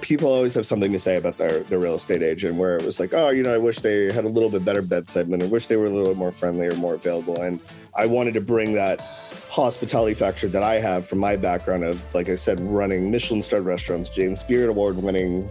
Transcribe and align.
people 0.00 0.28
always 0.28 0.54
have 0.54 0.66
something 0.66 0.92
to 0.92 0.98
say 0.98 1.16
about 1.16 1.38
their, 1.38 1.60
their 1.60 1.78
real 1.78 1.94
estate 1.94 2.22
agent 2.22 2.54
where 2.54 2.76
it 2.76 2.84
was 2.84 3.00
like, 3.00 3.14
oh, 3.14 3.30
you 3.30 3.42
know, 3.42 3.54
I 3.54 3.58
wish 3.58 3.80
they 3.80 4.12
had 4.12 4.24
a 4.24 4.28
little 4.28 4.50
bit 4.50 4.64
better 4.64 4.82
bed 4.82 5.08
segment. 5.08 5.42
I 5.42 5.46
wish 5.46 5.66
they 5.66 5.76
were 5.76 5.86
a 5.86 5.90
little 5.90 6.08
bit 6.08 6.16
more 6.16 6.32
friendly 6.32 6.66
or 6.66 6.74
more 6.74 6.94
available. 6.94 7.42
And 7.42 7.60
I 7.94 8.06
wanted 8.06 8.34
to 8.34 8.40
bring 8.40 8.72
that 8.74 9.00
hospitality 9.50 10.14
factor 10.14 10.48
that 10.48 10.62
I 10.62 10.78
have 10.80 11.06
from 11.06 11.18
my 11.18 11.36
background 11.36 11.84
of, 11.84 12.14
like 12.14 12.28
I 12.28 12.34
said, 12.34 12.60
running 12.60 13.10
Michelin 13.10 13.42
starred 13.42 13.64
restaurants, 13.64 14.10
James 14.10 14.42
Beard 14.42 14.70
Award 14.70 14.96
winning 14.96 15.50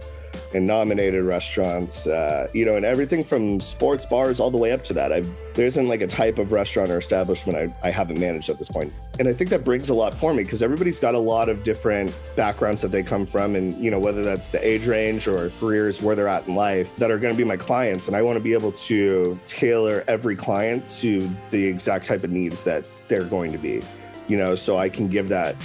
and 0.54 0.66
nominated 0.66 1.24
restaurants, 1.24 2.06
uh, 2.06 2.48
you 2.52 2.64
know, 2.64 2.76
and 2.76 2.84
everything 2.84 3.22
from 3.22 3.60
sports 3.60 4.06
bars 4.06 4.40
all 4.40 4.50
the 4.50 4.56
way 4.56 4.72
up 4.72 4.82
to 4.84 4.92
that. 4.94 5.12
I've, 5.12 5.30
there 5.54 5.66
isn't 5.66 5.88
like 5.88 6.00
a 6.00 6.06
type 6.06 6.38
of 6.38 6.52
restaurant 6.52 6.90
or 6.90 6.98
establishment 6.98 7.58
I, 7.58 7.88
I 7.88 7.90
haven't 7.90 8.18
managed 8.18 8.48
at 8.48 8.58
this 8.58 8.68
point. 8.68 8.92
And 9.18 9.28
I 9.28 9.32
think 9.32 9.50
that 9.50 9.64
brings 9.64 9.90
a 9.90 9.94
lot 9.94 10.14
for 10.14 10.32
me 10.32 10.44
because 10.44 10.62
everybody's 10.62 11.00
got 11.00 11.14
a 11.14 11.18
lot 11.18 11.48
of 11.48 11.64
different 11.64 12.14
backgrounds 12.36 12.80
that 12.82 12.92
they 12.92 13.02
come 13.02 13.26
from. 13.26 13.56
And, 13.56 13.74
you 13.74 13.90
know, 13.90 13.98
whether 13.98 14.22
that's 14.22 14.48
the 14.48 14.66
age 14.66 14.86
range 14.86 15.26
or 15.28 15.50
careers 15.60 16.00
where 16.00 16.16
they're 16.16 16.28
at 16.28 16.46
in 16.46 16.54
life 16.54 16.94
that 16.96 17.10
are 17.10 17.18
going 17.18 17.32
to 17.32 17.36
be 17.36 17.44
my 17.44 17.56
clients. 17.56 18.06
And 18.06 18.16
I 18.16 18.22
want 18.22 18.36
to 18.36 18.40
be 18.40 18.52
able 18.52 18.72
to 18.72 19.38
tailor 19.44 20.04
every 20.08 20.36
client 20.36 20.86
to 21.00 21.28
the 21.50 21.64
exact 21.64 22.06
type 22.06 22.24
of 22.24 22.30
needs 22.30 22.64
that 22.64 22.86
they're 23.08 23.24
going 23.24 23.52
to 23.52 23.58
be, 23.58 23.82
you 24.28 24.36
know, 24.36 24.54
so 24.54 24.78
I 24.78 24.88
can 24.88 25.08
give 25.08 25.28
that 25.28 25.56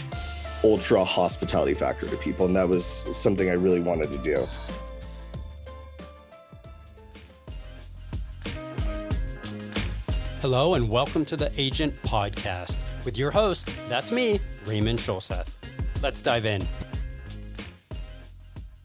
ultra 0.64 1.04
hospitality 1.04 1.74
factor 1.74 2.08
to 2.08 2.18
people. 2.18 2.46
And 2.46 2.56
that 2.56 2.68
was 2.68 2.86
something 2.86 3.50
I 3.50 3.54
really 3.54 3.82
wanted 3.82 4.10
to 4.12 4.18
do. 4.18 4.48
Hello, 10.42 10.74
and 10.74 10.90
welcome 10.90 11.24
to 11.26 11.38
the 11.38 11.52
Agent 11.60 11.94
Podcast 12.04 12.84
with 13.06 13.18
your 13.18 13.32
host, 13.32 13.78
that's 13.88 14.12
me, 14.12 14.40
Raymond 14.66 15.00
Schulseth. 15.00 15.48
Let's 16.02 16.22
dive 16.22 16.46
in. 16.46 16.68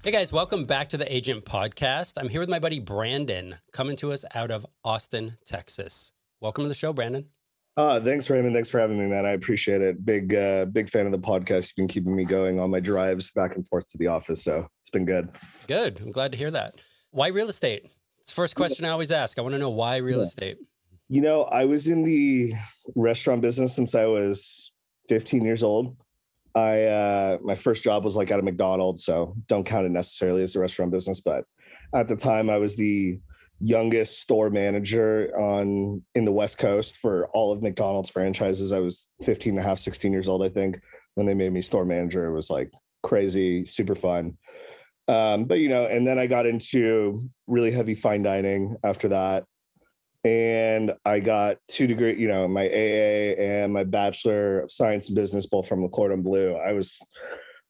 Hey 0.05 0.13
guys, 0.13 0.33
welcome 0.33 0.65
back 0.65 0.89
to 0.91 0.97
the 0.97 1.13
Agent 1.13 1.45
Podcast. 1.45 2.15
I'm 2.17 2.29
here 2.29 2.41
with 2.41 2.49
my 2.49 2.61
buddy 2.61 2.79
Brandon, 2.79 3.57
coming 3.73 3.97
to 3.97 4.13
us 4.13 4.25
out 4.35 4.53
of 4.53 4.65
Austin, 4.85 5.37
Texas. 5.45 6.13
Welcome 6.41 6.65
to 6.65 6.69
the 6.69 6.75
show, 6.75 6.93
Brandon. 6.93 7.27
Uh, 7.79 8.01
thanks, 8.01 8.29
Raymond. 8.29 8.57
Thanks 8.57 8.69
for 8.69 8.81
having 8.81 8.99
me, 8.99 9.07
man. 9.07 9.25
I 9.25 9.31
appreciate 9.31 9.81
it. 9.81 10.05
Big, 10.05 10.35
uh, 10.35 10.65
big 10.65 10.91
fan 10.91 11.07
of 11.07 11.13
the 11.13 11.19
podcast. 11.19 11.69
You've 11.69 11.77
been 11.77 11.87
keeping 11.87 12.17
me 12.17 12.25
going 12.25 12.59
on 12.59 12.71
my 12.71 12.81
drives 12.81 13.31
back 13.31 13.55
and 13.55 13.67
forth 13.69 13.87
to 13.93 13.99
the 13.99 14.09
office, 14.09 14.43
so 14.43 14.67
it's 14.81 14.91
been 14.91 15.05
good. 15.05 15.31
Good. 15.69 16.01
I'm 16.01 16.11
glad 16.11 16.33
to 16.33 16.39
hear 16.39 16.51
that. 16.51 16.75
Why 17.13 17.29
real 17.29 17.49
estate? 17.49 17.87
It's 18.19 18.31
the 18.31 18.35
first 18.35 18.57
question 18.57 18.85
I 18.85 18.89
always 18.89 19.13
ask. 19.13 19.39
I 19.39 19.43
want 19.43 19.53
to 19.53 19.61
know 19.61 19.71
why 19.71 19.99
real 19.99 20.17
yeah. 20.17 20.23
estate. 20.25 20.59
You 21.09 21.21
know, 21.21 21.45
I 21.45 21.67
was 21.67 21.87
in 21.87 22.03
the 22.03 22.53
restaurant 22.97 23.43
business 23.43 23.77
since 23.77 23.95
I 23.95 24.07
was 24.07 24.73
15 25.09 25.45
years 25.45 25.63
old. 25.63 25.97
I 26.57 26.83
uh, 26.83 27.39
my 27.45 27.55
first 27.55 27.85
job 27.85 28.05
was 28.05 28.17
like 28.17 28.33
at 28.33 28.41
a 28.41 28.43
McDonald's, 28.43 29.05
so 29.05 29.37
don't 29.47 29.65
count 29.65 29.87
it 29.87 29.91
necessarily 29.93 30.43
as 30.43 30.57
a 30.57 30.59
restaurant 30.59 30.91
business. 30.91 31.21
But 31.21 31.45
at 31.95 32.09
the 32.09 32.17
time, 32.17 32.51
I 32.51 32.57
was 32.57 32.75
the 32.75 33.21
youngest 33.61 34.21
store 34.21 34.51
manager 34.51 35.37
on 35.39 36.03
in 36.15 36.25
the 36.25 36.33
West 36.33 36.59
Coast 36.59 36.97
for 36.99 37.27
all 37.29 37.53
of 37.53 37.63
McDonald's 37.63 38.11
franchises. 38.11 38.73
I 38.73 38.79
was 38.79 39.11
15 39.23 39.55
and 39.55 39.59
a 39.59 39.69
half, 39.69 39.79
16 39.79 40.13
years 40.13 40.29
old, 40.29 40.45
I 40.45 40.49
think, 40.49 40.81
when 41.15 41.27
they 41.27 41.35
made 41.35 41.53
me 41.53 41.63
store 41.63 41.85
manager. 41.85 42.27
It 42.27 42.35
was 42.35 42.51
like 42.51 42.73
crazy, 43.03 43.65
super 43.65 43.95
fun. 43.95 44.37
Um, 45.09 45.45
but 45.47 45.59
you 45.59 45.69
know, 45.69 45.87
and 45.87 46.07
then 46.07 46.19
I 46.19 46.27
got 46.27 46.47
into 46.47 47.31
really 47.47 47.71
heavy 47.71 47.95
fine 47.95 48.23
dining 48.23 48.77
after 48.85 49.09
that. 49.09 49.45
And 50.25 50.93
I 51.05 51.21
got 51.21 51.57
two 51.69 51.87
degree, 51.87 52.21
you 52.21 52.29
know, 52.29 52.47
my 52.49 52.67
AA 52.67 53.35
and 53.39 53.73
my 53.73 53.85
Bachelor 53.85 54.61
of 54.61 54.71
Science 54.71 55.07
and 55.07 55.17
Business, 55.17 55.47
both 55.47 55.67
from 55.69 55.83
the 55.83 55.89
Cordon 55.89 56.23
Bleu. 56.23 56.55
I 56.55 56.73
was 56.73 56.99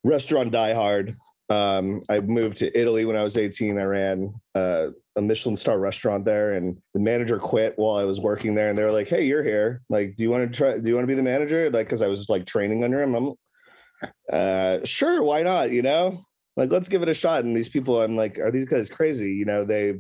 restaurant 0.03 0.53
diehard. 0.53 1.17
Um, 1.51 2.03
I 2.09 2.21
moved 2.21 2.59
to 2.59 2.79
Italy 2.79 3.05
when 3.05 3.17
I 3.17 3.23
was 3.23 3.37
18. 3.37 3.79
I 3.79 3.83
ran 3.83 4.35
uh, 4.55 4.89
a 5.17 5.23
Michelin 5.23 5.57
star 5.57 5.79
restaurant 5.79 6.25
there, 6.25 6.53
and 6.53 6.77
the 6.93 7.01
manager 7.01 7.39
quit 7.39 7.75
while 7.77 7.97
I 7.97 8.05
was 8.05 8.21
working 8.21 8.55
there. 8.55 8.69
And 8.69 8.77
they 8.79 8.85
were 8.85 8.93
like, 8.93 9.09
"Hey, 9.09 9.25
you're 9.25 9.43
here. 9.43 9.83
Like, 9.89 10.17
do 10.17 10.25
you 10.25 10.31
want 10.31 10.51
to 10.51 10.57
try? 10.57 10.79
Do 10.79 10.89
you 10.89 10.95
want 10.95 11.05
to 11.05 11.09
be 11.09 11.15
the 11.15 11.23
manager?" 11.23 11.71
Like, 11.71 11.87
because 11.87 12.03
I 12.03 12.09
was 12.09 12.29
like 12.29 12.45
training 12.45 12.85
under 12.85 13.03
him. 13.03 13.15
I'm, 13.15 13.35
uh, 14.33 14.85
sure, 14.85 15.23
why 15.23 15.43
not? 15.43 15.71
You 15.71 15.83
know, 15.83 16.23
like 16.57 16.71
let's 16.71 16.89
give 16.89 17.03
it 17.03 17.09
a 17.09 17.15
shot. 17.15 17.45
And 17.45 17.57
these 17.57 17.69
people, 17.69 18.03
I'm 18.03 18.17
like, 18.17 18.39
are 18.39 18.51
these 18.51 18.67
guys 18.67 18.91
crazy? 18.91 19.33
You 19.33 19.47
know, 19.47 19.65
they 19.65 19.95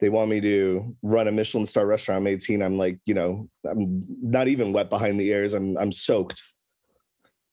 they 0.00 0.08
want 0.08 0.30
me 0.30 0.40
to 0.40 0.96
run 1.02 1.28
a 1.28 1.32
Michelin 1.32 1.66
star 1.66 1.86
restaurant. 1.86 2.20
I'm 2.20 2.26
18. 2.26 2.62
I'm 2.62 2.76
like, 2.76 2.98
you 3.04 3.14
know, 3.14 3.48
I'm 3.68 4.02
not 4.20 4.48
even 4.48 4.72
wet 4.72 4.90
behind 4.90 5.18
the 5.18 5.28
ears. 5.28 5.54
I'm 5.54 5.78
I'm 5.78 5.92
soaked. 5.92 6.42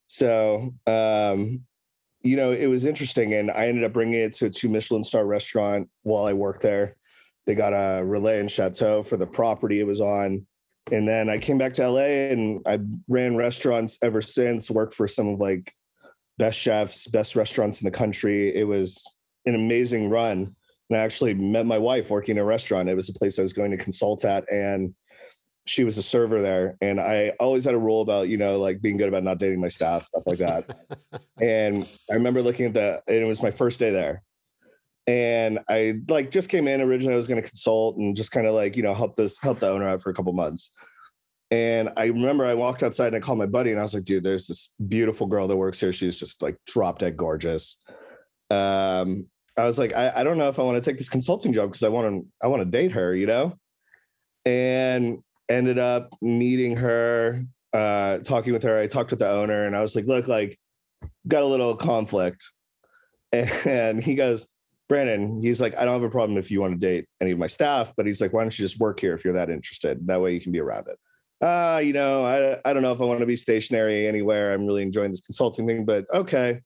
So 0.08 0.74
um, 0.88 1.66
you 2.28 2.36
know, 2.36 2.52
it 2.52 2.68
was 2.68 2.86
interesting. 2.86 3.34
And 3.34 3.50
I 3.52 3.68
ended 3.68 3.84
up 3.84 3.94
bringing 3.94 4.20
it 4.20 4.34
to 4.36 4.48
a 4.48 4.50
two 4.50 4.70
Michelin 4.70 5.04
star 5.04 5.26
restaurant 5.26 5.90
while 6.04 6.26
I 6.26 6.34
worked 6.34 6.62
there. 6.62 6.96
They 7.46 7.56
got 7.56 7.74
a 7.74 8.04
Relais 8.04 8.44
& 8.44 8.46
Châteaux 8.46 9.06
for 9.06 9.16
the 9.16 9.26
property 9.26 9.80
it 9.80 9.88
was 9.88 10.02
on. 10.02 10.46
And 10.92 11.08
then 11.08 11.30
I 11.30 11.38
came 11.38 11.58
back 11.58 11.74
to 11.76 11.90
LA 11.90 12.32
and 12.32 12.62
I 12.66 12.80
ran 13.08 13.36
restaurants 13.36 13.98
ever 14.02 14.22
since, 14.22 14.70
worked 14.70 14.94
for 14.94 15.08
some 15.08 15.28
of 15.30 15.40
like 15.40 15.74
best 16.38 16.60
chefs, 16.60 17.08
best 17.08 17.36
restaurants 17.36 17.82
in 17.82 17.86
the 17.86 17.98
country. 17.98 18.56
It 18.56 18.66
was 18.66 19.04
an 19.46 19.56
amazing 19.56 20.10
run. 20.10 20.56
And 20.90 21.00
I 21.00 21.02
actually 21.04 21.34
met 21.34 21.66
my 21.66 21.78
wife 21.78 22.10
working 22.10 22.36
in 22.36 22.42
a 22.42 22.46
restaurant. 22.46 22.90
It 22.90 22.96
was 22.96 23.10
a 23.10 23.14
place 23.14 23.40
I 23.40 23.42
was 23.42 23.54
going 23.54 23.72
to 23.72 23.78
consult 23.78 24.26
at. 24.26 24.50
And 24.52 24.94
she 25.68 25.84
was 25.84 25.98
a 25.98 26.04
server 26.04 26.42
there 26.42 26.78
and 26.82 27.00
i 27.00 27.30
always 27.40 27.66
had 27.66 27.74
a 27.74 27.78
rule 27.78 28.02
about 28.02 28.30
you 28.30 28.38
know 28.38 28.60
like 28.60 28.82
being 28.82 28.98
good 28.98 29.10
about 29.10 29.24
not 29.24 29.38
dating 29.38 29.60
my 29.60 29.68
staff 29.68 30.08
stuff 30.08 30.24
like 30.26 30.40
that. 30.40 30.76
And 31.42 31.88
i 32.10 32.16
remember 32.16 32.42
looking 32.42 32.66
at 32.66 32.74
that 32.74 33.04
and 33.08 33.18
it 33.18 33.26
was 33.26 33.44
my 33.44 33.52
first 33.52 33.80
day 33.80 33.92
there. 33.92 34.24
And 35.06 35.60
i 35.70 36.00
like 36.10 36.32
just 36.32 36.50
came 36.50 36.68
in 36.68 36.82
originally 36.82 37.14
i 37.14 37.18
was 37.18 37.28
going 37.28 37.42
to 37.42 37.48
consult 37.48 37.98
and 37.98 38.16
just 38.16 38.32
kind 38.32 38.48
of 38.48 38.56
like 38.56 38.76
you 38.76 38.84
know 38.84 38.94
help 38.94 39.16
this 39.16 39.38
help 39.40 39.60
the 39.60 39.70
owner 39.70 39.88
out 39.88 40.02
for 40.02 40.10
a 40.10 40.14
couple 40.14 40.34
months. 40.34 40.72
And 41.52 41.90
i 41.96 42.06
remember 42.06 42.46
i 42.46 42.54
walked 42.54 42.82
outside 42.84 43.08
and 43.08 43.18
i 43.18 43.20
called 43.20 43.38
my 43.38 43.46
buddy 43.46 43.72
and 43.72 43.80
i 43.80 43.84
was 43.84 43.94
like 43.94 44.04
dude 44.04 44.24
there's 44.24 44.48
this 44.48 44.74
beautiful 44.88 45.28
girl 45.28 45.48
that 45.48 45.56
works 45.56 45.80
here. 45.80 45.94
She's 45.94 46.18
just 46.18 46.42
like 46.42 46.58
drop 46.66 47.00
dead 47.00 47.18
gorgeous. 47.18 47.78
Um 48.50 49.28
i 49.58 49.66
was 49.66 49.78
like 49.78 49.94
i, 49.94 50.12
I 50.16 50.24
don't 50.24 50.38
know 50.38 50.50
if 50.50 50.60
i 50.60 50.64
want 50.64 50.82
to 50.82 50.90
take 50.90 50.98
this 50.98 51.10
consulting 51.10 51.52
job 51.52 51.70
because 51.70 51.84
i 51.84 51.90
want 51.90 52.08
to 52.08 52.28
i 52.44 52.48
want 52.48 52.62
to 52.62 52.66
date 52.66 52.94
her 52.94 53.14
you 53.14 53.28
know? 53.28 53.58
And 54.46 55.24
ended 55.50 55.80
up 55.80 56.14
meeting 56.22 56.76
her, 56.78 57.44
uh, 57.74 58.20
talking 58.20 58.54
with 58.54 58.64
her. 58.64 58.78
I 58.78 58.88
talked 58.88 59.12
with 59.12 59.20
the 59.20 59.30
owner 59.30 59.66
and 59.66 59.76
I 59.76 59.82
was 59.82 59.96
like, 59.96 60.06
look, 60.06 60.28
like, 60.28 60.60
got 61.28 61.44
a 61.44 61.48
little 61.48 61.76
conflict. 61.76 62.52
And 63.34 64.02
he 64.02 64.16
goes, 64.16 64.48
Brandon, 64.88 65.42
he's 65.42 65.60
like, 65.60 65.76
I 65.76 65.84
don't 65.84 65.96
have 65.96 66.04
a 66.04 66.10
problem 66.10 66.38
if 66.38 66.50
you 66.50 66.62
want 66.62 66.80
to 66.80 66.80
date 66.80 67.08
any 67.20 67.32
of 67.32 67.38
my 67.38 67.48
staff, 67.48 67.92
but 67.98 68.06
he's 68.06 68.22
like, 68.22 68.32
why 68.32 68.42
don't 68.42 68.58
you 68.58 68.64
just 68.64 68.80
work 68.80 69.02
here 69.02 69.14
if 69.14 69.26
you're 69.26 69.34
that 69.34 69.50
interested? 69.50 70.08
That 70.08 70.22
way 70.22 70.34
you 70.34 70.40
can 70.40 70.54
be 70.54 70.62
around 70.62 70.88
it. 70.88 71.46
Uh, 71.46 71.80
you 71.80 71.94
know, 71.94 72.26
I, 72.26 72.60
I 72.68 72.74
don't 72.74 72.84
know 72.84 72.94
if 72.94 73.02
I 73.02 73.04
want 73.04 73.20
to 73.20 73.26
be 73.26 73.36
stationary 73.36 74.08
anywhere. 74.08 74.54
I'm 74.54 74.66
really 74.66 74.82
enjoying 74.82 75.12
this 75.12 75.22
consulting 75.22 75.68
thing, 75.68 75.86
but 75.86 76.06
okay. 76.14 76.62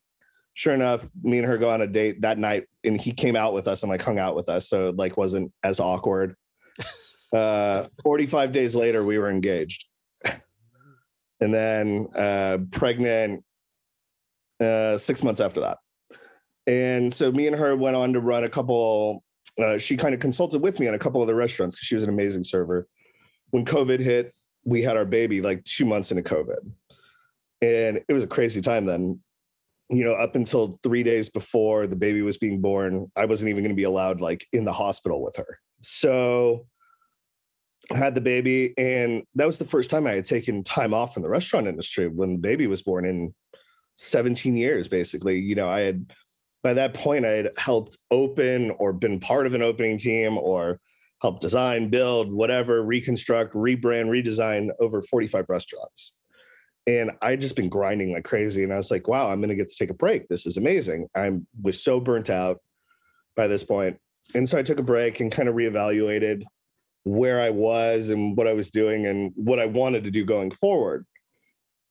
Sure 0.54 0.74
enough, 0.74 1.08
me 1.24 1.40
and 1.40 1.48
her 1.48 1.58
go 1.58 1.70
on 1.72 1.82
a 1.82 1.88
date 1.88 2.22
that 2.22 2.38
night 2.38 2.66
and 2.84 3.00
he 3.00 3.14
came 3.14 3.36
out 3.36 3.54
with 3.54 3.68
us 3.68 3.84
and 3.84 3.90
like 3.90 4.02
hung 4.02 4.20
out 4.20 4.36
with 4.36 4.50
us. 4.50 4.68
So 4.68 4.90
it 4.90 4.98
like 4.98 5.18
wasn't 5.18 5.52
as 5.64 5.80
awkward. 5.80 6.36
Uh, 7.34 7.88
45 8.04 8.52
days 8.52 8.76
later, 8.76 9.04
we 9.04 9.18
were 9.18 9.30
engaged. 9.30 9.86
and 10.26 11.54
then 11.54 12.08
uh, 12.16 12.58
pregnant 12.72 13.44
uh, 14.60 14.98
six 14.98 15.24
months 15.24 15.40
after 15.40 15.62
that. 15.62 15.78
And 16.68 17.14
so 17.14 17.32
me 17.32 17.48
and 17.48 17.56
her 17.56 17.76
went 17.76 17.96
on 17.96 18.14
to 18.14 18.20
run 18.20 18.44
a 18.44 18.50
couple. 18.50 19.24
Uh, 19.62 19.78
she 19.78 19.98
kind 19.98 20.14
of 20.14 20.20
consulted 20.20 20.62
with 20.62 20.80
me 20.80 20.88
on 20.88 20.94
a 20.94 21.00
couple 21.00 21.22
of 21.22 21.28
the 21.28 21.36
restaurants 21.36 21.76
because 21.76 21.86
she 21.86 21.96
was 21.96 22.04
an 22.04 22.10
amazing 22.10 22.44
server. 22.44 22.88
When 23.50 23.66
COVID 23.66 24.00
hit, 24.00 24.34
we 24.64 24.82
had 24.82 24.96
our 24.96 25.06
baby 25.06 25.42
like 25.42 25.64
two 25.64 25.86
months 25.86 26.12
into 26.12 26.24
COVID. 26.24 26.72
And 27.62 28.02
it 28.08 28.14
was 28.14 28.24
a 28.24 28.28
crazy 28.28 28.62
time 28.62 28.86
then. 28.86 29.20
You 29.90 30.06
know, 30.06 30.14
up 30.14 30.36
until 30.36 30.80
three 30.84 31.04
days 31.04 31.28
before 31.28 31.86
the 31.86 31.98
baby 31.98 32.22
was 32.22 32.38
being 32.38 32.62
born, 32.62 33.12
I 33.16 33.26
wasn't 33.26 33.50
even 33.50 33.64
going 33.64 33.76
to 33.76 33.80
be 33.80 33.84
allowed 33.84 34.22
like 34.22 34.48
in 34.54 34.64
the 34.64 34.72
hospital 34.72 35.22
with 35.22 35.36
her. 35.36 35.60
So 35.82 36.66
had 37.96 38.16
the 38.16 38.22
baby 38.22 38.74
and 38.78 39.24
that 39.36 39.46
was 39.46 39.58
the 39.58 39.66
first 39.66 39.90
time 39.90 40.08
i 40.08 40.14
had 40.14 40.26
taken 40.26 40.64
time 40.64 40.94
off 40.94 41.14
from 41.14 41.24
the 41.24 41.30
restaurant 41.30 41.68
industry 41.68 42.08
when 42.08 42.34
the 42.34 42.38
baby 42.40 42.68
was 42.68 42.82
born 42.82 43.06
in 43.06 43.34
17 43.98 44.58
years 44.58 44.88
basically. 44.88 45.40
You 45.40 45.56
know 45.56 45.70
i 45.70 45.82
had 45.82 46.12
by 46.64 46.74
that 46.74 46.94
point 46.94 47.26
i 47.26 47.30
had 47.30 47.52
helped 47.58 47.98
open 48.10 48.72
or 48.72 48.94
been 48.94 49.20
part 49.20 49.46
of 49.46 49.54
an 49.54 49.62
opening 49.62 49.98
team 49.98 50.38
or 50.38 50.80
helped 51.22 51.42
design 51.42 51.90
build 51.90 52.34
whatever 52.34 52.82
reconstruct 52.82 53.54
rebrand 53.54 54.08
redesign 54.08 54.72
over 54.80 55.02
45 55.04 55.46
restaurants. 55.50 56.14
And 56.88 57.12
i 57.22 57.36
just 57.36 57.56
been 57.56 57.70
grinding 57.70 58.12
like 58.12 58.24
crazy 58.24 58.64
and 58.64 58.74
i 58.74 58.78
was 58.78 58.90
like 58.90 59.08
wow 59.08 59.30
i'm 59.30 59.42
to 59.42 59.56
get 59.56 59.68
to 59.68 59.76
take 59.78 59.92
a 59.92 59.96
break. 59.96 60.28
This 60.28 60.46
is 60.46 60.58
amazing. 60.58 61.08
I 61.16 61.32
was 61.62 61.84
so 61.84 62.00
burnt 62.00 62.30
out 62.30 62.60
by 63.36 63.48
this 63.48 63.64
point. 63.64 63.98
And 64.34 64.50
so 64.50 64.58
i 64.58 64.64
took 64.64 64.80
a 64.80 64.84
break 64.84 65.20
and 65.20 65.32
kind 65.32 65.48
of 65.48 65.56
reevaluated 65.56 66.44
where 67.04 67.42
I 67.42 67.50
was 67.50 68.10
and 68.10 68.38
what 68.38 68.48
I 68.48 68.54
was 68.54 68.70
doing 68.70 69.08
and 69.08 69.32
what 69.36 69.60
I 69.60 69.66
wanted 69.66 70.04
to 70.04 70.12
do 70.12 70.26
going 70.26 70.52
forward. 70.52 71.06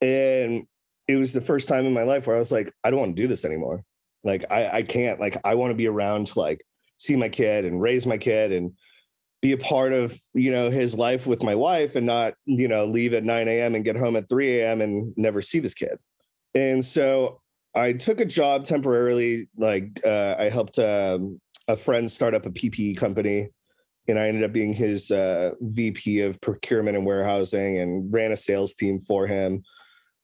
And 0.01 0.67
it 1.09 1.17
was 1.17 1.33
the 1.33 1.41
first 1.41 1.69
time 1.69 1.87
in 1.87 1.93
my 1.93 2.05
life 2.05 2.27
where 2.27 2.37
I 2.37 2.39
was 2.39 2.53
like, 2.53 2.73
I 2.85 2.91
don't 2.91 3.01
want 3.01 3.17
to 3.17 3.23
do 3.23 3.29
this 3.29 3.45
anymore. 3.45 3.83
Like 4.23 4.45
I, 4.51 4.79
I 4.79 4.83
can't. 4.83 5.19
Like 5.19 5.37
I 5.45 5.55
want 5.55 5.71
to 5.71 5.77
be 5.77 5.89
around 5.89 6.29
to 6.29 6.39
like 6.39 6.65
see 6.97 7.17
my 7.17 7.29
kid 7.29 7.65
and 7.65 7.81
raise 7.81 8.07
my 8.07 8.19
kid 8.19 8.53
and 8.53 8.73
be 9.41 9.53
a 9.53 9.59
part 9.59 9.93
of 9.93 10.21
you 10.35 10.53
know 10.53 10.71
his 10.71 10.97
life 10.97 11.27
with 11.27 11.43
my 11.43 11.55
wife 11.55 11.97
and 11.97 12.06
not 12.06 12.35
you 12.45 12.69
know 12.69 12.85
leave 12.85 13.15
at 13.15 13.25
9 13.25 13.49
a.m 13.49 13.75
and 13.75 13.85
get 13.85 13.97
home 13.97 14.17
at 14.17 14.29
3 14.29 14.61
a.m 14.61 14.81
and 14.81 15.15
never 15.17 15.41
see 15.41 15.59
this 15.59 15.75
kid 15.75 15.99
and 16.55 16.85
so 16.85 17.41
i 17.75 17.93
took 17.93 18.21
a 18.21 18.25
job 18.27 18.65
temporarily 18.65 19.49
like 19.56 20.01
uh, 20.05 20.35
i 20.39 20.49
helped 20.51 20.79
um, 20.79 21.41
a 21.69 21.77
friend 21.77 22.11
start 22.11 22.35
up 22.35 22.45
a 22.45 22.51
ppe 22.51 22.97
company 22.97 23.49
and 24.11 24.19
i 24.19 24.29
ended 24.29 24.45
up 24.45 24.53
being 24.53 24.73
his 24.73 25.11
uh, 25.11 25.51
vp 25.61 26.21
of 26.21 26.41
procurement 26.41 26.97
and 26.97 27.07
warehousing 27.07 27.79
and 27.79 28.12
ran 28.12 28.33
a 28.33 28.37
sales 28.37 28.75
team 28.75 28.99
for 29.01 29.27
him 29.27 29.62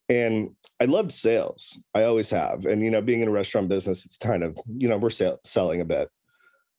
and 0.09 0.51
i 0.81 0.85
loved 0.85 1.13
sales 1.13 1.79
i 1.95 2.05
always 2.05 2.31
have 2.31 2.67
and 2.67 2.83
you 2.83 2.91
know 2.91 3.01
being 3.01 3.21
in 3.21 3.29
a 3.29 3.33
restaurant 3.33 3.69
business 3.69 4.05
it's 4.05 4.17
kind 4.17 4.43
of 4.43 4.59
you 4.77 4.89
know 4.89 4.99
we're 4.99 5.11
sell- 5.11 5.41
selling 5.45 5.81
a 5.81 5.85
bit 5.85 6.09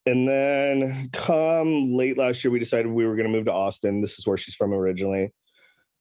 and 0.07 0.25
then 0.25 1.09
come 1.11 1.93
late 1.93 2.17
last 2.17 2.41
year, 2.41 2.49
we 2.49 2.59
decided 2.59 2.87
we 2.87 3.05
were 3.05 3.17
going 3.17 3.29
to 3.29 3.31
move 3.31 3.45
to 3.45 3.51
Austin. 3.51 3.99
This 3.99 4.17
is 4.17 4.25
where 4.25 4.37
she's 4.37 4.55
from 4.55 4.73
originally. 4.73 5.33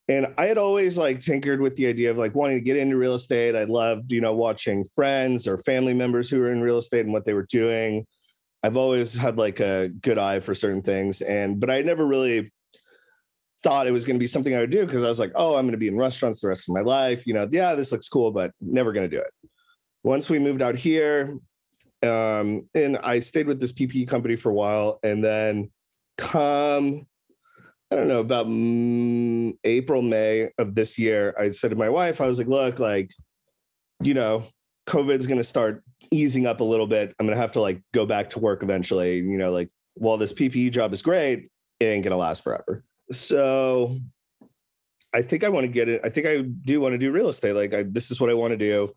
And 0.08 0.28
I 0.38 0.46
had 0.46 0.58
always 0.58 0.96
like 0.96 1.20
tinkered 1.20 1.60
with 1.60 1.74
the 1.74 1.88
idea 1.88 2.12
of 2.12 2.16
like 2.16 2.32
wanting 2.32 2.56
to 2.56 2.64
get 2.64 2.76
into 2.76 2.96
real 2.96 3.14
estate. 3.14 3.56
I 3.56 3.64
loved, 3.64 4.12
you 4.12 4.20
know, 4.20 4.32
watching 4.32 4.84
friends 4.94 5.48
or 5.48 5.58
family 5.58 5.92
members 5.92 6.30
who 6.30 6.38
were 6.38 6.52
in 6.52 6.60
real 6.60 6.78
estate 6.78 7.04
and 7.04 7.12
what 7.12 7.24
they 7.24 7.32
were 7.32 7.46
doing. 7.50 8.06
I've 8.66 8.76
always 8.76 9.16
had 9.16 9.38
like 9.38 9.60
a 9.60 9.88
good 10.00 10.18
eye 10.18 10.40
for 10.40 10.52
certain 10.52 10.82
things. 10.82 11.20
And, 11.20 11.60
but 11.60 11.70
I 11.70 11.82
never 11.82 12.04
really 12.04 12.52
thought 13.62 13.86
it 13.86 13.92
was 13.92 14.04
going 14.04 14.16
to 14.16 14.20
be 14.20 14.26
something 14.26 14.56
I 14.56 14.58
would 14.58 14.70
do 14.70 14.84
because 14.84 15.04
I 15.04 15.08
was 15.08 15.20
like, 15.20 15.30
oh, 15.36 15.54
I'm 15.54 15.66
going 15.66 15.70
to 15.70 15.78
be 15.78 15.86
in 15.86 15.96
restaurants 15.96 16.40
the 16.40 16.48
rest 16.48 16.68
of 16.68 16.74
my 16.74 16.80
life. 16.80 17.28
You 17.28 17.34
know, 17.34 17.48
yeah, 17.48 17.76
this 17.76 17.92
looks 17.92 18.08
cool, 18.08 18.32
but 18.32 18.50
never 18.60 18.92
going 18.92 19.08
to 19.08 19.16
do 19.16 19.22
it. 19.22 19.30
Once 20.02 20.28
we 20.28 20.40
moved 20.40 20.62
out 20.62 20.74
here, 20.74 21.38
um, 22.02 22.68
and 22.74 22.98
I 22.98 23.20
stayed 23.20 23.46
with 23.46 23.60
this 23.60 23.72
PPE 23.72 24.08
company 24.08 24.34
for 24.34 24.50
a 24.50 24.54
while, 24.54 24.98
and 25.04 25.22
then 25.22 25.70
come 26.18 27.06
I 27.92 27.94
don't 27.94 28.08
know 28.08 28.18
about 28.18 28.46
April 29.62 30.02
May 30.02 30.50
of 30.58 30.74
this 30.74 30.98
year, 30.98 31.36
I 31.38 31.50
said 31.50 31.70
to 31.70 31.76
my 31.76 31.88
wife, 31.88 32.20
I 32.20 32.26
was 32.26 32.38
like, 32.38 32.48
look, 32.48 32.80
like 32.80 33.12
you 34.02 34.14
know, 34.14 34.44
COVID's 34.88 35.28
going 35.28 35.38
to 35.38 35.44
start 35.44 35.84
easing 36.10 36.46
up 36.46 36.60
a 36.60 36.64
little 36.64 36.86
bit. 36.86 37.14
I'm 37.18 37.26
going 37.26 37.36
to 37.36 37.40
have 37.40 37.52
to 37.52 37.60
like 37.60 37.80
go 37.92 38.06
back 38.06 38.30
to 38.30 38.38
work 38.38 38.62
eventually. 38.62 39.16
You 39.16 39.38
know, 39.38 39.50
like 39.50 39.70
while 39.94 40.16
this 40.16 40.32
PPE 40.32 40.72
job 40.72 40.92
is 40.92 41.02
great, 41.02 41.50
it 41.80 41.84
ain't 41.84 42.04
going 42.04 42.12
to 42.12 42.16
last 42.16 42.42
forever. 42.42 42.84
So 43.12 43.98
I 45.12 45.22
think 45.22 45.44
I 45.44 45.48
want 45.48 45.64
to 45.64 45.72
get 45.72 45.88
it. 45.88 46.00
I 46.04 46.10
think 46.10 46.26
I 46.26 46.42
do 46.42 46.80
want 46.80 46.94
to 46.94 46.98
do 46.98 47.12
real 47.12 47.28
estate. 47.28 47.52
Like 47.52 47.74
I, 47.74 47.82
this 47.84 48.10
is 48.10 48.20
what 48.20 48.30
I 48.30 48.34
want 48.34 48.52
to 48.52 48.56
do 48.56 48.92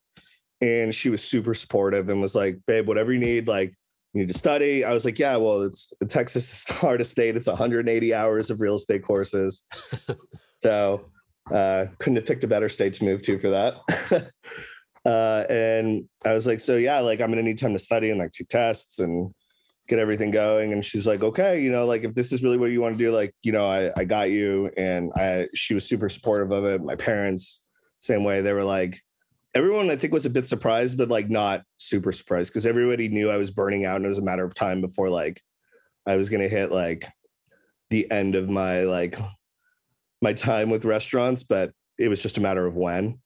and 0.61 0.93
she 0.93 1.09
was 1.09 1.23
super 1.23 1.53
supportive 1.53 2.09
and 2.09 2.21
was 2.21 2.35
like, 2.35 2.59
"Babe, 2.67 2.87
whatever 2.87 3.13
you 3.13 3.19
need, 3.19 3.47
like 3.47 3.73
you 4.13 4.21
need 4.21 4.31
to 4.31 4.37
study." 4.37 4.83
I 4.83 4.93
was 4.93 5.05
like, 5.05 5.17
"Yeah, 5.19 5.37
well, 5.37 5.63
it's 5.63 5.93
Texas 6.07 6.51
is 6.51 6.63
the 6.65 6.73
hardest 6.85 7.11
state. 7.11 7.35
It's 7.35 7.47
180 7.47 8.13
hours 8.13 8.49
of 8.49 8.61
real 8.61 8.75
estate 8.75 9.03
courses, 9.03 9.63
so 10.61 11.05
uh, 11.51 11.87
couldn't 11.99 12.17
have 12.17 12.25
picked 12.25 12.43
a 12.43 12.47
better 12.47 12.69
state 12.69 12.93
to 12.95 13.05
move 13.05 13.21
to 13.23 13.39
for 13.39 13.49
that." 13.49 14.31
uh, 15.05 15.45
and 15.49 16.07
I 16.25 16.33
was 16.33 16.47
like, 16.47 16.59
"So 16.59 16.77
yeah, 16.77 16.99
like 16.99 17.21
I'm 17.21 17.29
gonna 17.29 17.43
need 17.43 17.57
time 17.57 17.73
to 17.73 17.79
study 17.79 18.09
and 18.09 18.19
like 18.19 18.31
take 18.31 18.49
tests 18.49 18.99
and." 18.99 19.33
get 19.87 19.97
everything 19.97 20.29
going 20.29 20.71
and 20.71 20.85
she's 20.85 21.07
like 21.07 21.23
okay 21.23 21.63
you 21.63 21.71
know 21.71 21.83
like 21.87 22.03
if 22.03 22.13
this 22.13 22.31
is 22.31 22.43
really 22.43 22.59
what 22.59 22.69
you 22.69 22.79
want 22.79 22.95
to 22.95 23.03
do 23.03 23.11
like 23.11 23.33
you 23.41 23.51
know 23.51 23.67
i 23.67 23.89
i 23.97 24.03
got 24.03 24.29
you 24.29 24.69
and 24.77 25.11
i 25.15 25.47
she 25.55 25.73
was 25.73 25.83
super 25.83 26.07
supportive 26.07 26.51
of 26.51 26.63
it 26.63 26.83
my 26.83 26.95
parents 26.95 27.63
same 27.97 28.23
way 28.23 28.39
they 28.39 28.53
were 28.53 28.63
like 28.63 29.01
everyone 29.55 29.89
I 29.89 29.95
think 29.95 30.13
was 30.13 30.25
a 30.25 30.29
bit 30.29 30.45
surprised, 30.45 30.97
but 30.97 31.09
like 31.09 31.29
not 31.29 31.63
super 31.77 32.11
surprised 32.11 32.51
because 32.51 32.65
everybody 32.65 33.09
knew 33.09 33.29
I 33.29 33.37
was 33.37 33.51
burning 33.51 33.85
out 33.85 33.97
and 33.97 34.05
it 34.05 34.09
was 34.09 34.17
a 34.17 34.23
matter 34.23 34.43
of 34.43 34.53
time 34.53 34.81
before 34.81 35.09
like 35.09 35.41
I 36.05 36.15
was 36.15 36.29
gonna 36.29 36.47
hit 36.47 36.71
like 36.71 37.07
the 37.89 38.09
end 38.11 38.35
of 38.35 38.49
my 38.49 38.81
like 38.81 39.17
my 40.21 40.33
time 40.33 40.69
with 40.69 40.85
restaurants, 40.85 41.43
but 41.43 41.71
it 41.97 42.09
was 42.09 42.21
just 42.21 42.37
a 42.37 42.41
matter 42.41 42.65
of 42.65 42.75
when. 42.75 43.19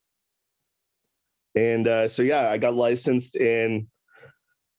And 1.55 1.88
uh, 1.88 2.07
so 2.07 2.21
yeah, 2.21 2.50
I 2.50 2.57
got 2.57 2.75
licensed 2.75 3.35
in 3.35 3.88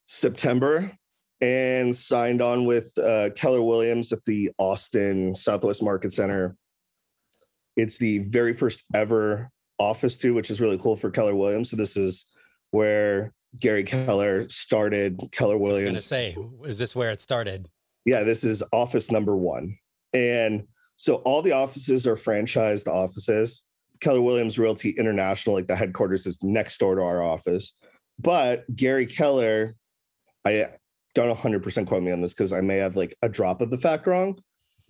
September 0.07 0.93
and 1.41 1.95
signed 1.95 2.41
on 2.43 2.65
with 2.65 2.97
uh, 2.99 3.31
Keller 3.37 3.63
Williams 3.63 4.13
at 4.13 4.25
the 4.25 4.51
Austin 4.59 5.35
Southwest 5.35 5.83
Market 5.83 6.13
Center. 6.13 6.57
It's 7.77 7.99
the 7.99 8.19
very 8.19 8.55
first 8.55 8.83
ever 8.95 9.51
office 9.79 10.17
too, 10.17 10.35
which 10.35 10.51
is 10.51 10.61
really 10.61 10.79
cool 10.79 10.97
for 10.97 11.11
Keller 11.11 11.35
Williams. 11.35 11.71
So 11.71 11.77
this 11.77 11.97
is 11.97 12.27
where 12.71 13.33
Gary 13.61 13.85
Keller 13.85 14.49
started 14.49 15.21
Keller 15.33 15.59
Williams. 15.59 15.83
I 15.83 15.93
was 15.93 16.11
going 16.11 16.35
to 16.35 16.63
say, 16.63 16.69
is 16.69 16.79
this 16.79 16.97
where 16.97 17.11
it 17.11 17.21
started? 17.21 17.69
Yeah, 18.05 18.23
this 18.23 18.45
is 18.45 18.63
office 18.73 19.11
number 19.11 19.37
one. 19.37 19.77
And 20.13 20.67
so 20.97 21.17
all 21.17 21.43
the 21.43 21.53
offices 21.53 22.07
are 22.07 22.17
franchised 22.17 22.87
offices. 22.87 23.65
Keller 24.05 24.21
Williams 24.21 24.59
Realty 24.59 24.91
International, 24.91 25.57
like 25.57 25.67
the 25.67 25.75
headquarters 25.75 26.27
is 26.27 26.43
next 26.43 26.79
door 26.79 26.95
to 26.95 27.01
our 27.01 27.23
office. 27.23 27.75
But 28.19 28.65
Gary 28.77 29.07
Keller, 29.07 29.77
I 30.45 30.69
don't 31.15 31.35
100% 31.35 31.87
quote 31.87 32.03
me 32.03 32.13
on 32.13 32.21
this 32.21 32.35
because 32.35 32.53
I 32.53 32.61
may 32.61 32.77
have 32.77 32.97
like 32.97 33.17
a 33.23 33.31
drop 33.31 33.63
of 33.63 33.71
the 33.71 33.79
fact 33.79 34.07
wrong, 34.07 34.39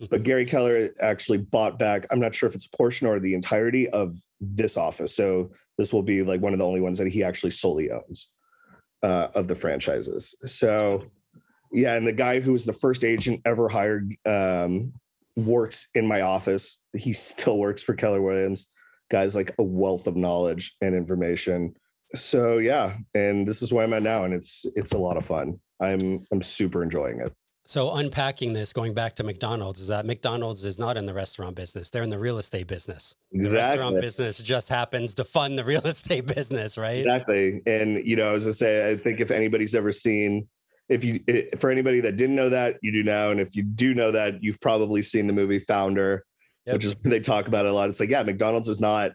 but 0.09 0.23
Gary 0.23 0.45
Keller 0.45 0.89
actually 0.99 1.37
bought 1.37 1.79
back, 1.79 2.05
I'm 2.11 2.19
not 2.19 2.35
sure 2.35 2.49
if 2.49 2.55
it's 2.55 2.67
a 2.71 2.77
portion 2.77 3.07
or 3.07 3.21
the 3.21 3.33
entirety 3.33 3.87
of 3.89 4.15
this 4.41 4.75
office. 4.75 5.15
So 5.15 5.51
this 5.77 5.93
will 5.93 6.03
be 6.03 6.21
like 6.21 6.41
one 6.41 6.51
of 6.51 6.59
the 6.59 6.65
only 6.65 6.81
ones 6.81 6.97
that 6.97 7.07
he 7.07 7.23
actually 7.23 7.51
solely 7.51 7.91
owns 7.91 8.29
uh, 9.01 9.29
of 9.33 9.47
the 9.47 9.55
franchises. 9.55 10.35
So, 10.45 11.05
yeah. 11.71 11.95
And 11.95 12.05
the 12.05 12.11
guy 12.11 12.41
who 12.41 12.51
was 12.51 12.65
the 12.65 12.73
first 12.73 13.05
agent 13.05 13.41
ever 13.45 13.69
hired 13.69 14.13
um, 14.25 14.91
works 15.37 15.87
in 15.95 16.05
my 16.05 16.21
office. 16.21 16.81
He 16.93 17.13
still 17.13 17.57
works 17.57 17.81
for 17.81 17.93
Keller 17.93 18.21
Williams. 18.21 18.67
Guy's 19.09 19.35
like 19.35 19.53
a 19.59 19.63
wealth 19.63 20.07
of 20.07 20.15
knowledge 20.15 20.75
and 20.81 20.95
information. 20.95 21.75
So 22.13 22.57
yeah, 22.57 22.97
and 23.13 23.47
this 23.47 23.61
is 23.61 23.73
where 23.73 23.83
I'm 23.83 23.93
at 23.93 24.03
now, 24.03 24.23
and 24.23 24.33
it's 24.33 24.65
it's 24.75 24.93
a 24.93 24.97
lot 24.97 25.17
of 25.17 25.25
fun. 25.25 25.59
I'm 25.81 26.25
I'm 26.31 26.41
super 26.41 26.83
enjoying 26.83 27.21
it. 27.21 27.33
So 27.67 27.95
unpacking 27.95 28.53
this, 28.53 28.73
going 28.73 28.93
back 28.93 29.15
to 29.15 29.23
McDonald's, 29.23 29.79
is 29.79 29.87
that 29.87 30.05
McDonald's 30.05 30.63
is 30.63 30.77
not 30.77 30.97
in 30.97 31.05
the 31.05 31.15
restaurant 31.15 31.55
business; 31.55 31.89
they're 31.89 32.03
in 32.03 32.09
the 32.09 32.19
real 32.19 32.37
estate 32.37 32.67
business. 32.67 33.15
Exactly. 33.31 33.49
The 33.49 33.55
restaurant 33.55 34.01
business 34.01 34.41
just 34.41 34.69
happens 34.69 35.15
to 35.15 35.23
fund 35.23 35.57
the 35.57 35.63
real 35.63 35.81
estate 35.85 36.27
business, 36.27 36.77
right? 36.77 36.99
Exactly. 36.99 37.61
And 37.65 38.05
you 38.05 38.15
know, 38.15 38.35
as 38.35 38.47
I 38.47 38.51
say, 38.51 38.91
I 38.91 38.97
think 38.97 39.19
if 39.19 39.31
anybody's 39.31 39.73
ever 39.73 39.91
seen, 39.91 40.47
if 40.89 41.03
you, 41.03 41.23
for 41.57 41.71
anybody 41.71 41.99
that 42.01 42.17
didn't 42.17 42.35
know 42.35 42.49
that, 42.49 42.77
you 42.81 42.91
do 42.91 43.03
now, 43.03 43.31
and 43.31 43.39
if 43.39 43.55
you 43.55 43.63
do 43.63 43.95
know 43.95 44.11
that, 44.11 44.43
you've 44.43 44.61
probably 44.61 45.01
seen 45.01 45.25
the 45.25 45.33
movie 45.33 45.59
Founder, 45.59 46.23
yep. 46.65 46.75
which 46.75 46.85
is 46.85 46.95
they 47.03 47.19
talk 47.19 47.47
about 47.47 47.65
it 47.65 47.71
a 47.71 47.73
lot. 47.73 47.89
It's 47.89 47.99
like, 47.99 48.09
yeah, 48.09 48.23
McDonald's 48.23 48.69
is 48.69 48.79
not 48.79 49.11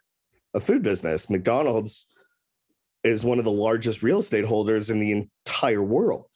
a 0.54 0.60
food 0.60 0.82
business. 0.82 1.30
McDonald's 1.30 2.06
is 3.04 3.24
one 3.24 3.38
of 3.38 3.44
the 3.44 3.50
largest 3.50 4.02
real 4.02 4.18
estate 4.18 4.44
holders 4.44 4.90
in 4.90 5.00
the 5.00 5.12
entire 5.12 5.82
world 5.82 6.26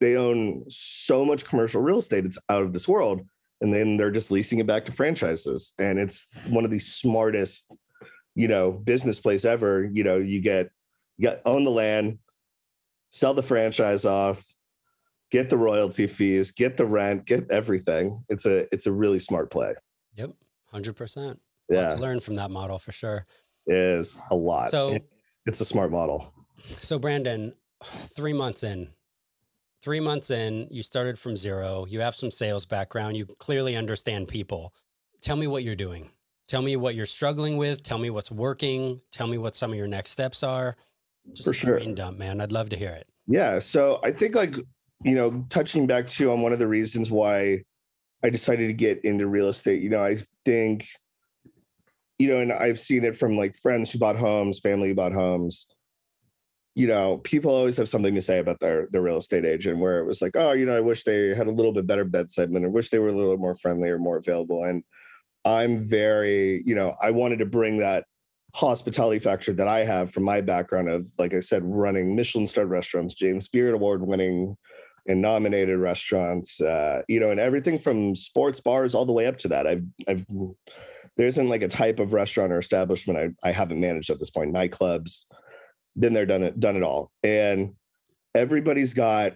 they 0.00 0.16
own 0.16 0.64
so 0.68 1.24
much 1.24 1.44
commercial 1.44 1.80
real 1.80 1.98
estate 1.98 2.24
it's 2.24 2.38
out 2.48 2.62
of 2.62 2.72
this 2.72 2.88
world 2.88 3.22
and 3.60 3.74
then 3.74 3.96
they're 3.96 4.10
just 4.10 4.30
leasing 4.30 4.58
it 4.58 4.66
back 4.66 4.84
to 4.84 4.92
franchises 4.92 5.72
and 5.78 5.98
it's 5.98 6.28
one 6.48 6.64
of 6.64 6.70
the 6.70 6.78
smartest 6.78 7.76
you 8.34 8.48
know 8.48 8.70
business 8.70 9.20
place 9.20 9.44
ever 9.44 9.84
you 9.92 10.04
know 10.04 10.18
you 10.18 10.40
get 10.40 10.70
you 11.16 11.28
get 11.28 11.42
own 11.44 11.64
the 11.64 11.70
land 11.70 12.18
sell 13.10 13.34
the 13.34 13.42
franchise 13.42 14.04
off 14.04 14.44
get 15.30 15.50
the 15.50 15.56
royalty 15.56 16.06
fees 16.06 16.50
get 16.50 16.76
the 16.76 16.86
rent 16.86 17.24
get 17.24 17.50
everything 17.50 18.22
it's 18.28 18.46
a 18.46 18.72
it's 18.72 18.86
a 18.86 18.92
really 18.92 19.18
smart 19.18 19.50
play 19.50 19.74
100% 20.72 21.38
yeah 21.68 21.90
to 21.90 21.96
learn 21.96 22.20
from 22.20 22.34
that 22.34 22.50
model 22.50 22.78
for 22.78 22.92
sure 22.92 23.26
it 23.66 23.74
is 23.74 24.16
a 24.30 24.34
lot 24.34 24.70
so 24.70 24.92
it's, 24.92 25.38
it's 25.46 25.60
a 25.60 25.64
smart 25.64 25.90
model 25.90 26.32
so 26.80 26.98
brandon 26.98 27.52
three 28.14 28.32
months 28.32 28.62
in 28.62 28.88
three 29.82 30.00
months 30.00 30.30
in, 30.30 30.66
you 30.70 30.82
started 30.82 31.18
from 31.18 31.36
zero, 31.36 31.86
you 31.88 32.00
have 32.00 32.14
some 32.14 32.30
sales 32.30 32.66
background, 32.66 33.16
you 33.16 33.26
clearly 33.38 33.76
understand 33.76 34.28
people. 34.28 34.74
Tell 35.20 35.36
me 35.36 35.46
what 35.46 35.64
you're 35.64 35.74
doing. 35.74 36.10
Tell 36.46 36.62
me 36.62 36.76
what 36.76 36.94
you're 36.94 37.06
struggling 37.06 37.56
with. 37.56 37.82
Tell 37.82 37.98
me 37.98 38.10
what's 38.10 38.30
working. 38.30 39.00
Tell 39.12 39.26
me 39.26 39.38
what 39.38 39.54
some 39.54 39.70
of 39.70 39.76
your 39.76 39.86
next 39.86 40.10
steps 40.10 40.42
are. 40.42 40.76
Just 41.32 41.48
For 41.48 41.52
sure. 41.52 41.74
brain 41.74 41.94
dump, 41.94 42.18
man. 42.18 42.40
I'd 42.40 42.52
love 42.52 42.70
to 42.70 42.76
hear 42.76 42.90
it. 42.90 43.06
Yeah. 43.26 43.58
So 43.58 44.00
I 44.02 44.12
think 44.12 44.34
like, 44.34 44.54
you 45.04 45.14
know, 45.14 45.44
touching 45.50 45.86
back 45.86 46.08
to 46.08 46.32
on 46.32 46.40
one 46.40 46.52
of 46.52 46.58
the 46.58 46.66
reasons 46.66 47.10
why 47.10 47.64
I 48.22 48.30
decided 48.30 48.68
to 48.68 48.74
get 48.74 49.04
into 49.04 49.26
real 49.26 49.48
estate, 49.48 49.82
you 49.82 49.90
know, 49.90 50.04
I 50.04 50.18
think, 50.44 50.88
you 52.18 52.28
know, 52.28 52.40
and 52.40 52.52
I've 52.52 52.80
seen 52.80 53.04
it 53.04 53.16
from 53.16 53.36
like 53.36 53.54
friends 53.54 53.90
who 53.90 53.98
bought 53.98 54.16
homes, 54.16 54.58
family 54.58 54.88
who 54.88 54.94
bought 54.94 55.12
homes 55.12 55.66
you 56.78 56.86
know, 56.86 57.18
people 57.18 57.50
always 57.50 57.76
have 57.76 57.88
something 57.88 58.14
to 58.14 58.22
say 58.22 58.38
about 58.38 58.60
their 58.60 58.86
their 58.92 59.02
real 59.02 59.16
estate 59.16 59.44
agent 59.44 59.80
where 59.80 59.98
it 59.98 60.04
was 60.04 60.22
like, 60.22 60.36
oh, 60.36 60.52
you 60.52 60.64
know, 60.64 60.76
I 60.76 60.80
wish 60.80 61.02
they 61.02 61.34
had 61.34 61.48
a 61.48 61.50
little 61.50 61.72
bit 61.72 61.88
better 61.88 62.04
bed 62.04 62.30
segment 62.30 62.64
or 62.64 62.70
wish 62.70 62.90
they 62.90 63.00
were 63.00 63.08
a 63.08 63.16
little 63.16 63.36
more 63.36 63.56
friendly 63.56 63.90
or 63.90 63.98
more 63.98 64.16
available. 64.16 64.62
And 64.62 64.84
I'm 65.44 65.84
very, 65.84 66.62
you 66.64 66.76
know, 66.76 66.94
I 67.02 67.10
wanted 67.10 67.40
to 67.40 67.46
bring 67.46 67.78
that 67.78 68.04
hospitality 68.54 69.18
factor 69.18 69.52
that 69.54 69.66
I 69.66 69.84
have 69.84 70.12
from 70.12 70.22
my 70.22 70.40
background 70.40 70.88
of, 70.88 71.04
like 71.18 71.34
I 71.34 71.40
said, 71.40 71.64
running 71.64 72.14
Michelin 72.14 72.46
starred 72.46 72.70
restaurants, 72.70 73.12
James 73.12 73.48
Beard 73.48 73.74
Award 73.74 74.06
winning 74.06 74.56
and 75.08 75.22
nominated 75.22 75.78
restaurants, 75.78 76.60
uh, 76.60 77.02
you 77.08 77.18
know, 77.18 77.30
and 77.30 77.40
everything 77.40 77.78
from 77.78 78.14
sports 78.14 78.60
bars 78.60 78.94
all 78.94 79.06
the 79.06 79.12
way 79.12 79.26
up 79.26 79.38
to 79.38 79.48
that. 79.48 79.66
I've, 79.66 79.82
I've, 80.06 80.26
there 81.16 81.26
isn't 81.26 81.48
like 81.48 81.62
a 81.62 81.68
type 81.68 81.98
of 81.98 82.12
restaurant 82.12 82.52
or 82.52 82.58
establishment 82.58 83.34
I, 83.42 83.48
I 83.48 83.52
haven't 83.52 83.80
managed 83.80 84.10
at 84.10 84.18
this 84.18 84.30
point. 84.30 84.52
Nightclubs, 84.52 85.24
been 85.98 86.12
there, 86.12 86.26
done 86.26 86.42
it, 86.42 86.60
done 86.60 86.76
it 86.76 86.82
all. 86.82 87.10
And 87.24 87.74
everybody's 88.34 88.92
got, 88.94 89.32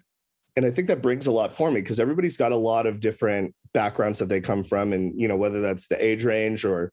and 0.54 0.66
I 0.66 0.70
think 0.70 0.88
that 0.88 1.00
brings 1.00 1.26
a 1.26 1.32
lot 1.32 1.56
for 1.56 1.70
me 1.70 1.80
because 1.80 1.98
everybody's 1.98 2.36
got 2.36 2.52
a 2.52 2.56
lot 2.56 2.86
of 2.86 3.00
different 3.00 3.54
backgrounds 3.72 4.18
that 4.18 4.28
they 4.28 4.42
come 4.42 4.64
from. 4.64 4.92
And, 4.92 5.18
you 5.18 5.26
know, 5.26 5.36
whether 5.36 5.62
that's 5.62 5.88
the 5.88 6.04
age 6.04 6.24
range 6.24 6.66
or 6.66 6.92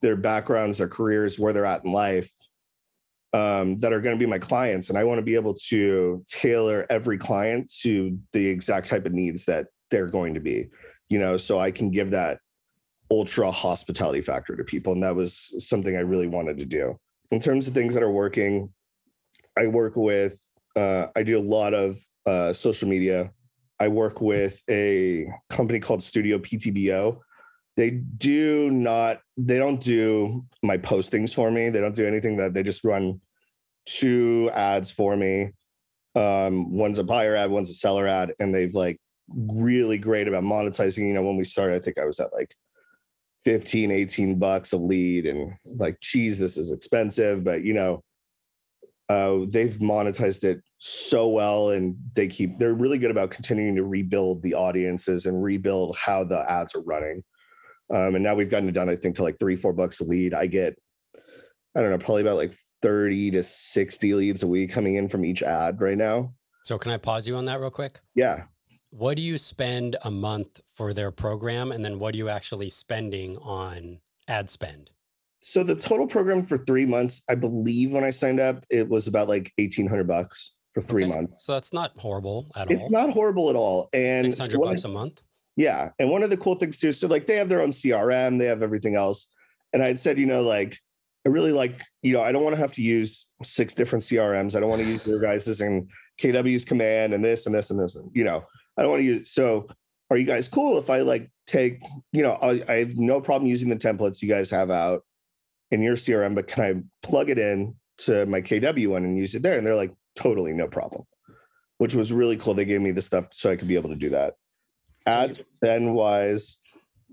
their 0.00 0.16
backgrounds, 0.16 0.78
their 0.78 0.88
careers, 0.88 1.38
where 1.38 1.52
they're 1.52 1.66
at 1.66 1.84
in 1.84 1.90
life, 1.92 2.30
um, 3.32 3.78
that 3.78 3.92
are 3.92 4.00
going 4.00 4.16
to 4.16 4.22
be 4.22 4.28
my 4.28 4.38
clients. 4.38 4.88
And 4.88 4.98
I 4.98 5.04
want 5.04 5.18
to 5.18 5.22
be 5.22 5.34
able 5.34 5.54
to 5.68 6.22
tailor 6.28 6.86
every 6.90 7.18
client 7.18 7.72
to 7.80 8.18
the 8.32 8.46
exact 8.46 8.88
type 8.88 9.06
of 9.06 9.12
needs 9.12 9.44
that 9.46 9.66
they're 9.90 10.08
going 10.08 10.34
to 10.34 10.40
be, 10.40 10.68
you 11.08 11.18
know, 11.18 11.36
so 11.36 11.58
I 11.58 11.70
can 11.70 11.90
give 11.90 12.10
that 12.10 12.38
ultra 13.10 13.50
hospitality 13.50 14.22
factor 14.22 14.56
to 14.56 14.64
people. 14.64 14.92
And 14.92 15.02
that 15.02 15.14
was 15.14 15.54
something 15.58 15.96
I 15.96 16.00
really 16.00 16.28
wanted 16.28 16.58
to 16.58 16.64
do. 16.64 16.98
In 17.30 17.40
terms 17.40 17.68
of 17.68 17.74
things 17.74 17.94
that 17.94 18.02
are 18.02 18.10
working, 18.10 18.70
I 19.58 19.66
work 19.66 19.96
with, 19.96 20.38
uh, 20.76 21.08
I 21.14 21.22
do 21.22 21.38
a 21.38 21.40
lot 21.40 21.74
of 21.74 21.96
uh, 22.26 22.52
social 22.52 22.88
media. 22.88 23.30
I 23.80 23.88
work 23.88 24.20
with 24.20 24.62
a 24.70 25.26
company 25.50 25.80
called 25.80 26.02
Studio 26.02 26.38
PTBO. 26.38 27.18
They 27.76 27.90
do 27.90 28.70
not, 28.70 29.20
they 29.36 29.56
don't 29.56 29.80
do 29.80 30.44
my 30.62 30.78
postings 30.78 31.34
for 31.34 31.50
me. 31.50 31.70
They 31.70 31.80
don't 31.80 31.94
do 31.94 32.06
anything 32.06 32.36
that 32.36 32.52
they 32.52 32.62
just 32.62 32.84
run 32.84 33.20
two 33.86 34.50
ads 34.52 34.90
for 34.90 35.16
me. 35.16 35.50
Um, 36.14 36.72
one's 36.72 36.98
a 36.98 37.04
buyer 37.04 37.34
ad, 37.34 37.50
one's 37.50 37.70
a 37.70 37.74
seller 37.74 38.06
ad, 38.06 38.34
and 38.38 38.54
they've 38.54 38.74
like 38.74 39.00
really 39.28 39.96
great 39.96 40.28
about 40.28 40.44
monetizing. 40.44 41.06
You 41.06 41.14
know, 41.14 41.22
when 41.22 41.38
we 41.38 41.44
started, 41.44 41.76
I 41.76 41.84
think 41.84 41.98
I 41.98 42.04
was 42.04 42.20
at 42.20 42.34
like 42.34 42.54
15, 43.44 43.90
18 43.90 44.38
bucks 44.38 44.72
a 44.72 44.78
lead 44.78 45.26
and 45.26 45.54
like, 45.64 45.98
geez, 46.00 46.38
this 46.38 46.58
is 46.58 46.70
expensive, 46.70 47.42
but 47.42 47.64
you 47.64 47.72
know, 47.72 48.02
uh, 49.08 49.46
they've 49.48 49.76
monetized 49.78 50.44
it 50.44 50.62
so 50.78 51.28
well 51.28 51.70
and 51.70 51.96
they 52.14 52.26
keep 52.28 52.58
they're 52.58 52.72
really 52.72 52.98
good 52.98 53.10
about 53.10 53.30
continuing 53.30 53.74
to 53.74 53.84
rebuild 53.84 54.42
the 54.42 54.54
audiences 54.54 55.26
and 55.26 55.42
rebuild 55.42 55.96
how 55.96 56.24
the 56.24 56.50
ads 56.50 56.74
are 56.74 56.82
running 56.82 57.22
um, 57.92 58.14
and 58.14 58.24
now 58.24 58.34
we've 58.34 58.50
gotten 58.50 58.68
it 58.68 58.72
done 58.72 58.88
i 58.88 58.96
think 58.96 59.16
to 59.16 59.22
like 59.22 59.38
three 59.38 59.56
four 59.56 59.72
bucks 59.72 60.00
a 60.00 60.04
lead 60.04 60.34
i 60.34 60.46
get 60.46 60.76
i 61.76 61.80
don't 61.80 61.90
know 61.90 61.98
probably 61.98 62.22
about 62.22 62.36
like 62.36 62.54
30 62.82 63.32
to 63.32 63.42
60 63.42 64.14
leads 64.14 64.42
a 64.42 64.46
week 64.46 64.72
coming 64.72 64.96
in 64.96 65.08
from 65.08 65.24
each 65.24 65.42
ad 65.42 65.80
right 65.80 65.98
now 65.98 66.32
so 66.64 66.78
can 66.78 66.92
i 66.92 66.96
pause 66.96 67.28
you 67.28 67.36
on 67.36 67.44
that 67.44 67.60
real 67.60 67.70
quick 67.70 68.00
yeah 68.14 68.44
what 68.90 69.16
do 69.16 69.22
you 69.22 69.38
spend 69.38 69.96
a 70.02 70.10
month 70.10 70.60
for 70.74 70.92
their 70.92 71.10
program 71.10 71.72
and 71.72 71.84
then 71.84 71.98
what 71.98 72.14
are 72.14 72.18
you 72.18 72.28
actually 72.28 72.68
spending 72.68 73.36
on 73.38 74.00
ad 74.28 74.50
spend 74.50 74.90
so 75.42 75.64
the 75.64 75.74
total 75.74 76.06
program 76.06 76.46
for 76.46 76.56
three 76.56 76.86
months, 76.86 77.22
I 77.28 77.34
believe 77.34 77.90
when 77.90 78.04
I 78.04 78.10
signed 78.10 78.38
up, 78.38 78.64
it 78.70 78.88
was 78.88 79.08
about 79.08 79.28
like 79.28 79.52
eighteen 79.58 79.88
hundred 79.88 80.06
bucks 80.06 80.54
for 80.72 80.80
three 80.80 81.04
okay. 81.04 81.12
months. 81.12 81.38
So 81.40 81.52
that's 81.52 81.72
not 81.72 81.92
horrible 81.98 82.50
at 82.56 82.70
it's 82.70 82.80
all. 82.80 82.86
It's 82.86 82.92
not 82.92 83.10
horrible 83.10 83.50
at 83.50 83.56
all. 83.56 83.88
And 83.92 84.26
six 84.26 84.38
hundred 84.38 84.60
bucks 84.60 84.84
a 84.84 84.88
month. 84.88 85.20
Yeah, 85.56 85.90
and 85.98 86.10
one 86.10 86.22
of 86.22 86.30
the 86.30 86.36
cool 86.36 86.54
things 86.54 86.78
too, 86.78 86.92
so 86.92 87.06
like 87.08 87.26
they 87.26 87.36
have 87.36 87.48
their 87.48 87.60
own 87.60 87.70
CRM, 87.70 88.38
they 88.38 88.46
have 88.46 88.62
everything 88.62 88.96
else. 88.96 89.28
And 89.72 89.82
I 89.82 89.86
had 89.86 89.98
said, 89.98 90.18
you 90.18 90.26
know, 90.26 90.42
like 90.42 90.78
I 91.26 91.28
really 91.28 91.52
like, 91.52 91.80
you 92.02 92.12
know, 92.12 92.22
I 92.22 92.32
don't 92.32 92.42
want 92.42 92.56
to 92.56 92.60
have 92.60 92.72
to 92.72 92.82
use 92.82 93.28
six 93.44 93.74
different 93.74 94.04
CRMs. 94.04 94.56
I 94.56 94.60
don't 94.60 94.70
want 94.70 94.82
to 94.82 94.88
use 94.88 95.06
your 95.06 95.20
guys's 95.20 95.60
and 95.60 95.88
KW's 96.20 96.64
command 96.64 97.14
and 97.14 97.24
this 97.24 97.46
and 97.46 97.54
this 97.54 97.70
and 97.70 97.78
this. 97.78 97.94
And, 97.94 98.10
you 98.14 98.24
know, 98.24 98.44
I 98.76 98.82
don't 98.82 98.90
want 98.90 99.00
to 99.00 99.06
use. 99.06 99.30
So, 99.30 99.68
are 100.10 100.16
you 100.16 100.24
guys 100.24 100.46
cool 100.46 100.78
if 100.78 100.90
I 100.90 101.00
like 101.00 101.30
take, 101.46 101.82
you 102.12 102.22
know, 102.22 102.32
I, 102.32 102.62
I 102.68 102.76
have 102.80 102.98
no 102.98 103.20
problem 103.20 103.48
using 103.48 103.70
the 103.70 103.76
templates 103.76 104.20
you 104.20 104.28
guys 104.28 104.50
have 104.50 104.70
out 104.70 105.04
in 105.70 105.80
your 105.80 105.96
CRM, 105.96 106.34
but 106.34 106.48
can 106.48 106.64
I 106.64 107.06
plug 107.06 107.30
it 107.30 107.38
in 107.38 107.76
to 107.98 108.26
my 108.26 108.42
KW 108.42 108.88
one 108.88 109.04
and 109.04 109.16
use 109.16 109.34
it 109.34 109.42
there? 109.42 109.56
And 109.56 109.66
they're 109.66 109.74
like, 109.74 109.94
totally, 110.14 110.52
no 110.52 110.66
problem, 110.66 111.04
which 111.78 111.94
was 111.94 112.12
really 112.12 112.36
cool. 112.36 112.52
They 112.52 112.66
gave 112.66 112.82
me 112.82 112.90
the 112.90 113.00
stuff 113.00 113.28
so 113.32 113.50
I 113.50 113.56
could 113.56 113.68
be 113.68 113.76
able 113.76 113.88
to 113.88 113.96
do 113.96 114.10
that. 114.10 114.34
Ad 115.06 115.42
spend 115.42 115.94
wise, 115.94 116.58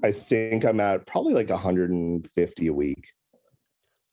I 0.03 0.11
think 0.11 0.63
I'm 0.65 0.79
at 0.79 1.05
probably 1.05 1.33
like 1.33 1.49
150 1.49 2.67
a 2.67 2.73
week. 2.73 3.05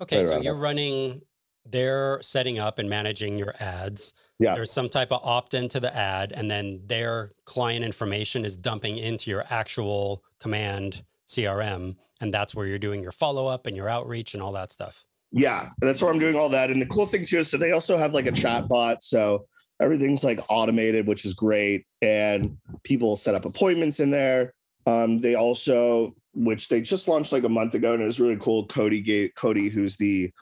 Okay, 0.02 0.22
so 0.22 0.40
you're 0.40 0.56
running, 0.56 1.22
they're 1.64 2.18
setting 2.22 2.58
up 2.58 2.78
and 2.78 2.88
managing 2.88 3.38
your 3.38 3.54
ads. 3.60 4.14
Yeah. 4.38 4.54
There's 4.54 4.72
some 4.72 4.88
type 4.88 5.12
of 5.12 5.20
opt 5.24 5.54
into 5.54 5.80
the 5.80 5.94
ad, 5.96 6.32
and 6.32 6.50
then 6.50 6.80
their 6.86 7.32
client 7.44 7.84
information 7.84 8.44
is 8.44 8.56
dumping 8.56 8.98
into 8.98 9.30
your 9.30 9.44
actual 9.48 10.22
command 10.38 11.02
CRM 11.28 11.96
and 12.20 12.32
that's 12.32 12.54
where 12.54 12.66
you're 12.66 12.78
doing 12.78 13.02
your 13.02 13.12
follow 13.12 13.46
up 13.46 13.66
and 13.66 13.76
your 13.76 13.88
outreach 13.88 14.34
and 14.34 14.42
all 14.42 14.52
that 14.52 14.72
stuff. 14.72 15.04
Yeah, 15.32 15.70
that's 15.80 16.00
where 16.00 16.10
I'm 16.10 16.18
doing 16.18 16.36
all 16.36 16.48
that. 16.50 16.70
And 16.70 16.80
the 16.80 16.86
cool 16.86 17.06
thing 17.06 17.26
too 17.26 17.40
is 17.40 17.50
so 17.50 17.58
they 17.58 17.72
also 17.72 17.96
have 17.96 18.14
like 18.14 18.26
a 18.26 18.32
chat 18.32 18.68
bot, 18.68 19.02
so 19.02 19.46
everything's 19.80 20.24
like 20.24 20.40
automated, 20.48 21.06
which 21.06 21.24
is 21.24 21.34
great, 21.34 21.86
and 22.02 22.56
people 22.82 23.16
set 23.16 23.34
up 23.34 23.44
appointments 23.44 24.00
in 24.00 24.10
there. 24.10 24.54
Um, 24.86 25.20
they 25.20 25.34
also, 25.34 26.14
which 26.34 26.68
they 26.68 26.80
just 26.80 27.08
launched 27.08 27.32
like 27.32 27.44
a 27.44 27.48
month 27.48 27.74
ago, 27.74 27.92
and 27.92 28.02
it 28.02 28.06
was 28.06 28.20
really 28.20 28.36
cool. 28.36 28.66
Cody 28.66 29.00
Gate, 29.00 29.34
Cody, 29.34 29.68
who's 29.68 29.96
the 29.96 30.32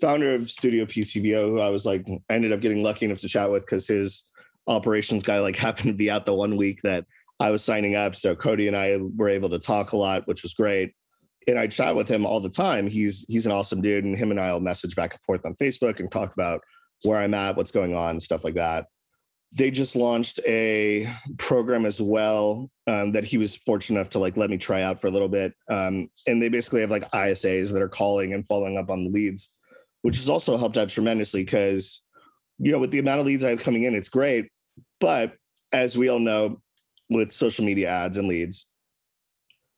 founder 0.00 0.34
of 0.34 0.50
Studio 0.50 0.84
PTBO, 0.84 1.50
who 1.50 1.60
I 1.60 1.70
was 1.70 1.86
like, 1.86 2.06
ended 2.28 2.52
up 2.52 2.60
getting 2.60 2.82
lucky 2.82 3.06
enough 3.06 3.20
to 3.20 3.28
chat 3.28 3.50
with 3.50 3.62
because 3.62 3.86
his 3.86 4.24
operations 4.66 5.22
guy 5.22 5.38
like 5.38 5.56
happened 5.66 5.88
to 5.88 5.94
be 5.94 6.10
out 6.10 6.26
the 6.26 6.34
one 6.34 6.56
week 6.56 6.82
that 6.82 7.04
I 7.40 7.50
was 7.50 7.62
signing 7.62 7.94
up. 7.94 8.16
So 8.16 8.34
Cody 8.34 8.68
and 8.68 8.76
I 8.76 8.98
were 9.16 9.28
able 9.28 9.50
to 9.50 9.58
talk 9.58 9.92
a 9.92 9.96
lot, 9.96 10.26
which 10.26 10.42
was 10.42 10.54
great 10.54 10.94
and 11.46 11.58
I 11.58 11.66
chat 11.66 11.94
with 11.94 12.08
him 12.08 12.26
all 12.26 12.40
the 12.40 12.50
time. 12.50 12.86
He's 12.86 13.24
he's 13.28 13.46
an 13.46 13.52
awesome 13.52 13.82
dude, 13.82 14.04
and 14.04 14.16
him 14.16 14.30
and 14.30 14.40
I'll 14.40 14.60
message 14.60 14.94
back 14.94 15.12
and 15.14 15.22
forth 15.22 15.44
on 15.44 15.54
Facebook 15.54 16.00
and 16.00 16.10
talk 16.10 16.32
about 16.32 16.60
where 17.04 17.18
I'm 17.18 17.34
at, 17.34 17.56
what's 17.56 17.70
going 17.70 17.94
on, 17.94 18.20
stuff 18.20 18.44
like 18.44 18.54
that. 18.54 18.86
They 19.52 19.70
just 19.70 19.94
launched 19.94 20.40
a 20.46 21.08
program 21.38 21.86
as 21.86 22.02
well 22.02 22.70
um, 22.86 23.12
that 23.12 23.24
he 23.24 23.38
was 23.38 23.54
fortunate 23.54 24.00
enough 24.00 24.10
to 24.10 24.18
like 24.18 24.36
let 24.36 24.50
me 24.50 24.58
try 24.58 24.82
out 24.82 25.00
for 25.00 25.06
a 25.06 25.10
little 25.10 25.28
bit, 25.28 25.54
um, 25.70 26.08
and 26.26 26.42
they 26.42 26.48
basically 26.48 26.80
have 26.80 26.90
like 26.90 27.08
ISAs 27.12 27.72
that 27.72 27.82
are 27.82 27.88
calling 27.88 28.32
and 28.32 28.44
following 28.44 28.78
up 28.78 28.90
on 28.90 29.04
the 29.04 29.10
leads, 29.10 29.54
which 30.02 30.16
has 30.16 30.28
also 30.28 30.56
helped 30.56 30.76
out 30.76 30.88
tremendously 30.88 31.44
because 31.44 32.02
you 32.58 32.72
know 32.72 32.80
with 32.80 32.90
the 32.90 32.98
amount 32.98 33.20
of 33.20 33.26
leads 33.26 33.44
I 33.44 33.50
have 33.50 33.60
coming 33.60 33.84
in, 33.84 33.94
it's 33.94 34.08
great, 34.08 34.50
but 34.98 35.34
as 35.72 35.96
we 35.96 36.08
all 36.08 36.18
know, 36.18 36.60
with 37.10 37.30
social 37.30 37.64
media 37.64 37.88
ads 37.90 38.16
and 38.16 38.26
leads, 38.26 38.66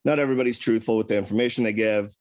not 0.05 0.19
everybody's 0.19 0.59
truthful 0.59 0.97
with 0.97 1.09
the 1.09 1.19
information 1.19 1.65
they 1.65 1.73
give. 1.73 2.15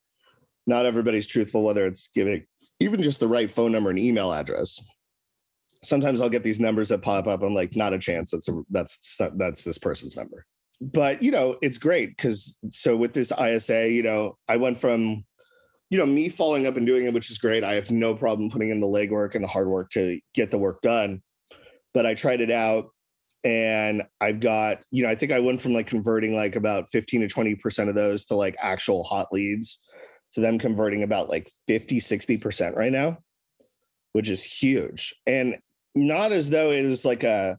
Not 0.67 0.85
everybody's 0.87 1.27
truthful, 1.27 1.63
whether 1.63 1.85
it's 1.85 2.09
giving 2.13 2.45
even 2.79 3.01
just 3.01 3.19
the 3.19 3.27
right 3.27 3.49
phone 3.49 3.71
number 3.71 3.89
and 3.89 3.99
email 3.99 4.33
address. 4.33 4.81
Sometimes 5.85 6.21
I'll 6.21 6.29
get 6.29 6.43
these 6.43 6.59
numbers 6.59 6.89
that 6.89 7.01
pop 7.01 7.27
up. 7.27 7.41
I'm 7.41 7.53
like, 7.53 7.75
not 7.75 7.93
a 7.93 7.99
chance. 7.99 8.31
That's 8.31 8.49
a, 8.49 8.61
that's 8.69 9.17
that's 9.35 9.63
this 9.63 9.77
person's 9.77 10.15
number. 10.15 10.45
But 10.81 11.23
you 11.23 11.31
know, 11.31 11.57
it's 11.61 11.77
great 11.77 12.15
because 12.15 12.57
so 12.69 12.95
with 12.95 13.13
this 13.13 13.31
ISA, 13.31 13.89
you 13.89 14.03
know, 14.03 14.37
I 14.47 14.57
went 14.57 14.77
from 14.77 15.23
you 15.89 15.97
know 15.97 16.05
me 16.05 16.29
following 16.29 16.67
up 16.67 16.77
and 16.77 16.85
doing 16.85 17.05
it, 17.05 17.13
which 17.13 17.31
is 17.31 17.37
great. 17.37 17.63
I 17.63 17.75
have 17.75 17.91
no 17.91 18.15
problem 18.15 18.49
putting 18.49 18.69
in 18.69 18.79
the 18.79 18.87
legwork 18.87 19.35
and 19.35 19.43
the 19.43 19.47
hard 19.47 19.67
work 19.67 19.89
to 19.91 20.19
get 20.33 20.51
the 20.51 20.57
work 20.57 20.81
done. 20.81 21.21
But 21.93 22.05
I 22.05 22.13
tried 22.13 22.41
it 22.41 22.51
out 22.51 22.89
and 23.45 24.03
I've 24.19 24.39
got, 24.39 24.81
you 24.89 25.03
know, 25.03 25.09
I 25.09 25.15
think 25.15 25.31
I 25.31 25.39
went 25.39 25.61
from 25.61 25.73
like 25.73 25.85
converting 25.85 26.35
like 26.35 26.55
about 26.55 26.89
15 26.91 27.21
to 27.21 27.27
20% 27.27 27.87
of 27.87 27.95
those 27.95 28.25
to 28.25 28.35
like 28.35 28.55
actual 28.59 29.03
hot 29.03 29.27
leads 29.31 29.79
to 30.33 30.41
them 30.41 30.57
converting 30.57 31.03
about 31.03 31.29
like 31.29 31.51
50, 31.67 31.99
60% 31.99 32.75
right 32.75 32.91
now, 32.91 33.19
which 34.13 34.29
is 34.29 34.43
huge. 34.43 35.13
And 35.27 35.57
not 35.95 36.31
as 36.31 36.49
though 36.49 36.71
it 36.71 36.85
was 36.85 37.05
like 37.05 37.23
a, 37.23 37.57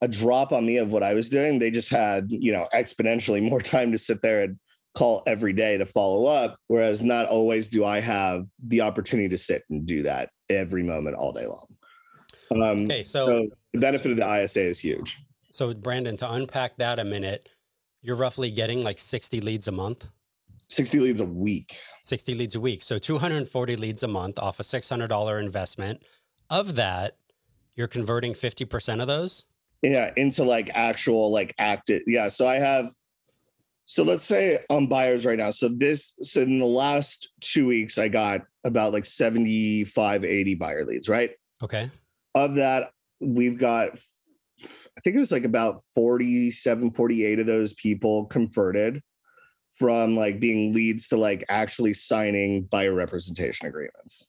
a 0.00 0.08
drop 0.08 0.52
on 0.52 0.64
me 0.64 0.76
of 0.78 0.92
what 0.92 1.02
I 1.02 1.14
was 1.14 1.28
doing. 1.28 1.58
They 1.58 1.70
just 1.70 1.90
had, 1.90 2.26
you 2.30 2.52
know, 2.52 2.68
exponentially 2.74 3.42
more 3.50 3.60
time 3.60 3.92
to 3.92 3.98
sit 3.98 4.22
there 4.22 4.42
and 4.42 4.58
call 4.94 5.22
every 5.26 5.52
day 5.52 5.78
to 5.78 5.86
follow 5.86 6.26
up. 6.26 6.56
Whereas 6.68 7.02
not 7.02 7.26
always 7.26 7.68
do 7.68 7.84
I 7.84 8.00
have 8.00 8.46
the 8.66 8.82
opportunity 8.82 9.28
to 9.30 9.38
sit 9.38 9.64
and 9.70 9.86
do 9.86 10.02
that 10.04 10.30
every 10.48 10.82
moment 10.82 11.16
all 11.16 11.32
day 11.32 11.46
long. 11.46 11.66
Um, 12.50 12.84
okay, 12.84 13.02
so, 13.02 13.26
so 13.26 13.46
the 13.72 13.80
benefit 13.80 14.10
of 14.10 14.16
the 14.18 14.42
ISA 14.42 14.60
is 14.60 14.78
huge. 14.78 15.18
So, 15.50 15.72
Brandon, 15.72 16.16
to 16.18 16.30
unpack 16.30 16.76
that 16.78 16.98
a 16.98 17.04
minute, 17.04 17.48
you're 18.02 18.16
roughly 18.16 18.50
getting 18.50 18.82
like 18.82 18.98
60 18.98 19.40
leads 19.40 19.68
a 19.68 19.72
month. 19.72 20.08
60 20.68 21.00
leads 21.00 21.20
a 21.20 21.24
week. 21.24 21.78
60 22.02 22.34
leads 22.34 22.54
a 22.54 22.60
week. 22.60 22.82
So 22.82 22.98
240 22.98 23.76
leads 23.76 24.02
a 24.02 24.08
month 24.08 24.38
off 24.38 24.58
a 24.58 24.62
$600 24.62 25.42
investment. 25.42 26.02
Of 26.48 26.74
that, 26.76 27.16
you're 27.76 27.88
converting 27.88 28.32
50% 28.32 29.00
of 29.00 29.06
those? 29.06 29.44
Yeah, 29.82 30.10
into 30.16 30.44
like 30.44 30.70
actual 30.74 31.30
like 31.32 31.54
active. 31.58 32.02
Yeah, 32.06 32.28
so 32.28 32.46
I 32.46 32.58
have 32.58 32.92
So 33.84 34.04
let's 34.04 34.24
say 34.24 34.60
on 34.70 34.86
buyers 34.86 35.26
right 35.26 35.38
now. 35.38 35.50
So 35.50 35.68
this, 35.68 36.14
so 36.22 36.40
in 36.40 36.58
the 36.58 36.66
last 36.66 37.28
two 37.40 37.66
weeks, 37.66 37.98
I 37.98 38.08
got 38.08 38.42
about 38.64 38.92
like 38.92 39.04
75, 39.04 40.24
80 40.24 40.54
buyer 40.54 40.84
leads, 40.84 41.08
right? 41.08 41.32
Okay. 41.62 41.90
Of 42.34 42.54
that, 42.54 42.92
we've 43.20 43.58
got, 43.58 43.98
I 44.62 45.00
think 45.02 45.16
it 45.16 45.18
was 45.18 45.32
like 45.32 45.44
about 45.44 45.82
47, 45.94 46.92
48 46.92 47.40
of 47.40 47.46
those 47.46 47.74
people 47.74 48.26
converted 48.26 49.02
from 49.72 50.16
like 50.16 50.38
being 50.38 50.72
leads 50.72 51.08
to 51.08 51.16
like 51.16 51.44
actually 51.48 51.92
signing 51.92 52.62
buyer 52.62 52.94
representation 52.94 53.66
agreements. 53.66 54.28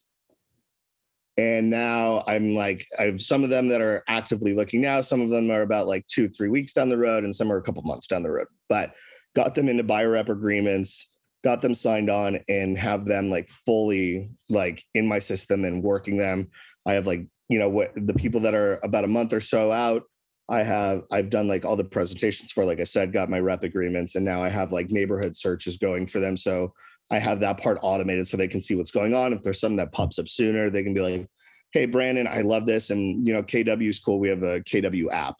And 1.37 1.69
now 1.69 2.23
I'm 2.27 2.53
like, 2.53 2.85
I 2.99 3.03
have 3.03 3.21
some 3.21 3.43
of 3.43 3.49
them 3.49 3.67
that 3.69 3.81
are 3.81 4.03
actively 4.07 4.53
looking 4.53 4.81
now. 4.81 5.01
Some 5.01 5.21
of 5.21 5.29
them 5.29 5.49
are 5.49 5.61
about 5.63 5.87
like 5.87 6.05
two, 6.07 6.29
three 6.29 6.49
weeks 6.49 6.73
down 6.73 6.89
the 6.89 6.97
road, 6.97 7.23
and 7.23 7.35
some 7.35 7.51
are 7.51 7.57
a 7.57 7.61
couple 7.61 7.81
months 7.83 8.05
down 8.05 8.23
the 8.23 8.29
road. 8.29 8.47
But 8.69 8.93
got 9.35 9.55
them 9.55 9.67
into 9.67 9.83
buyer 9.83 10.11
rep 10.11 10.29
agreements, 10.29 11.07
got 11.43 11.61
them 11.61 11.73
signed 11.73 12.09
on, 12.09 12.39
and 12.47 12.77
have 12.77 13.05
them 13.05 13.29
like 13.29 13.49
fully 13.49 14.29
like 14.49 14.83
in 14.93 15.07
my 15.07 15.17
system 15.19 15.65
and 15.65 15.81
working 15.81 16.17
them. 16.17 16.49
I 16.85 16.93
have 16.93 17.07
like, 17.07 17.25
you 17.49 17.57
know, 17.57 17.69
what 17.69 17.93
the 17.95 18.13
people 18.13 18.41
that 18.41 18.53
are 18.53 18.79
about 18.83 19.03
a 19.03 19.07
month 19.07 19.33
or 19.33 19.41
so 19.41 19.71
out, 19.71 20.03
I 20.49 20.61
have 20.61 21.03
I've 21.11 21.31
done 21.31 21.47
like 21.47 21.65
all 21.65 21.75
the 21.75 21.83
presentations 21.83 22.51
for, 22.51 22.63
like 22.63 22.79
I 22.79 22.83
said, 22.83 23.11
got 23.11 23.29
my 23.29 23.39
rep 23.39 23.63
agreements, 23.63 24.13
and 24.13 24.23
now 24.23 24.43
I 24.43 24.49
have 24.49 24.71
like 24.71 24.91
neighborhood 24.91 25.35
searches 25.35 25.77
going 25.77 26.05
for 26.05 26.19
them. 26.19 26.37
So 26.37 26.73
I 27.13 27.19
have 27.19 27.39
that 27.41 27.61
part 27.61 27.77
automated 27.83 28.27
so 28.27 28.37
they 28.37 28.47
can 28.47 28.59
see 28.59 28.75
what's 28.75 28.89
going 28.89 29.13
on. 29.13 29.33
If 29.33 29.43
there's 29.43 29.59
something 29.59 29.77
that 29.77 29.91
pops 29.91 30.17
up 30.17 30.27
sooner, 30.27 30.71
they 30.71 30.83
can 30.83 30.95
be 30.95 31.01
like, 31.01 31.27
hey, 31.71 31.85
Brandon, 31.85 32.27
I 32.27 32.41
love 32.41 32.65
this. 32.65 32.89
And, 32.89 33.27
you 33.27 33.33
know, 33.33 33.43
KW 33.43 33.87
is 33.87 33.99
cool. 33.99 34.19
We 34.19 34.29
have 34.29 34.41
a 34.41 34.61
KW 34.61 35.11
app, 35.11 35.35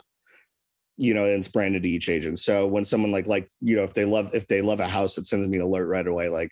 you 0.98 1.16
know, 1.16 1.26
and 1.26 1.40
it's 1.40 1.48
branded 1.48 1.82
to 1.82 1.90
each 1.90 2.10
agent. 2.10 2.38
So 2.38 2.68
when 2.68 2.86
someone 2.86 3.12
like, 3.12 3.26
like, 3.26 3.50
you 3.60 3.76
know, 3.76 3.84
if 3.84 3.96
they 3.96 4.06
love, 4.06 4.30
if 4.36 4.48
they 4.48 4.62
love 4.62 4.82
a 4.82 4.88
house, 4.88 5.18
it 5.18 5.26
sends 5.26 5.50
me 5.50 5.58
an 5.58 5.64
alert 5.64 5.88
right 5.88 6.06
away. 6.06 6.30
Like, 6.30 6.52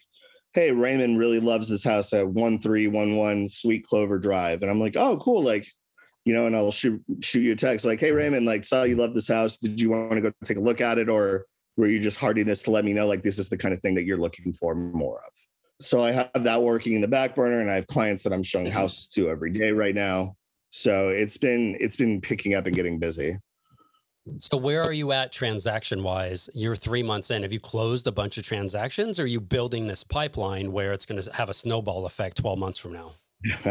hey, 0.54 0.72
Raymond 0.72 1.20
really 1.20 1.40
loves 1.40 1.70
this 1.70 1.84
house 1.84 2.12
at 2.13 2.28
1311 2.28 3.48
Sweet 3.48 3.86
Clover 3.86 4.18
Drive. 4.18 4.63
And 4.63 4.72
I'm 4.72 4.80
like, 4.80 4.98
oh, 4.98 5.18
cool. 5.18 5.44
Like, 5.44 5.68
you 6.25 6.34
know, 6.34 6.48
and 6.48 6.56
I'll 6.56 6.72
shoot 6.72 7.00
shoot 7.22 7.42
you 7.42 7.54
a 7.54 7.56
text 7.56 7.86
like, 7.86 8.00
hey 8.00 8.12
Raymond, 8.12 8.46
like 8.46 8.63
saw 8.63 8.84
you 8.84 8.96
love 8.96 9.13
this 9.13 9.28
house. 9.28 9.58
Did 9.58 9.82
you 9.82 9.90
want 9.90 10.12
to 10.13 10.22
go 10.22 10.32
take 10.44 10.58
a 10.58 10.62
look 10.62 10.82
at 10.82 11.00
it? 11.00 11.10
Or 11.10 11.46
were 11.82 11.88
you 11.88 12.00
just 12.00 12.18
harding 12.18 12.46
this 12.46 12.62
to 12.62 12.70
let 12.70 12.86
me 12.86 12.94
know 12.94 13.08
like 13.08 13.24
this 13.24 13.40
is 13.40 13.50
the 13.50 13.58
kind 13.58 13.74
of 13.74 13.82
thing 13.82 13.96
that 13.96 14.04
you're 14.04 14.20
looking 14.20 14.54
for 14.54 14.76
more 14.76 15.18
of? 15.26 15.34
So 15.84 16.04
I 16.04 16.12
have 16.12 16.44
that 16.44 16.62
working 16.62 16.94
in 16.94 17.02
the 17.02 17.08
back 17.08 17.36
burner, 17.36 17.60
and 17.60 17.72
I 17.72 17.74
have 17.74 17.88
clients 17.88 18.22
that 18.22 18.32
I'm 18.32 18.44
showing 18.44 18.68
mm-hmm. 18.68 18.78
houses 18.78 19.08
to 19.16 19.30
every 19.32 19.50
day 19.50 19.72
right 19.72 19.96
now. 19.96 20.36
So 20.70 21.10
it's 21.10 21.38
been 21.38 21.76
it's 21.80 21.96
been 21.96 22.22
picking 22.22 22.54
up 22.54 22.68
and 22.68 22.76
getting 22.76 23.00
busy. 23.00 23.36
So 24.42 24.58
where 24.58 24.84
are 24.84 24.94
you 24.94 25.12
at 25.12 25.32
transaction 25.32 26.04
wise? 26.04 26.52
You're 26.54 26.76
three 26.76 27.02
months 27.02 27.32
in. 27.32 27.42
Have 27.42 27.52
you 27.52 27.60
closed 27.60 28.06
a 28.06 28.12
bunch 28.12 28.38
of 28.38 28.44
transactions? 28.44 29.20
Or 29.20 29.24
are 29.24 29.26
you 29.26 29.42
building 29.42 29.88
this 29.88 30.04
pipeline 30.04 30.72
where 30.72 30.94
it's 30.94 31.08
going 31.08 31.20
to 31.20 31.34
have 31.34 31.50
a 31.50 31.56
snowball 31.56 32.06
effect 32.06 32.38
12 32.38 32.60
months 32.60 32.78
from 32.78 32.94
now? 32.94 33.14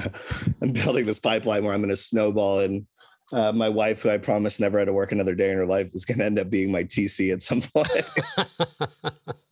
I'm 0.60 0.72
building 0.72 1.04
this 1.04 1.20
pipeline 1.20 1.64
where 1.64 1.72
I'm 1.72 1.80
going 1.80 1.90
to 1.90 1.96
snowball 1.96 2.58
and 2.58 2.84
uh, 3.32 3.52
my 3.52 3.68
wife, 3.68 4.02
who 4.02 4.10
I 4.10 4.18
promised 4.18 4.60
never 4.60 4.78
had 4.78 4.86
to 4.86 4.92
work 4.92 5.12
another 5.12 5.34
day 5.34 5.50
in 5.50 5.56
her 5.56 5.66
life, 5.66 5.94
is 5.94 6.04
going 6.04 6.18
to 6.18 6.24
end 6.24 6.38
up 6.38 6.50
being 6.50 6.70
my 6.70 6.84
TC 6.84 7.32
at 7.32 7.42
some 7.42 7.62
point. 7.62 7.88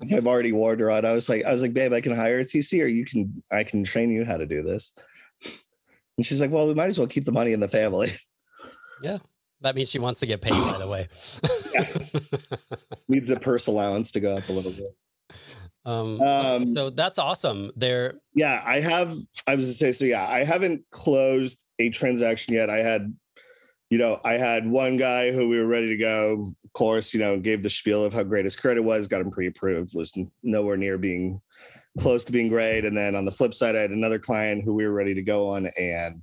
I've 0.13 0.27
already 0.27 0.53
warned 0.53 0.81
her 0.81 0.91
on. 0.91 1.05
I 1.05 1.13
was 1.13 1.29
like, 1.29 1.45
I 1.45 1.53
was 1.53 1.63
like, 1.63 1.75
babe, 1.75 1.93
I 1.93 2.01
can 2.01 2.15
hire 2.15 2.41
a 2.41 2.45
TC, 2.45 2.83
or 2.83 2.87
you 2.87 3.05
can, 3.05 3.43
I 3.53 3.65
can 3.65 3.85
train 3.85 4.11
you 4.11 4.25
how 4.25 4.37
to 4.37 4.47
do 4.47 4.63
this. 4.63 4.93
And 6.17 6.27
she's 6.27 6.41
like, 6.41 6.51
well, 6.51 6.67
we 6.67 6.75
might 6.75 6.87
as 6.87 6.99
well 6.99 7.09
keep 7.09 7.25
the 7.25 7.33
money 7.33 7.53
in 7.53 7.61
the 7.61 7.69
family. 7.69 8.13
Yeah, 9.01 9.19
that 9.61 9.77
means 9.77 9.89
she 9.91 10.01
wants 10.01 10.19
to 10.21 10.27
get 10.27 10.43
paid. 10.43 10.51
By 10.51 10.79
the 10.79 10.89
way, 10.89 11.09
needs 13.09 13.31
a 13.31 13.39
purse 13.39 13.69
allowance 13.69 14.11
to 14.13 14.21
go 14.21 14.35
up 14.35 14.49
a 14.49 14.53
little 14.53 14.73
bit. 14.73 14.97
Um, 15.85 16.21
um, 16.21 16.67
so 16.67 16.91
that's 16.91 17.19
awesome. 17.19 17.71
There. 17.77 18.15
Yeah, 18.35 18.61
I 18.67 18.81
have. 18.81 19.15
I 19.47 19.55
was 19.55 19.69
to 19.69 19.75
say 19.75 19.93
so. 19.93 20.05
Yeah, 20.05 20.27
I 20.27 20.43
haven't 20.43 20.83
closed 20.91 21.65
a 21.79 21.91
transaction 21.91 22.55
yet. 22.55 22.69
I 22.69 22.79
had 22.79 23.15
you 23.91 23.99
know, 23.99 24.21
I 24.25 24.35
had 24.35 24.69
one 24.69 24.97
guy 24.97 25.33
who 25.33 25.49
we 25.49 25.59
were 25.59 25.67
ready 25.67 25.89
to 25.89 25.97
go. 25.97 26.49
Of 26.65 26.73
course, 26.75 27.15
you 27.15 27.21
know, 27.21 27.39
gave 27.39 27.63
the 27.63 27.71
spiel 27.71 28.05
of 28.05 28.13
how 28.13 28.23
great 28.23 28.45
his 28.45 28.57
credit 28.57 28.83
was, 28.83 29.09
got 29.09 29.21
him 29.21 29.31
pre-approved, 29.31 29.95
was 29.95 30.13
nowhere 30.43 30.77
near 30.77 30.99
being 30.99 31.41
close 31.99 32.25
to 32.27 32.33
being 32.33 32.49
great. 32.49 32.85
And 32.85 32.97
then 32.97 33.15
on 33.15 33.25
the 33.25 33.33
flip 33.33 33.55
side, 33.55 33.77
I 33.77 33.81
had 33.81 33.91
another 33.91 34.19
client 34.19 34.65
who 34.65 34.75
we 34.75 34.87
were 34.87 34.93
ready 34.93 35.15
to 35.15 35.23
go 35.23 35.51
on, 35.51 35.69
and 35.79 36.23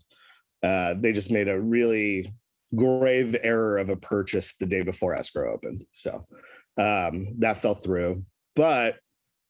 uh, 0.62 0.96
they 1.00 1.12
just 1.12 1.32
made 1.32 1.48
a 1.48 1.60
really 1.60 2.32
grave 2.76 3.36
error 3.42 3.78
of 3.78 3.90
a 3.90 3.96
purchase 3.96 4.56
the 4.56 4.66
day 4.66 4.82
before 4.82 5.16
escrow 5.16 5.54
opened. 5.54 5.86
So 5.92 6.26
um, 6.78 7.36
that 7.40 7.62
fell 7.62 7.76
through. 7.76 8.24
But 8.56 8.98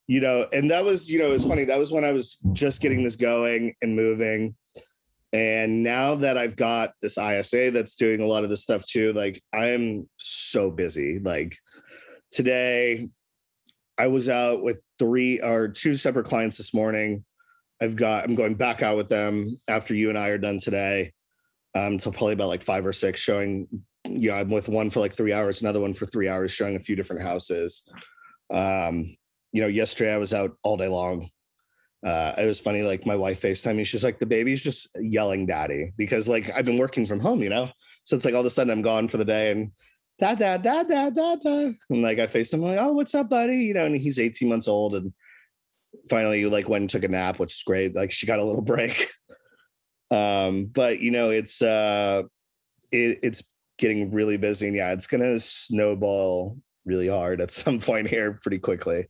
you 0.08 0.22
know, 0.22 0.48
and 0.54 0.70
that 0.70 0.86
was, 0.86 1.10
you 1.10 1.18
know, 1.18 1.32
it's 1.32 1.46
funny. 1.46 1.66
That 1.66 1.80
was 1.80 1.92
when 1.92 2.06
I 2.06 2.12
was 2.12 2.38
just 2.54 2.80
getting 2.80 3.04
this 3.04 3.16
going 3.16 3.74
and 3.82 3.96
moving 3.96 4.56
and 5.34 5.84
now 5.84 6.16
that 6.16 6.38
I've 6.38 6.56
got 6.56 6.92
this 7.02 7.18
ISA 7.18 7.72
that's 7.72 7.96
doing 7.96 8.22
a 8.22 8.28
lot 8.28 8.44
of 8.44 8.50
this 8.50 8.64
stuff 8.64 8.86
too, 8.86 9.14
like 9.14 9.42
I'm 9.54 10.08
so 10.18 10.72
busy. 10.72 11.20
Like 11.20 11.58
today, 12.32 13.10
I 13.98 14.08
was 14.08 14.30
out 14.30 14.64
with 14.64 14.80
three 15.00 15.42
or 15.42 15.68
two 15.68 15.96
separate 15.96 16.26
clients 16.26 16.58
this 16.58 16.74
morning. 16.74 17.26
I've 17.82 17.96
got, 17.96 18.24
I'm 18.24 18.36
going 18.36 18.56
back 18.56 18.82
out 18.82 18.98
with 18.98 19.10
them 19.10 19.56
after 19.68 19.94
you 19.94 20.10
and 20.10 20.18
I 20.18 20.30
are 20.30 20.38
done 20.38 20.60
today. 20.60 21.12
Um, 21.76 22.00
so 22.00 22.12
probably 22.12 22.34
about 22.34 22.48
like 22.48 22.64
five 22.64 22.86
or 22.86 22.94
six 22.94 23.20
showing, 23.20 23.68
you 24.08 24.30
know, 24.30 24.38
I'm 24.38 24.50
with 24.50 24.70
one 24.70 24.90
for 24.90 25.02
like 25.02 25.14
three 25.14 25.34
hours, 25.34 25.62
another 25.62 25.82
one 25.82 25.94
for 25.94 26.06
three 26.06 26.30
hours, 26.30 26.52
showing 26.52 26.78
a 26.78 26.80
few 26.80 26.96
different 26.96 27.22
houses. 27.22 27.84
Um, 28.54 29.16
you 29.52 29.62
know, 29.62 29.68
yesterday 29.68 30.14
I 30.14 30.18
was 30.18 30.34
out 30.34 30.56
all 30.64 30.78
day 30.78 30.88
long 30.88 31.30
uh, 32.06 32.36
it 32.38 32.46
was 32.46 32.60
funny. 32.60 32.84
Like 32.84 33.06
my 33.06 33.16
wife 33.16 33.42
FaceTime 33.42 33.78
me. 33.78 33.84
She's 33.84 34.04
like, 34.04 34.20
the 34.20 34.28
baby's 34.28 34.62
just 34.62 34.88
yelling 35.00 35.48
daddy 35.48 35.92
because 35.98 36.30
like 36.30 36.52
I've 36.56 36.66
been 36.66 36.78
working 36.78 37.08
from 37.08 37.20
home, 37.20 37.42
you 37.42 37.50
know? 37.50 37.68
So 38.04 38.16
it's 38.16 38.26
like 38.26 38.36
all 38.36 38.42
of 38.42 38.46
a 38.46 38.52
sudden 38.52 38.72
I'm 38.72 38.84
gone 38.84 39.08
for 39.08 39.18
the 39.18 39.26
day 39.26 39.50
and 39.50 39.72
dad, 40.20 40.38
dad, 40.38 40.62
dad, 40.62 40.88
dad, 40.88 41.16
dad, 41.16 41.40
dad. 41.44 41.76
And 41.90 42.02
like 42.04 42.20
I 42.20 42.28
FaceTime, 42.28 42.54
I'm 42.56 42.62
like, 42.62 42.80
oh, 42.80 42.94
what's 42.94 43.16
up, 43.16 43.30
buddy? 43.30 43.58
You 43.58 43.74
know, 43.74 43.86
and 43.86 43.98
he's 43.98 44.20
18 44.20 44.48
months 44.48 44.68
old. 44.68 44.94
And 44.94 45.14
finally 46.08 46.46
like 46.46 46.70
went 46.70 46.84
and 46.84 46.90
took 46.92 47.04
a 47.04 47.08
nap, 47.08 47.40
which 47.40 47.56
is 47.56 47.64
great. 47.64 47.96
Like 47.96 48.12
she 48.12 48.28
got 48.28 48.40
a 48.40 48.46
little 48.46 48.62
break. 48.74 49.12
um, 50.12 50.66
but 50.66 51.00
you 51.00 51.10
know, 51.10 51.32
it's 51.32 51.64
uh 51.64 52.22
it, 52.92 53.20
it's 53.24 53.44
getting 53.80 54.12
really 54.12 54.38
busy. 54.38 54.68
And 54.68 54.76
yeah, 54.76 54.92
it's 54.92 55.08
gonna 55.08 55.40
snowball 55.40 56.60
really 56.86 57.08
hard 57.08 57.42
at 57.42 57.50
some 57.50 57.80
point 57.80 58.08
here 58.12 58.40
pretty 58.44 58.60
quickly 58.60 59.08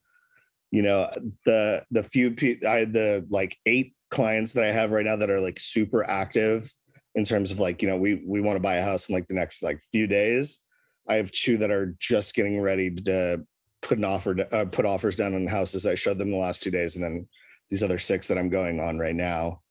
you 0.71 0.82
know 0.82 1.10
the 1.45 1.84
the 1.91 2.04
few 2.04 2.32
pe- 2.32 2.63
i 2.65 2.86
the 2.86 3.25
like 3.30 3.58
eight 3.65 3.93
clients 4.12 4.54
that 4.54 4.63
i 4.63 4.71
have 4.71 4.91
right 4.91 5.06
now 5.06 5.15
that 5.15 5.30
are 5.30 5.39
like 5.39 5.60
super 5.60 6.04
active 6.10 6.71
in 7.15 7.23
terms 7.23 7.49
of 7.49 7.60
like 7.60 7.82
you 7.82 7.88
know 7.88 7.97
we 7.97 8.21
we 8.25 8.41
want 8.41 8.58
to 8.58 8.62
buy 8.62 8.75
a 8.75 8.84
house 8.84 9.10
in 9.10 9.15
like 9.15 9.28
the 9.28 9.34
next 9.34 9.63
like 9.63 9.82
few 9.91 10.06
days. 10.06 10.60
I 11.08 11.15
have 11.15 11.32
two 11.32 11.58
that 11.58 11.71
are 11.71 11.95
just 11.99 12.36
getting 12.36 12.60
ready 12.60 12.91
to 12.91 13.45
put 13.82 13.97
an 13.97 14.04
offer 14.04 14.36
uh, 14.51 14.65
put 14.65 14.86
offers 14.86 15.15
down 15.15 15.34
on 15.34 15.47
houses. 15.47 15.86
I 15.86 15.95
showed 15.95 16.17
them 16.17 16.32
the 16.32 16.38
last 16.38 16.62
two 16.62 16.71
days 16.71 16.95
and 16.95 17.04
then 17.04 17.28
these 17.69 17.82
other 17.82 17.97
six 17.97 18.28
that 18.28 18.38
i'm 18.38 18.49
going 18.49 18.80
on 18.80 18.99
right 18.99 19.15
now. 19.15 19.62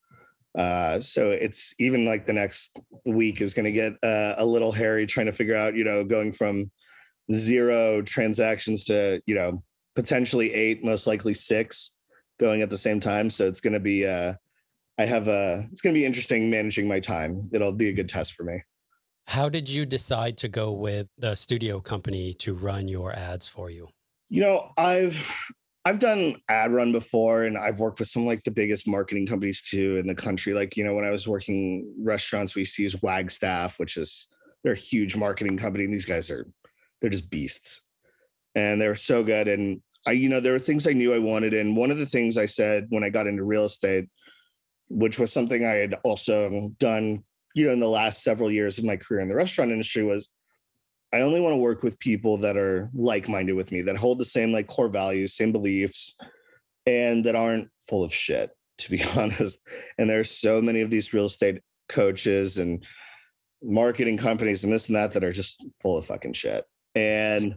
Uh, 0.58 1.00
so 1.00 1.30
it's 1.30 1.74
even 1.80 2.04
like 2.04 2.26
the 2.26 2.32
next 2.32 2.78
week 3.06 3.40
is 3.40 3.54
going 3.54 3.64
to 3.64 3.72
get 3.72 3.92
uh, 4.04 4.34
a 4.38 4.44
little 4.44 4.70
hairy 4.72 5.06
trying 5.06 5.26
to 5.26 5.32
figure 5.32 5.54
out 5.54 5.74
you 5.74 5.84
know 5.84 6.02
going 6.04 6.32
from 6.32 6.70
zero 7.32 8.02
transactions 8.02 8.84
to 8.84 9.20
you 9.26 9.34
know 9.34 9.62
potentially 9.94 10.52
eight, 10.52 10.84
most 10.84 11.06
likely 11.06 11.34
six 11.34 11.92
going 12.38 12.62
at 12.62 12.70
the 12.70 12.78
same 12.78 13.00
time. 13.00 13.30
So 13.30 13.46
it's 13.46 13.60
going 13.60 13.74
to 13.74 13.80
be, 13.80 14.06
uh, 14.06 14.34
I 14.98 15.04
have 15.04 15.28
a, 15.28 15.68
it's 15.72 15.80
going 15.80 15.94
to 15.94 15.98
be 15.98 16.04
interesting 16.04 16.50
managing 16.50 16.88
my 16.88 17.00
time. 17.00 17.50
It'll 17.52 17.72
be 17.72 17.88
a 17.88 17.92
good 17.92 18.08
test 18.08 18.34
for 18.34 18.44
me. 18.44 18.62
How 19.26 19.48
did 19.48 19.68
you 19.68 19.86
decide 19.86 20.36
to 20.38 20.48
go 20.48 20.72
with 20.72 21.08
the 21.16 21.34
studio 21.34 21.80
company 21.80 22.34
to 22.34 22.54
run 22.54 22.88
your 22.88 23.12
ads 23.12 23.48
for 23.48 23.70
you? 23.70 23.88
You 24.28 24.42
know, 24.42 24.72
I've, 24.76 25.18
I've 25.84 25.98
done 25.98 26.36
ad 26.48 26.72
run 26.72 26.92
before 26.92 27.44
and 27.44 27.56
I've 27.56 27.78
worked 27.78 27.98
with 27.98 28.08
some 28.08 28.26
like 28.26 28.42
the 28.44 28.50
biggest 28.50 28.86
marketing 28.86 29.26
companies 29.26 29.62
too 29.62 29.96
in 29.98 30.06
the 30.06 30.14
country. 30.14 30.54
Like, 30.54 30.76
you 30.76 30.84
know, 30.84 30.94
when 30.94 31.04
I 31.04 31.10
was 31.10 31.28
working 31.28 31.94
restaurants, 32.02 32.54
we 32.54 32.62
used 32.62 32.76
to 32.76 32.82
use 32.82 33.02
Wagstaff, 33.02 33.78
which 33.78 33.96
is 33.96 34.28
they're 34.62 34.72
a 34.72 34.76
huge 34.76 35.16
marketing 35.16 35.56
company. 35.56 35.84
And 35.84 35.92
these 35.92 36.06
guys 36.06 36.30
are 36.30 36.46
they're 37.00 37.10
just 37.10 37.30
beasts 37.30 37.83
and 38.54 38.80
they 38.80 38.88
were 38.88 38.94
so 38.94 39.22
good. 39.22 39.48
And 39.48 39.82
I, 40.06 40.12
you 40.12 40.28
know, 40.28 40.40
there 40.40 40.52
were 40.52 40.58
things 40.58 40.86
I 40.86 40.92
knew 40.92 41.14
I 41.14 41.18
wanted. 41.18 41.54
And 41.54 41.76
one 41.76 41.90
of 41.90 41.98
the 41.98 42.06
things 42.06 42.38
I 42.38 42.46
said 42.46 42.86
when 42.90 43.04
I 43.04 43.10
got 43.10 43.26
into 43.26 43.42
real 43.42 43.64
estate, 43.64 44.08
which 44.88 45.18
was 45.18 45.32
something 45.32 45.64
I 45.64 45.74
had 45.74 45.94
also 46.04 46.70
done, 46.78 47.24
you 47.54 47.66
know, 47.66 47.72
in 47.72 47.80
the 47.80 47.88
last 47.88 48.22
several 48.22 48.50
years 48.50 48.78
of 48.78 48.84
my 48.84 48.96
career 48.96 49.20
in 49.20 49.28
the 49.28 49.34
restaurant 49.34 49.70
industry 49.70 50.02
was 50.02 50.28
I 51.12 51.20
only 51.20 51.40
want 51.40 51.52
to 51.52 51.58
work 51.58 51.84
with 51.84 51.98
people 52.00 52.38
that 52.38 52.56
are 52.56 52.90
like-minded 52.92 53.52
with 53.52 53.70
me, 53.70 53.82
that 53.82 53.96
hold 53.96 54.18
the 54.18 54.24
same 54.24 54.52
like 54.52 54.66
core 54.66 54.88
values, 54.88 55.34
same 55.34 55.52
beliefs, 55.52 56.18
and 56.86 57.24
that 57.24 57.36
aren't 57.36 57.68
full 57.88 58.02
of 58.02 58.12
shit, 58.12 58.50
to 58.78 58.90
be 58.90 59.02
honest. 59.16 59.60
And 59.96 60.10
there's 60.10 60.30
so 60.30 60.60
many 60.60 60.80
of 60.80 60.90
these 60.90 61.14
real 61.14 61.26
estate 61.26 61.60
coaches 61.88 62.58
and 62.58 62.84
marketing 63.62 64.16
companies 64.16 64.64
and 64.64 64.72
this 64.72 64.88
and 64.88 64.96
that 64.96 65.12
that 65.12 65.24
are 65.24 65.32
just 65.32 65.64
full 65.80 65.96
of 65.96 66.06
fucking 66.06 66.32
shit. 66.32 66.64
And 66.96 67.56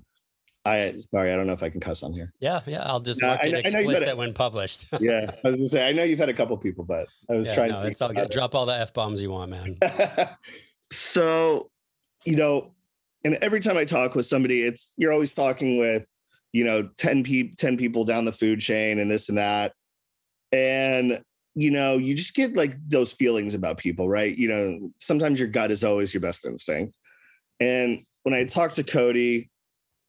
I 0.67 0.97
sorry, 0.97 1.31
I 1.31 1.35
don't 1.35 1.47
know 1.47 1.53
if 1.53 1.63
I 1.63 1.69
can 1.69 1.79
cuss 1.79 2.03
on 2.03 2.13
here. 2.13 2.33
Yeah, 2.39 2.59
yeah. 2.67 2.83
I'll 2.85 2.99
just 2.99 3.21
mark 3.21 3.39
it 3.43 3.53
explicit 3.53 4.17
when 4.17 4.33
published. 4.33 4.87
yeah, 4.99 5.31
I 5.43 5.49
was 5.49 5.55
gonna 5.55 5.69
say 5.69 5.87
I 5.87 5.93
know 5.93 6.03
you've 6.03 6.19
had 6.19 6.29
a 6.29 6.33
couple 6.33 6.57
people, 6.57 6.83
but 6.83 7.07
I 7.29 7.35
was 7.35 7.47
yeah, 7.47 7.55
trying. 7.55 7.71
No, 7.71 7.83
it's 7.83 8.01
all 8.01 8.09
good. 8.09 8.25
It. 8.25 8.31
Drop 8.31 8.53
all 8.53 8.65
the 8.65 8.77
f 8.77 8.93
bombs 8.93 9.21
you 9.21 9.31
want, 9.31 9.51
man. 9.51 9.77
so, 10.91 11.69
you 12.25 12.35
know, 12.35 12.73
and 13.23 13.35
every 13.35 13.61
time 13.61 13.77
I 13.77 13.85
talk 13.85 14.13
with 14.13 14.25
somebody, 14.25 14.63
it's 14.63 14.91
you're 14.97 15.13
always 15.13 15.33
talking 15.33 15.77
with, 15.77 16.07
you 16.51 16.65
know, 16.65 16.89
10 16.97 17.23
people 17.23 17.55
10 17.57 17.77
people 17.77 18.03
down 18.03 18.25
the 18.25 18.31
food 18.31 18.59
chain 18.59 18.99
and 18.99 19.09
this 19.09 19.29
and 19.29 19.37
that. 19.37 19.73
And 20.51 21.21
you 21.55 21.71
know, 21.71 21.97
you 21.97 22.13
just 22.13 22.35
get 22.35 22.55
like 22.55 22.75
those 22.87 23.11
feelings 23.11 23.55
about 23.55 23.79
people, 23.79 24.07
right? 24.07 24.37
You 24.37 24.47
know, 24.47 24.91
sometimes 24.99 25.39
your 25.39 25.47
gut 25.47 25.71
is 25.71 25.83
always 25.83 26.13
your 26.13 26.21
best 26.21 26.45
instinct. 26.45 26.95
And 27.59 28.03
when 28.23 28.35
I 28.35 28.43
talked 28.43 28.75
to 28.75 28.83
Cody, 28.83 29.49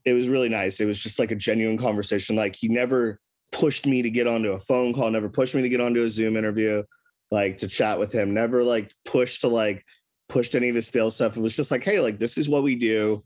it 0.05 0.13
was 0.13 0.29
really 0.29 0.49
nice. 0.49 0.81
It 0.81 0.87
was 0.87 0.99
just 0.99 1.19
like 1.19 1.31
a 1.31 1.37
genuine 1.37 1.79
conversation. 1.79 2.37
Like 2.37 2.57
he 2.57 2.69
never 2.69 3.21
pushed 3.53 3.87
me 3.87 4.03
to 4.03 4.11
get 4.11 4.27
onto 4.27 4.53
a 4.53 4.59
phone 4.59 4.93
call, 4.93 5.11
never 5.11 5.29
pushed 5.29 5.55
me 5.55 5.63
to 5.63 5.69
get 5.69 5.81
onto 5.81 6.03
a 6.03 6.09
Zoom 6.09 6.37
interview, 6.37 6.83
like 7.31 7.59
to 7.59 7.69
chat 7.69 7.99
with 7.99 8.13
him, 8.13 8.35
never 8.35 8.63
like 8.63 8.93
pushed 9.05 9.43
to 9.43 9.49
like 9.49 9.85
pushed 10.29 10.55
any 10.55 10.69
of 10.69 10.77
his 10.77 10.89
sales 10.89 11.15
stuff. 11.15 11.37
It 11.37 11.43
was 11.43 11.57
just 11.57 11.71
like, 11.71 11.85
hey, 11.85 12.01
like 12.01 12.19
this 12.19 12.39
is 12.39 12.49
what 12.49 12.63
we 12.63 12.75
do. 12.75 13.25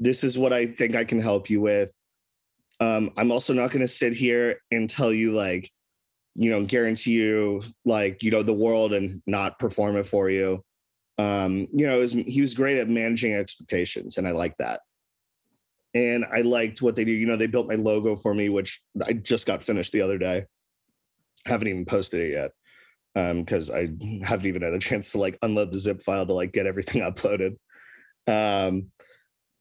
This 0.00 0.24
is 0.24 0.38
what 0.38 0.52
I 0.52 0.66
think 0.66 0.96
I 0.96 1.04
can 1.04 1.20
help 1.20 1.50
you 1.50 1.60
with. 1.60 1.92
Um, 2.80 3.12
I'm 3.16 3.30
also 3.30 3.52
not 3.52 3.70
going 3.70 3.82
to 3.82 3.88
sit 3.88 4.12
here 4.12 4.60
and 4.72 4.90
tell 4.90 5.12
you 5.12 5.32
like, 5.32 5.70
you 6.34 6.50
know, 6.50 6.64
guarantee 6.64 7.12
you 7.12 7.62
like, 7.84 8.22
you 8.22 8.30
know, 8.30 8.42
the 8.42 8.52
world 8.52 8.92
and 8.92 9.22
not 9.26 9.58
perform 9.58 9.96
it 9.96 10.06
for 10.06 10.30
you. 10.30 10.64
Um, 11.18 11.68
you 11.72 11.86
know, 11.86 12.00
was, 12.00 12.12
he 12.12 12.40
was 12.40 12.54
great 12.54 12.78
at 12.78 12.88
managing 12.88 13.34
expectations, 13.34 14.16
and 14.16 14.26
I 14.26 14.32
like 14.32 14.56
that. 14.56 14.80
And 15.94 16.24
I 16.32 16.40
liked 16.40 16.80
what 16.80 16.96
they 16.96 17.04
do. 17.04 17.12
You 17.12 17.26
know, 17.26 17.36
they 17.36 17.46
built 17.46 17.68
my 17.68 17.74
logo 17.74 18.16
for 18.16 18.34
me, 18.34 18.48
which 18.48 18.82
I 19.04 19.12
just 19.12 19.46
got 19.46 19.62
finished 19.62 19.92
the 19.92 20.00
other 20.00 20.18
day. 20.18 20.46
Haven't 21.44 21.68
even 21.68 21.84
posted 21.84 22.20
it 22.20 22.32
yet 22.32 22.52
because 23.14 23.70
um, 23.70 23.76
I 23.76 24.24
haven't 24.26 24.46
even 24.46 24.62
had 24.62 24.72
a 24.72 24.78
chance 24.78 25.12
to 25.12 25.18
like 25.18 25.36
unload 25.42 25.70
the 25.72 25.78
zip 25.78 26.02
file 26.02 26.26
to 26.26 26.32
like 26.32 26.52
get 26.52 26.66
everything 26.66 27.02
uploaded. 27.02 27.56
Um, 28.26 28.90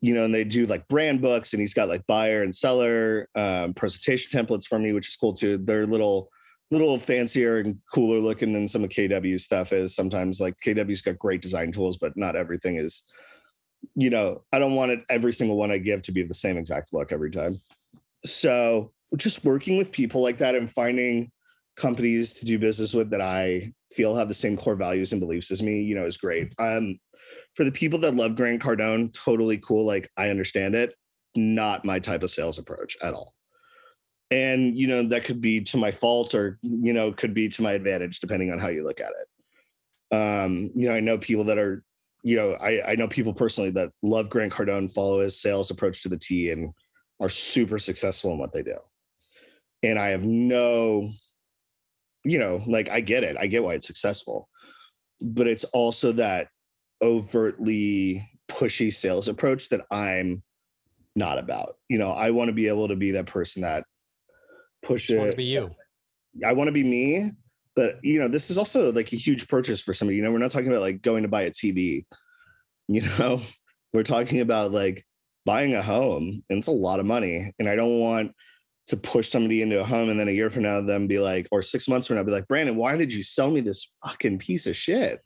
you 0.01 0.15
know, 0.15 0.25
and 0.25 0.33
they 0.33 0.43
do 0.43 0.65
like 0.65 0.87
brand 0.87 1.21
books, 1.21 1.53
and 1.53 1.61
he's 1.61 1.75
got 1.75 1.89
like 1.89 2.05
buyer 2.07 2.41
and 2.41 2.53
seller 2.53 3.29
um, 3.35 3.73
presentation 3.73 4.31
templates 4.39 4.65
for 4.65 4.79
me, 4.79 4.93
which 4.93 5.07
is 5.07 5.15
cool 5.15 5.33
too. 5.33 5.59
They're 5.63 5.85
little, 5.85 6.29
little 6.71 6.97
fancier 6.97 7.59
and 7.59 7.77
cooler 7.93 8.19
looking 8.19 8.51
than 8.51 8.67
some 8.67 8.83
of 8.83 8.89
KW 8.89 9.39
stuff 9.39 9.73
is. 9.73 9.95
Sometimes 9.95 10.39
like 10.39 10.55
KW's 10.65 11.03
got 11.03 11.19
great 11.19 11.41
design 11.41 11.71
tools, 11.71 11.97
but 11.97 12.17
not 12.17 12.35
everything 12.35 12.77
is. 12.77 13.03
You 13.95 14.09
know, 14.09 14.43
I 14.51 14.59
don't 14.59 14.75
want 14.75 14.91
it 14.91 15.03
every 15.09 15.33
single 15.33 15.57
one 15.57 15.71
I 15.71 15.77
give 15.77 16.01
to 16.03 16.11
be 16.11 16.23
the 16.23 16.33
same 16.33 16.57
exact 16.57 16.93
look 16.93 17.11
every 17.11 17.31
time. 17.31 17.59
So 18.25 18.91
just 19.15 19.43
working 19.43 19.77
with 19.77 19.91
people 19.91 20.21
like 20.21 20.37
that 20.37 20.55
and 20.55 20.71
finding 20.71 21.31
companies 21.75 22.33
to 22.33 22.45
do 22.45 22.59
business 22.59 22.93
with 22.93 23.09
that 23.09 23.21
I 23.21 23.73
feel 23.93 24.15
have 24.15 24.27
the 24.27 24.33
same 24.33 24.57
core 24.57 24.75
values 24.75 25.11
and 25.11 25.19
beliefs 25.19 25.51
as 25.51 25.61
me, 25.61 25.81
you 25.81 25.95
know, 25.95 26.05
is 26.05 26.17
great. 26.17 26.53
Um, 26.59 26.99
for 27.55 27.63
the 27.63 27.71
people 27.71 27.99
that 27.99 28.15
love 28.15 28.35
Grant 28.35 28.61
Cardone, 28.61 29.13
totally 29.13 29.57
cool. 29.57 29.85
Like 29.85 30.09
I 30.17 30.29
understand 30.29 30.75
it. 30.75 30.93
Not 31.35 31.85
my 31.85 31.99
type 31.99 32.23
of 32.23 32.31
sales 32.31 32.57
approach 32.57 32.97
at 33.01 33.13
all. 33.13 33.33
And 34.29 34.77
you 34.77 34.87
know, 34.87 35.07
that 35.09 35.25
could 35.25 35.41
be 35.41 35.61
to 35.61 35.77
my 35.77 35.91
fault 35.91 36.33
or 36.33 36.57
you 36.61 36.93
know, 36.93 37.11
could 37.11 37.33
be 37.33 37.49
to 37.49 37.61
my 37.61 37.73
advantage, 37.73 38.19
depending 38.19 38.51
on 38.51 38.59
how 38.59 38.69
you 38.69 38.83
look 38.83 39.01
at 39.01 39.11
it. 39.11 40.15
Um, 40.15 40.71
you 40.75 40.87
know, 40.87 40.95
I 40.95 40.99
know 40.99 41.17
people 41.17 41.45
that 41.45 41.57
are, 41.57 41.83
you 42.23 42.35
know, 42.35 42.51
I, 42.53 42.91
I 42.91 42.95
know 42.95 43.07
people 43.07 43.33
personally 43.33 43.71
that 43.71 43.91
love 44.01 44.29
Grant 44.29 44.53
Cardone, 44.53 44.91
follow 44.91 45.21
his 45.21 45.41
sales 45.41 45.71
approach 45.71 46.03
to 46.03 46.09
the 46.09 46.17
T 46.17 46.51
and 46.51 46.73
are 47.19 47.29
super 47.29 47.79
successful 47.79 48.31
in 48.31 48.37
what 48.37 48.53
they 48.53 48.63
do. 48.63 48.77
And 49.83 49.97
I 49.97 50.09
have 50.09 50.23
no 50.23 51.11
you 52.23 52.37
know, 52.37 52.61
like 52.67 52.89
I 52.89 53.01
get 53.01 53.23
it. 53.23 53.37
I 53.39 53.47
get 53.47 53.63
why 53.63 53.73
it's 53.73 53.87
successful. 53.87 54.47
But 55.19 55.47
it's 55.47 55.63
also 55.65 56.11
that 56.13 56.47
overtly 57.01 58.29
pushy 58.49 58.93
sales 58.93 59.27
approach 59.27 59.69
that 59.69 59.81
I'm 59.91 60.43
not 61.15 61.37
about. 61.37 61.75
You 61.89 61.97
know, 61.97 62.11
I 62.11 62.31
want 62.31 62.49
to 62.49 62.53
be 62.53 62.67
able 62.67 62.87
to 62.87 62.95
be 62.95 63.11
that 63.11 63.25
person 63.25 63.63
that 63.63 63.85
pushes. 64.83 65.17
Want 65.17 65.31
to 65.31 65.37
be 65.37 65.45
you. 65.45 65.71
I 66.45 66.53
want 66.53 66.67
to 66.67 66.71
be 66.71 66.83
me, 66.83 67.31
but 67.75 67.99
you 68.03 68.19
know, 68.19 68.27
this 68.27 68.49
is 68.49 68.57
also 68.57 68.91
like 68.91 69.13
a 69.13 69.17
huge 69.17 69.47
purchase 69.47 69.81
for 69.81 69.93
somebody. 69.93 70.17
You 70.17 70.23
know, 70.23 70.31
we're 70.31 70.39
not 70.39 70.51
talking 70.51 70.67
about 70.67 70.81
like 70.81 71.01
going 71.01 71.23
to 71.23 71.29
buy 71.29 71.43
a 71.43 71.51
TV. 71.51 72.05
You 72.87 73.01
know, 73.19 73.41
we're 73.93 74.03
talking 74.03 74.41
about 74.41 74.71
like 74.71 75.05
buying 75.45 75.73
a 75.73 75.81
home, 75.81 76.41
and 76.49 76.57
it's 76.57 76.67
a 76.67 76.71
lot 76.71 76.99
of 76.99 77.05
money. 77.05 77.53
And 77.59 77.69
I 77.69 77.75
don't 77.75 77.99
want 77.99 78.33
to 78.87 78.97
push 78.97 79.29
somebody 79.29 79.61
into 79.61 79.79
a 79.79 79.85
home 79.85 80.09
and 80.09 80.19
then 80.19 80.27
a 80.27 80.31
year 80.31 80.49
from 80.49 80.63
now 80.63 80.81
them 80.81 81.07
be 81.07 81.19
like 81.19 81.47
or 81.51 81.61
six 81.61 81.87
months 81.87 82.07
from 82.07 82.17
now 82.17 82.23
be 82.23 82.31
like 82.31 82.47
brandon 82.47 82.75
why 82.75 82.97
did 82.97 83.13
you 83.13 83.23
sell 83.23 83.49
me 83.49 83.61
this 83.61 83.91
fucking 84.05 84.37
piece 84.37 84.65
of 84.65 84.75
shit 84.75 85.21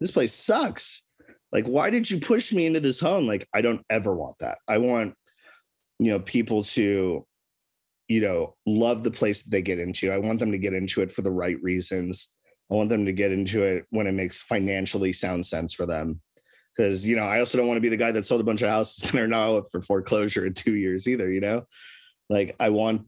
this 0.00 0.10
place 0.10 0.32
sucks 0.32 1.06
like 1.52 1.66
why 1.66 1.90
did 1.90 2.10
you 2.10 2.18
push 2.18 2.52
me 2.52 2.66
into 2.66 2.80
this 2.80 2.98
home 2.98 3.26
like 3.26 3.46
i 3.54 3.60
don't 3.60 3.82
ever 3.90 4.14
want 4.14 4.34
that 4.40 4.58
i 4.68 4.78
want 4.78 5.14
you 5.98 6.10
know 6.10 6.18
people 6.18 6.64
to 6.64 7.24
you 8.08 8.20
know 8.20 8.54
love 8.66 9.02
the 9.02 9.10
place 9.10 9.42
that 9.42 9.50
they 9.50 9.62
get 9.62 9.78
into 9.78 10.10
i 10.10 10.18
want 10.18 10.38
them 10.38 10.52
to 10.52 10.58
get 10.58 10.74
into 10.74 11.00
it 11.00 11.10
for 11.10 11.22
the 11.22 11.30
right 11.30 11.62
reasons 11.62 12.28
i 12.70 12.74
want 12.74 12.88
them 12.88 13.06
to 13.06 13.12
get 13.12 13.32
into 13.32 13.62
it 13.62 13.84
when 13.90 14.06
it 14.06 14.12
makes 14.12 14.42
financially 14.42 15.12
sound 15.12 15.44
sense 15.44 15.72
for 15.72 15.86
them 15.86 16.20
because 16.76 17.06
you 17.06 17.16
know 17.16 17.24
i 17.24 17.38
also 17.38 17.56
don't 17.56 17.66
want 17.66 17.76
to 17.76 17.82
be 17.82 17.88
the 17.88 17.96
guy 17.96 18.12
that 18.12 18.26
sold 18.26 18.40
a 18.40 18.44
bunch 18.44 18.62
of 18.62 18.68
houses 18.68 19.02
and 19.10 19.18
are 19.18 19.28
now 19.28 19.56
up 19.56 19.66
for 19.70 19.80
foreclosure 19.82 20.46
in 20.46 20.52
two 20.52 20.74
years 20.74 21.08
either 21.08 21.30
you 21.30 21.40
know 21.40 21.64
like 22.30 22.56
I 22.60 22.70
want 22.70 23.06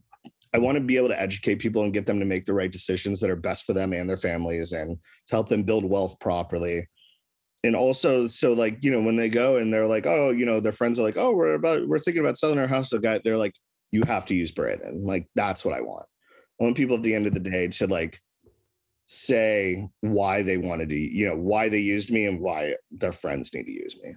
I 0.53 0.59
want 0.59 0.75
to 0.75 0.81
be 0.81 0.97
able 0.97 1.09
to 1.09 1.19
educate 1.19 1.55
people 1.55 1.83
and 1.83 1.93
get 1.93 2.05
them 2.05 2.19
to 2.19 2.25
make 2.25 2.45
the 2.45 2.53
right 2.53 2.71
decisions 2.71 3.19
that 3.19 3.29
are 3.29 3.35
best 3.35 3.65
for 3.65 3.73
them 3.73 3.93
and 3.93 4.09
their 4.09 4.17
families 4.17 4.71
and 4.71 4.97
to 5.27 5.35
help 5.35 5.49
them 5.49 5.63
build 5.63 5.83
wealth 5.83 6.19
properly. 6.19 6.87
And 7.63 7.75
also, 7.75 8.27
so 8.27 8.53
like, 8.53 8.77
you 8.81 8.89
know, 8.89 9.01
when 9.01 9.17
they 9.17 9.29
go 9.29 9.57
and 9.57 9.73
they're 9.73 9.87
like, 9.87 10.05
oh, 10.05 10.29
you 10.29 10.45
know, 10.45 10.61
their 10.61 10.71
friends 10.71 10.99
are 10.99 11.03
like, 11.03 11.17
oh, 11.17 11.31
we're 11.31 11.55
about, 11.55 11.87
we're 11.87 11.99
thinking 11.99 12.21
about 12.21 12.37
selling 12.37 12.59
our 12.59 12.67
house. 12.67 12.89
The 12.89 12.99
guy, 12.99 13.19
they're 13.23 13.37
like, 13.37 13.55
you 13.91 14.03
have 14.07 14.25
to 14.27 14.35
use 14.35 14.51
Brandon. 14.51 15.05
Like, 15.05 15.27
that's 15.35 15.63
what 15.63 15.73
I 15.73 15.81
want. 15.81 16.05
I 16.59 16.63
want 16.63 16.77
people 16.77 16.97
at 16.97 17.03
the 17.03 17.13
end 17.13 17.27
of 17.27 17.33
the 17.33 17.39
day 17.39 17.67
to 17.67 17.87
like 17.87 18.21
say 19.05 19.87
why 20.01 20.41
they 20.41 20.57
wanted 20.57 20.89
to, 20.89 20.97
you 20.97 21.27
know, 21.27 21.35
why 21.35 21.69
they 21.69 21.79
used 21.79 22.11
me 22.11 22.25
and 22.25 22.39
why 22.39 22.75
their 22.91 23.11
friends 23.11 23.53
need 23.53 23.63
to 23.63 23.71
use 23.71 23.95
me. 24.03 24.15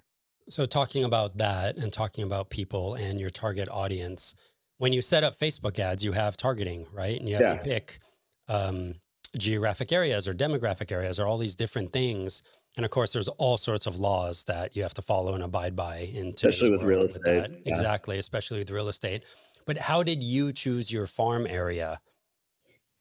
So, 0.48 0.66
talking 0.66 1.04
about 1.04 1.36
that 1.38 1.76
and 1.76 1.92
talking 1.92 2.24
about 2.24 2.50
people 2.50 2.94
and 2.94 3.20
your 3.20 3.30
target 3.30 3.68
audience, 3.70 4.34
when 4.78 4.92
you 4.92 5.00
set 5.00 5.22
up 5.22 5.38
Facebook 5.38 5.78
ads, 5.78 6.04
you 6.04 6.12
have 6.12 6.36
targeting, 6.36 6.86
right? 6.92 7.18
And 7.18 7.28
you 7.28 7.36
have 7.36 7.44
yeah. 7.44 7.54
to 7.54 7.62
pick 7.62 8.00
um, 8.48 8.94
geographic 9.38 9.92
areas 9.92 10.26
or 10.26 10.34
demographic 10.34 10.90
areas 10.90 11.20
or 11.20 11.26
all 11.26 11.38
these 11.38 11.54
different 11.54 11.92
things. 11.92 12.42
And 12.76 12.84
of 12.84 12.90
course, 12.90 13.12
there's 13.12 13.28
all 13.28 13.58
sorts 13.58 13.86
of 13.86 13.98
laws 13.98 14.44
that 14.44 14.74
you 14.76 14.82
have 14.82 14.94
to 14.94 15.02
follow 15.02 15.34
and 15.34 15.42
abide 15.42 15.76
by 15.76 16.10
in 16.14 16.28
especially 16.28 16.70
with 16.70 16.82
real 16.82 17.02
estate. 17.02 17.42
With 17.42 17.50
yeah. 17.64 17.72
Exactly, 17.72 18.18
especially 18.18 18.58
with 18.58 18.70
real 18.70 18.88
estate. 18.88 19.24
But 19.66 19.78
how 19.78 20.02
did 20.02 20.22
you 20.22 20.52
choose 20.52 20.92
your 20.92 21.06
farm 21.06 21.46
area 21.46 22.00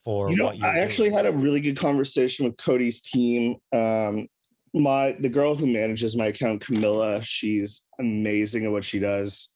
for 0.04 0.26
what 0.26 0.32
you 0.32 0.38
know, 0.38 0.48
I 0.48 0.74
doing? 0.74 0.84
actually 0.84 1.12
had 1.12 1.26
a 1.26 1.32
really 1.32 1.62
good 1.62 1.78
conversation 1.78 2.45
with 2.45 2.58
Cody's 2.58 3.02
team. 3.02 3.58
Um, 3.74 4.28
my 4.74 5.15
the 5.19 5.30
girl 5.30 5.56
who 5.56 5.67
manages 5.67 6.15
my 6.15 6.28
account, 6.28 6.62
Camilla, 6.62 7.24
she's 7.24 7.88
amazing 8.00 8.65
at 8.65 8.72
what 8.72 8.84
she 8.84 9.00
does 9.00 9.50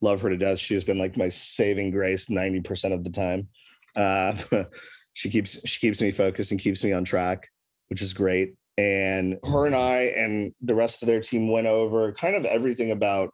love 0.00 0.20
her 0.20 0.28
to 0.28 0.36
death. 0.36 0.58
She 0.58 0.74
has 0.74 0.84
been 0.84 0.98
like 0.98 1.16
my 1.16 1.28
saving 1.28 1.90
grace 1.90 2.26
90% 2.26 2.92
of 2.92 3.04
the 3.04 3.10
time. 3.10 3.48
Uh, 3.94 4.36
she 5.14 5.30
keeps 5.30 5.58
she 5.66 5.80
keeps 5.80 6.00
me 6.00 6.10
focused 6.10 6.50
and 6.50 6.60
keeps 6.60 6.84
me 6.84 6.92
on 6.92 7.04
track, 7.04 7.48
which 7.88 8.02
is 8.02 8.12
great. 8.12 8.54
And 8.78 9.38
her 9.44 9.66
and 9.66 9.74
I 9.74 10.12
and 10.16 10.54
the 10.60 10.74
rest 10.74 11.02
of 11.02 11.06
their 11.06 11.20
team 11.20 11.48
went 11.48 11.66
over 11.66 12.12
kind 12.12 12.36
of 12.36 12.44
everything 12.44 12.90
about 12.90 13.32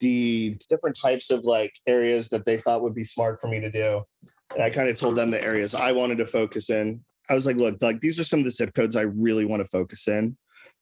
the 0.00 0.56
different 0.68 0.98
types 1.00 1.30
of 1.30 1.44
like 1.44 1.72
areas 1.86 2.28
that 2.30 2.44
they 2.44 2.56
thought 2.58 2.82
would 2.82 2.94
be 2.94 3.04
smart 3.04 3.40
for 3.40 3.48
me 3.48 3.60
to 3.60 3.70
do. 3.70 4.02
And 4.54 4.62
I 4.62 4.70
kind 4.70 4.88
of 4.88 4.98
told 4.98 5.16
them 5.16 5.30
the 5.30 5.42
areas 5.42 5.74
I 5.74 5.92
wanted 5.92 6.18
to 6.18 6.26
focus 6.26 6.70
in. 6.70 7.04
I 7.28 7.34
was 7.34 7.46
like, 7.46 7.56
look, 7.56 7.80
like 7.80 8.00
these 8.00 8.18
are 8.18 8.24
some 8.24 8.40
of 8.40 8.44
the 8.44 8.50
zip 8.50 8.74
codes 8.74 8.96
I 8.96 9.02
really 9.02 9.44
want 9.44 9.62
to 9.62 9.68
focus 9.68 10.08
in. 10.08 10.36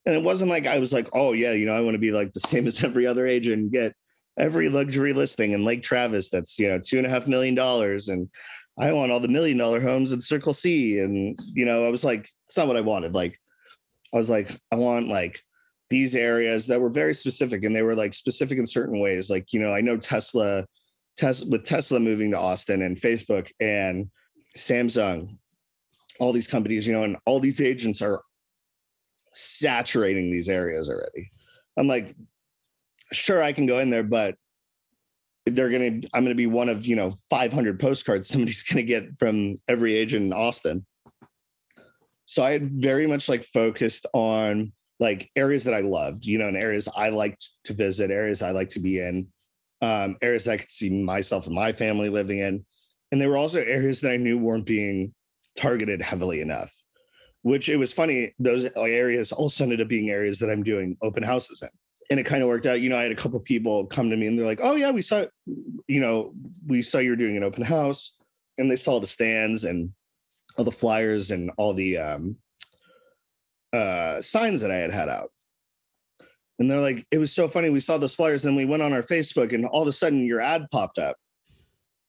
And 0.06 0.16
it 0.16 0.22
wasn't 0.22 0.50
like 0.50 0.66
I 0.66 0.78
was 0.78 0.92
like, 0.92 1.08
oh 1.12 1.32
yeah, 1.32 1.52
you 1.52 1.66
know, 1.66 1.74
I 1.74 1.80
want 1.80 1.94
to 1.94 1.98
be 1.98 2.12
like 2.12 2.32
the 2.32 2.40
same 2.48 2.66
as 2.66 2.82
every 2.82 3.06
other 3.06 3.26
agent 3.26 3.60
and 3.60 3.72
get 3.72 3.94
every 4.38 4.68
luxury 4.68 5.12
listing 5.12 5.52
in 5.52 5.64
Lake 5.64 5.82
Travis 5.82 6.30
that's 6.30 6.58
you 6.58 6.68
know 6.68 6.78
two 6.78 6.98
and 6.98 7.06
a 7.06 7.10
half 7.10 7.26
million 7.26 7.54
dollars, 7.54 8.08
and 8.08 8.28
I 8.78 8.92
want 8.92 9.12
all 9.12 9.20
the 9.20 9.28
million 9.28 9.58
dollar 9.58 9.80
homes 9.80 10.12
in 10.12 10.20
Circle 10.20 10.54
C, 10.54 11.00
and 11.00 11.38
you 11.52 11.66
know 11.66 11.84
I 11.84 11.90
was 11.90 12.04
like, 12.04 12.28
it's 12.46 12.56
not 12.56 12.68
what 12.68 12.76
I 12.76 12.82
wanted. 12.82 13.14
Like 13.14 13.38
I 14.14 14.16
was 14.16 14.30
like, 14.30 14.56
I 14.72 14.76
want 14.76 15.08
like 15.08 15.42
these 15.90 16.14
areas 16.14 16.66
that 16.66 16.80
were 16.80 16.90
very 16.90 17.14
specific, 17.14 17.64
and 17.64 17.74
they 17.74 17.82
were 17.82 17.94
like 17.94 18.14
specific 18.14 18.58
in 18.58 18.66
certain 18.66 19.00
ways. 19.00 19.30
Like 19.30 19.52
you 19.52 19.60
know, 19.60 19.72
I 19.72 19.80
know 19.80 19.96
Tesla, 19.96 20.66
Tesla 21.16 21.48
with 21.50 21.64
Tesla 21.64 22.00
moving 22.00 22.30
to 22.32 22.38
Austin 22.38 22.82
and 22.82 22.96
Facebook 22.96 23.50
and 23.60 24.10
Samsung, 24.56 25.30
all 26.18 26.32
these 26.32 26.48
companies, 26.48 26.86
you 26.86 26.92
know, 26.92 27.04
and 27.04 27.16
all 27.26 27.40
these 27.40 27.60
agents 27.60 28.02
are 28.02 28.22
saturating 29.32 30.30
these 30.30 30.48
areas 30.48 30.88
already. 30.88 31.30
I'm 31.76 31.86
like, 31.86 32.14
sure 33.12 33.42
I 33.42 33.52
can 33.52 33.66
go 33.66 33.78
in 33.78 33.90
there, 33.90 34.02
but 34.02 34.34
they're 35.46 35.70
gonna 35.70 36.00
I'm 36.12 36.24
gonna 36.24 36.34
be 36.34 36.46
one 36.46 36.68
of 36.68 36.84
you 36.84 36.96
know 36.96 37.10
500 37.30 37.80
postcards 37.80 38.28
somebody's 38.28 38.62
gonna 38.62 38.82
get 38.82 39.18
from 39.18 39.56
every 39.68 39.96
agent 39.96 40.26
in 40.26 40.32
Austin. 40.32 40.84
So 42.24 42.44
I 42.44 42.52
had 42.52 42.68
very 42.68 43.06
much 43.06 43.28
like 43.28 43.44
focused 43.44 44.06
on 44.12 44.72
like 45.00 45.30
areas 45.36 45.64
that 45.64 45.74
I 45.74 45.80
loved, 45.80 46.24
you 46.26 46.38
know, 46.38 46.48
and 46.48 46.56
areas 46.56 46.88
I 46.94 47.10
liked 47.10 47.50
to 47.64 47.72
visit, 47.72 48.10
areas 48.10 48.42
I 48.42 48.50
like 48.50 48.70
to 48.70 48.80
be 48.80 48.98
in, 48.98 49.28
um, 49.80 50.16
areas 50.22 50.48
I 50.48 50.56
could 50.56 50.70
see 50.70 50.90
myself 50.90 51.46
and 51.46 51.54
my 51.54 51.72
family 51.72 52.08
living 52.08 52.38
in. 52.38 52.64
And 53.12 53.20
there 53.20 53.28
were 53.28 53.36
also 53.36 53.60
areas 53.60 54.00
that 54.00 54.12
I 54.12 54.16
knew 54.16 54.38
weren't 54.38 54.66
being 54.66 55.14
targeted 55.56 56.02
heavily 56.02 56.40
enough, 56.40 56.72
which 57.42 57.68
it 57.68 57.76
was 57.76 57.92
funny. 57.92 58.34
Those 58.38 58.68
areas 58.76 59.32
also 59.32 59.64
ended 59.64 59.80
up 59.80 59.88
being 59.88 60.10
areas 60.10 60.38
that 60.40 60.50
I'm 60.50 60.62
doing 60.62 60.96
open 61.00 61.22
houses 61.22 61.62
in. 61.62 61.68
And 62.10 62.18
it 62.18 62.26
kind 62.26 62.42
of 62.42 62.48
worked 62.48 62.66
out. 62.66 62.80
You 62.80 62.88
know, 62.88 62.98
I 62.98 63.02
had 63.02 63.12
a 63.12 63.16
couple 63.16 63.38
people 63.40 63.86
come 63.86 64.10
to 64.10 64.16
me 64.16 64.26
and 64.26 64.38
they're 64.38 64.46
like, 64.46 64.60
oh, 64.62 64.76
yeah, 64.76 64.90
we 64.90 65.02
saw, 65.02 65.26
you 65.46 66.00
know, 66.00 66.32
we 66.66 66.82
saw 66.82 66.98
you're 66.98 67.16
doing 67.16 67.36
an 67.36 67.44
open 67.44 67.62
house. 67.62 68.16
And 68.56 68.70
they 68.70 68.76
saw 68.76 68.98
the 68.98 69.06
stands 69.06 69.64
and 69.64 69.92
all 70.56 70.64
the 70.64 70.72
flyers 70.72 71.30
and 71.30 71.52
all 71.56 71.74
the 71.74 71.98
um, 71.98 72.36
uh, 73.72 74.20
signs 74.20 74.60
that 74.60 74.70
I 74.70 74.76
had 74.76 74.92
had 74.92 75.08
out. 75.08 75.30
And 76.58 76.70
they're 76.70 76.80
like, 76.80 77.06
it 77.10 77.18
was 77.18 77.32
so 77.32 77.46
funny. 77.46 77.70
We 77.70 77.80
saw 77.80 77.98
those 77.98 78.14
flyers, 78.14 78.44
and 78.44 78.56
we 78.56 78.64
went 78.64 78.82
on 78.82 78.92
our 78.92 79.02
Facebook, 79.02 79.54
and 79.54 79.64
all 79.66 79.82
of 79.82 79.88
a 79.88 79.92
sudden 79.92 80.24
your 80.24 80.40
ad 80.40 80.66
popped 80.72 80.98
up. 80.98 81.16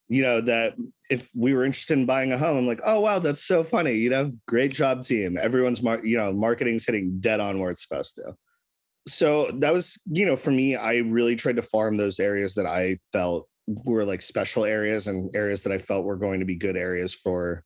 You 0.07 0.23
know, 0.23 0.41
that 0.41 0.73
if 1.11 1.29
we 1.35 1.53
were 1.53 1.63
interested 1.63 1.99
in 1.99 2.07
buying 2.07 2.31
a 2.31 2.37
home, 2.37 2.57
I'm 2.57 2.65
like, 2.65 2.81
oh 2.83 2.99
wow, 2.99 3.19
that's 3.19 3.43
so 3.43 3.63
funny. 3.63 3.93
You 3.93 4.09
know, 4.09 4.31
great 4.47 4.73
job, 4.73 5.03
team. 5.03 5.37
Everyone's 5.37 5.83
mar- 5.83 6.03
you 6.03 6.17
know, 6.17 6.33
marketing's 6.33 6.85
hitting 6.85 7.19
dead 7.19 7.39
on 7.39 7.59
where 7.59 7.69
it's 7.69 7.87
supposed 7.87 8.15
to. 8.15 8.35
So 9.07 9.51
that 9.59 9.71
was, 9.71 9.99
you 10.11 10.25
know, 10.25 10.35
for 10.35 10.49
me, 10.49 10.75
I 10.75 10.97
really 10.97 11.35
tried 11.35 11.57
to 11.57 11.61
farm 11.61 11.97
those 11.97 12.19
areas 12.19 12.55
that 12.55 12.65
I 12.65 12.97
felt 13.11 13.47
were 13.67 14.03
like 14.03 14.21
special 14.21 14.65
areas 14.65 15.07
and 15.07 15.35
areas 15.35 15.61
that 15.63 15.71
I 15.71 15.77
felt 15.77 16.05
were 16.05 16.15
going 16.15 16.39
to 16.39 16.45
be 16.45 16.55
good 16.55 16.75
areas 16.75 17.13
for 17.13 17.63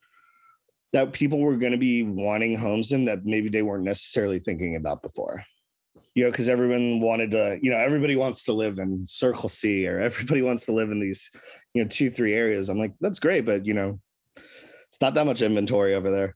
that 0.94 1.12
people 1.12 1.40
were 1.40 1.58
going 1.58 1.72
to 1.72 1.78
be 1.78 2.04
wanting 2.04 2.56
homes 2.56 2.92
in 2.92 3.06
that 3.06 3.26
maybe 3.26 3.50
they 3.50 3.64
weren't 3.64 3.84
necessarily 3.84 4.40
thinking 4.40 4.76
about 4.76 5.02
before. 5.02 5.44
You 6.16 6.26
know, 6.26 6.32
because 6.32 6.48
everyone 6.48 7.00
wanted 7.00 7.32
to, 7.32 7.58
you 7.62 7.72
know, 7.72 7.78
everybody 7.78 8.16
wants 8.16 8.44
to 8.44 8.54
live 8.54 8.78
in 8.78 9.04
Circle 9.06 9.50
C 9.50 9.88
or 9.88 10.00
everybody 10.00 10.42
wants 10.44 10.66
to 10.66 10.72
live 10.72 10.92
in 10.92 11.00
these, 11.00 11.32
you 11.74 11.84
know, 11.84 11.90
two, 11.90 12.12
three 12.12 12.36
areas. 12.36 12.70
I'm 12.70 12.78
like, 12.78 12.94
that's 13.02 13.20
great, 13.20 13.46
but 13.46 13.66
you 13.66 13.74
know, 13.74 14.00
it's 14.38 15.02
not 15.02 15.16
that 15.16 15.26
much 15.26 15.42
inventory 15.42 15.96
over 15.96 16.12
there. 16.12 16.36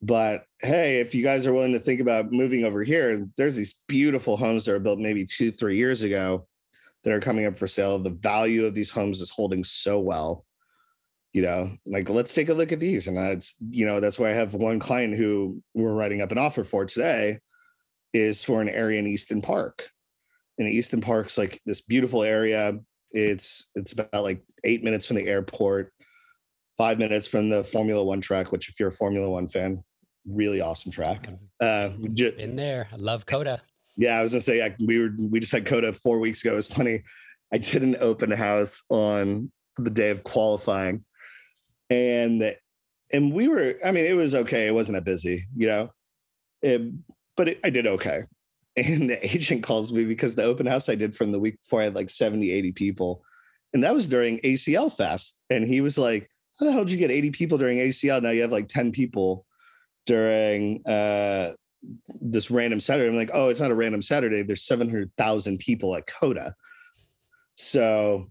But 0.00 0.44
hey, 0.60 1.00
if 1.00 1.12
you 1.12 1.24
guys 1.24 1.44
are 1.44 1.52
willing 1.52 1.72
to 1.72 1.80
think 1.80 2.00
about 2.00 2.30
moving 2.30 2.64
over 2.64 2.84
here, 2.84 3.26
there's 3.36 3.56
these 3.56 3.80
beautiful 3.88 4.36
homes 4.36 4.64
that 4.64 4.74
are 4.74 4.78
built 4.78 5.00
maybe 5.00 5.26
two, 5.26 5.50
three 5.50 5.76
years 5.76 6.04
ago 6.04 6.46
that 7.02 7.12
are 7.12 7.20
coming 7.20 7.46
up 7.46 7.56
for 7.56 7.66
sale. 7.66 7.98
The 7.98 8.10
value 8.10 8.64
of 8.64 8.74
these 8.74 8.90
homes 8.90 9.20
is 9.20 9.30
holding 9.30 9.64
so 9.64 9.98
well 9.98 10.44
you 11.32 11.42
know 11.42 11.70
like 11.86 12.08
let's 12.08 12.34
take 12.34 12.48
a 12.48 12.54
look 12.54 12.72
at 12.72 12.80
these. 12.80 13.06
And 13.08 13.16
that's 13.16 13.56
you 13.70 13.86
know 13.86 14.00
that's 14.00 14.18
why 14.18 14.30
i 14.30 14.34
have 14.34 14.54
one 14.54 14.78
client 14.78 15.14
who 15.14 15.62
we're 15.74 15.92
writing 15.92 16.20
up 16.20 16.32
an 16.32 16.38
offer 16.38 16.64
for 16.64 16.84
today 16.84 17.38
is 18.12 18.42
for 18.42 18.60
an 18.60 18.68
area 18.68 18.98
in 18.98 19.06
easton 19.06 19.42
park. 19.42 19.88
And 20.58 20.68
easton 20.68 21.00
park's 21.00 21.38
like 21.38 21.60
this 21.66 21.80
beautiful 21.80 22.22
area. 22.22 22.78
It's 23.12 23.70
it's 23.74 23.92
about 23.92 24.22
like 24.22 24.42
eight 24.64 24.82
minutes 24.82 25.06
from 25.06 25.16
the 25.16 25.26
airport 25.26 25.92
five 26.76 26.98
minutes 26.98 27.26
from 27.26 27.48
the 27.48 27.64
formula 27.64 28.04
one 28.04 28.20
track 28.20 28.52
which 28.52 28.68
if 28.68 28.78
you're 28.78 28.90
a 28.90 28.92
formula 28.92 29.28
one 29.28 29.48
fan 29.48 29.82
really 30.26 30.60
awesome 30.60 30.92
track. 30.92 31.28
Uh 31.60 31.90
in 32.38 32.54
there. 32.54 32.88
I 32.92 32.96
love 32.96 33.26
COTA 33.26 33.60
yeah 33.98 34.18
i 34.18 34.22
was 34.22 34.32
gonna 34.32 34.40
say 34.40 34.58
yeah, 34.58 34.68
we 34.86 34.98
were 34.98 35.10
we 35.28 35.40
just 35.40 35.52
had 35.52 35.66
COTA 35.66 35.92
four 35.92 36.18
weeks 36.18 36.42
ago. 36.42 36.56
It's 36.56 36.72
funny. 36.72 37.02
I 37.52 37.58
did 37.58 37.82
an 37.82 37.96
open 38.00 38.30
house 38.30 38.82
on 38.88 39.50
the 39.76 39.90
day 39.90 40.10
of 40.10 40.22
qualifying 40.22 41.04
and 41.90 42.56
and 43.12 43.32
we 43.32 43.48
were 43.48 43.76
i 43.84 43.90
mean 43.90 44.04
it 44.04 44.16
was 44.16 44.34
okay. 44.34 44.66
It 44.66 44.74
wasn't 44.74 44.96
that 44.96 45.04
busy 45.04 45.46
you 45.56 45.66
know? 45.66 45.90
It, 46.62 46.92
but 47.36 47.48
it, 47.48 47.60
i 47.64 47.70
did 47.70 47.86
okay. 47.86 48.24
And 48.76 49.10
the 49.10 49.34
agent 49.34 49.64
calls 49.64 49.92
me 49.92 50.04
because 50.04 50.34
the 50.34 50.44
open 50.44 50.66
house 50.66 50.88
i 50.88 50.94
did 50.94 51.16
from 51.16 51.32
the 51.32 51.38
week 51.38 51.60
before 51.62 51.80
i 51.80 51.84
had 51.84 51.94
like 51.94 52.10
70 52.10 52.50
80 52.50 52.72
people. 52.72 53.22
And 53.74 53.82
that 53.84 53.94
was 53.94 54.06
during 54.06 54.40
acl 54.40 54.94
fest. 54.94 55.40
And 55.50 55.66
he 55.66 55.80
was 55.80 55.98
like 55.98 56.30
how 56.58 56.66
the 56.66 56.72
hell 56.72 56.84
did 56.84 56.92
you 56.92 56.98
get 56.98 57.10
80 57.10 57.30
people 57.30 57.58
during 57.58 57.78
acl 57.78 58.22
now 58.22 58.30
you 58.30 58.42
have 58.42 58.52
like 58.52 58.68
10 58.68 58.92
people 58.92 59.44
during 60.06 60.86
uh 60.86 61.52
this 62.20 62.50
random 62.50 62.80
saturday. 62.80 63.08
I'm 63.08 63.16
like 63.16 63.30
oh 63.32 63.48
it's 63.48 63.60
not 63.60 63.70
a 63.70 63.74
random 63.74 64.02
saturday. 64.02 64.42
There's 64.42 64.66
700000 64.66 65.58
people 65.58 65.94
at 65.94 66.06
COTA. 66.06 66.54
So 67.54 68.30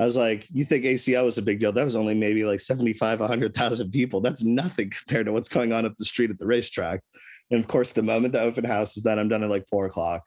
I 0.00 0.04
was 0.04 0.16
like, 0.16 0.48
you 0.50 0.64
think 0.64 0.86
ACL 0.86 1.26
was 1.26 1.36
a 1.36 1.42
big 1.42 1.60
deal? 1.60 1.72
That 1.72 1.84
was 1.84 1.94
only 1.94 2.14
maybe 2.14 2.42
like 2.42 2.60
75, 2.60 3.20
100,000 3.20 3.90
people. 3.90 4.22
That's 4.22 4.42
nothing 4.42 4.90
compared 4.98 5.26
to 5.26 5.32
what's 5.32 5.48
going 5.48 5.74
on 5.74 5.84
up 5.84 5.94
the 5.98 6.06
street 6.06 6.30
at 6.30 6.38
the 6.38 6.46
racetrack. 6.46 7.02
And 7.50 7.60
of 7.60 7.68
course, 7.68 7.92
the 7.92 8.02
moment 8.02 8.32
the 8.32 8.40
open 8.40 8.64
house 8.64 8.96
is 8.96 9.02
done, 9.02 9.18
I'm 9.18 9.28
done 9.28 9.44
at 9.44 9.50
like 9.50 9.66
four 9.66 9.84
o'clock. 9.84 10.22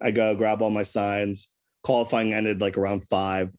I 0.00 0.12
go 0.12 0.36
grab 0.36 0.62
all 0.62 0.70
my 0.70 0.84
signs. 0.84 1.48
Qualifying 1.82 2.32
ended 2.32 2.60
like 2.60 2.78
around 2.78 3.02
five. 3.08 3.50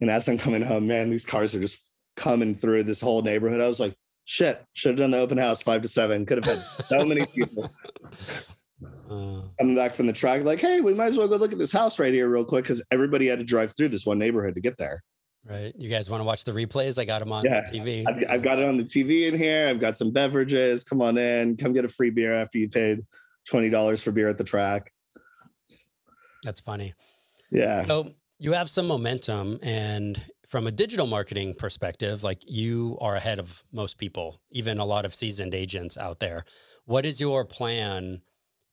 And 0.00 0.08
as 0.08 0.26
I'm 0.26 0.38
coming 0.38 0.62
home, 0.62 0.86
man, 0.86 1.10
these 1.10 1.26
cars 1.26 1.54
are 1.54 1.60
just 1.60 1.78
coming 2.16 2.54
through 2.54 2.84
this 2.84 3.00
whole 3.00 3.20
neighborhood. 3.20 3.60
I 3.60 3.66
was 3.66 3.78
like, 3.78 3.94
shit, 4.24 4.64
should 4.72 4.92
have 4.92 4.98
done 4.98 5.10
the 5.10 5.18
open 5.18 5.36
house 5.36 5.60
five 5.60 5.82
to 5.82 5.88
seven. 5.88 6.24
Could 6.24 6.38
have 6.38 6.46
had 6.46 6.56
so 6.56 7.04
many 7.04 7.26
people. 7.34 7.70
Uh, 9.10 9.42
coming 9.58 9.74
back 9.74 9.94
from 9.94 10.06
the 10.06 10.12
track, 10.12 10.42
like, 10.44 10.60
hey, 10.60 10.80
we 10.80 10.94
might 10.94 11.06
as 11.06 11.16
well 11.16 11.28
go 11.28 11.36
look 11.36 11.52
at 11.52 11.58
this 11.58 11.72
house 11.72 11.98
right 11.98 12.12
here 12.12 12.28
real 12.28 12.44
quick 12.44 12.64
because 12.64 12.84
everybody 12.90 13.26
had 13.26 13.38
to 13.38 13.44
drive 13.44 13.74
through 13.76 13.88
this 13.88 14.06
one 14.06 14.18
neighborhood 14.18 14.54
to 14.54 14.60
get 14.60 14.76
there. 14.78 15.02
Right. 15.44 15.72
You 15.76 15.88
guys 15.88 16.08
want 16.08 16.20
to 16.20 16.24
watch 16.24 16.44
the 16.44 16.52
replays? 16.52 17.00
I 17.00 17.04
got 17.04 17.18
them 17.18 17.32
on 17.32 17.44
yeah, 17.44 17.68
TV. 17.70 18.04
I've, 18.06 18.24
I've, 18.30 18.42
got 18.42 18.58
it 18.58 18.64
on 18.64 18.76
the 18.76 18.84
TV 18.84 19.26
in 19.26 19.36
here. 19.36 19.66
I've 19.68 19.80
got 19.80 19.96
some 19.96 20.12
beverages. 20.12 20.84
Come 20.84 21.02
on 21.02 21.18
in. 21.18 21.56
Come 21.56 21.72
get 21.72 21.84
a 21.84 21.88
free 21.88 22.10
beer 22.10 22.34
after 22.34 22.58
you 22.58 22.68
paid 22.68 23.00
$20 23.50 24.00
for 24.00 24.12
beer 24.12 24.28
at 24.28 24.38
the 24.38 24.44
track. 24.44 24.92
That's 26.44 26.60
funny. 26.60 26.94
Yeah. 27.50 27.84
So 27.86 28.12
you 28.38 28.52
have 28.52 28.70
some 28.70 28.86
momentum 28.86 29.58
and 29.62 30.20
from 30.46 30.66
a 30.66 30.70
digital 30.70 31.06
marketing 31.06 31.54
perspective, 31.54 32.22
like 32.22 32.42
you 32.46 32.98
are 33.00 33.16
ahead 33.16 33.38
of 33.38 33.64
most 33.72 33.98
people, 33.98 34.40
even 34.50 34.78
a 34.78 34.84
lot 34.84 35.04
of 35.04 35.14
seasoned 35.14 35.54
agents 35.54 35.96
out 35.96 36.20
there. 36.20 36.44
What 36.84 37.06
is 37.06 37.20
your 37.20 37.44
plan 37.44 38.20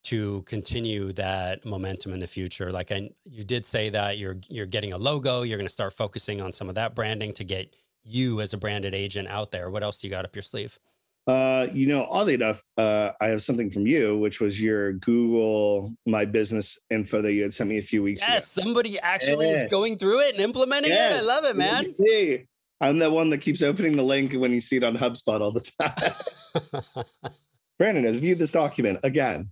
to 0.04 0.42
continue 0.42 1.12
that 1.12 1.64
momentum 1.64 2.12
in 2.12 2.18
the 2.18 2.26
future? 2.26 2.72
Like 2.72 2.92
I, 2.92 3.10
you 3.24 3.44
did 3.44 3.64
say 3.64 3.90
that 3.90 4.18
you're 4.18 4.36
you're 4.48 4.66
getting 4.66 4.92
a 4.92 4.98
logo, 4.98 5.42
you're 5.42 5.58
going 5.58 5.66
to 5.66 5.72
start 5.72 5.92
focusing 5.92 6.40
on 6.40 6.52
some 6.52 6.68
of 6.68 6.74
that 6.76 6.94
branding 6.94 7.32
to 7.34 7.44
get 7.44 7.74
you 8.02 8.40
as 8.40 8.52
a 8.52 8.58
branded 8.58 8.94
agent 8.94 9.28
out 9.28 9.50
there. 9.50 9.70
What 9.70 9.82
else 9.82 10.00
do 10.00 10.06
you 10.06 10.10
got 10.10 10.24
up 10.24 10.34
your 10.34 10.42
sleeve? 10.42 10.78
Uh, 11.26 11.68
you 11.72 11.86
know, 11.86 12.06
oddly 12.10 12.34
enough, 12.34 12.64
uh, 12.76 13.12
I 13.20 13.28
have 13.28 13.42
something 13.42 13.70
from 13.70 13.86
you, 13.86 14.18
which 14.18 14.40
was 14.40 14.60
your 14.60 14.94
Google 14.94 15.94
My 16.06 16.24
Business 16.24 16.78
info 16.90 17.22
that 17.22 17.32
you 17.32 17.42
had 17.42 17.54
sent 17.54 17.70
me 17.70 17.78
a 17.78 17.82
few 17.82 18.02
weeks 18.02 18.22
yes, 18.22 18.28
ago. 18.28 18.34
Yes, 18.34 18.46
somebody 18.48 18.98
actually 18.98 19.50
yeah. 19.50 19.58
is 19.58 19.64
going 19.64 19.98
through 19.98 20.20
it 20.20 20.34
and 20.34 20.40
implementing 20.40 20.92
it. 20.92 21.12
I 21.12 21.20
love 21.20 21.44
it, 21.44 21.56
man. 21.56 21.94
Hey, 21.98 22.46
I'm 22.80 22.98
the 22.98 23.10
one 23.10 23.30
that 23.30 23.38
keeps 23.38 23.62
opening 23.62 23.96
the 23.96 24.02
link 24.02 24.32
when 24.32 24.50
you 24.50 24.60
see 24.60 24.78
it 24.78 24.84
on 24.84 24.96
HubSpot 24.96 25.40
all 25.40 25.52
the 25.52 25.60
time. 25.78 27.04
Brandon 27.78 28.04
has 28.04 28.18
viewed 28.18 28.38
this 28.38 28.50
document 28.50 29.00
again. 29.02 29.50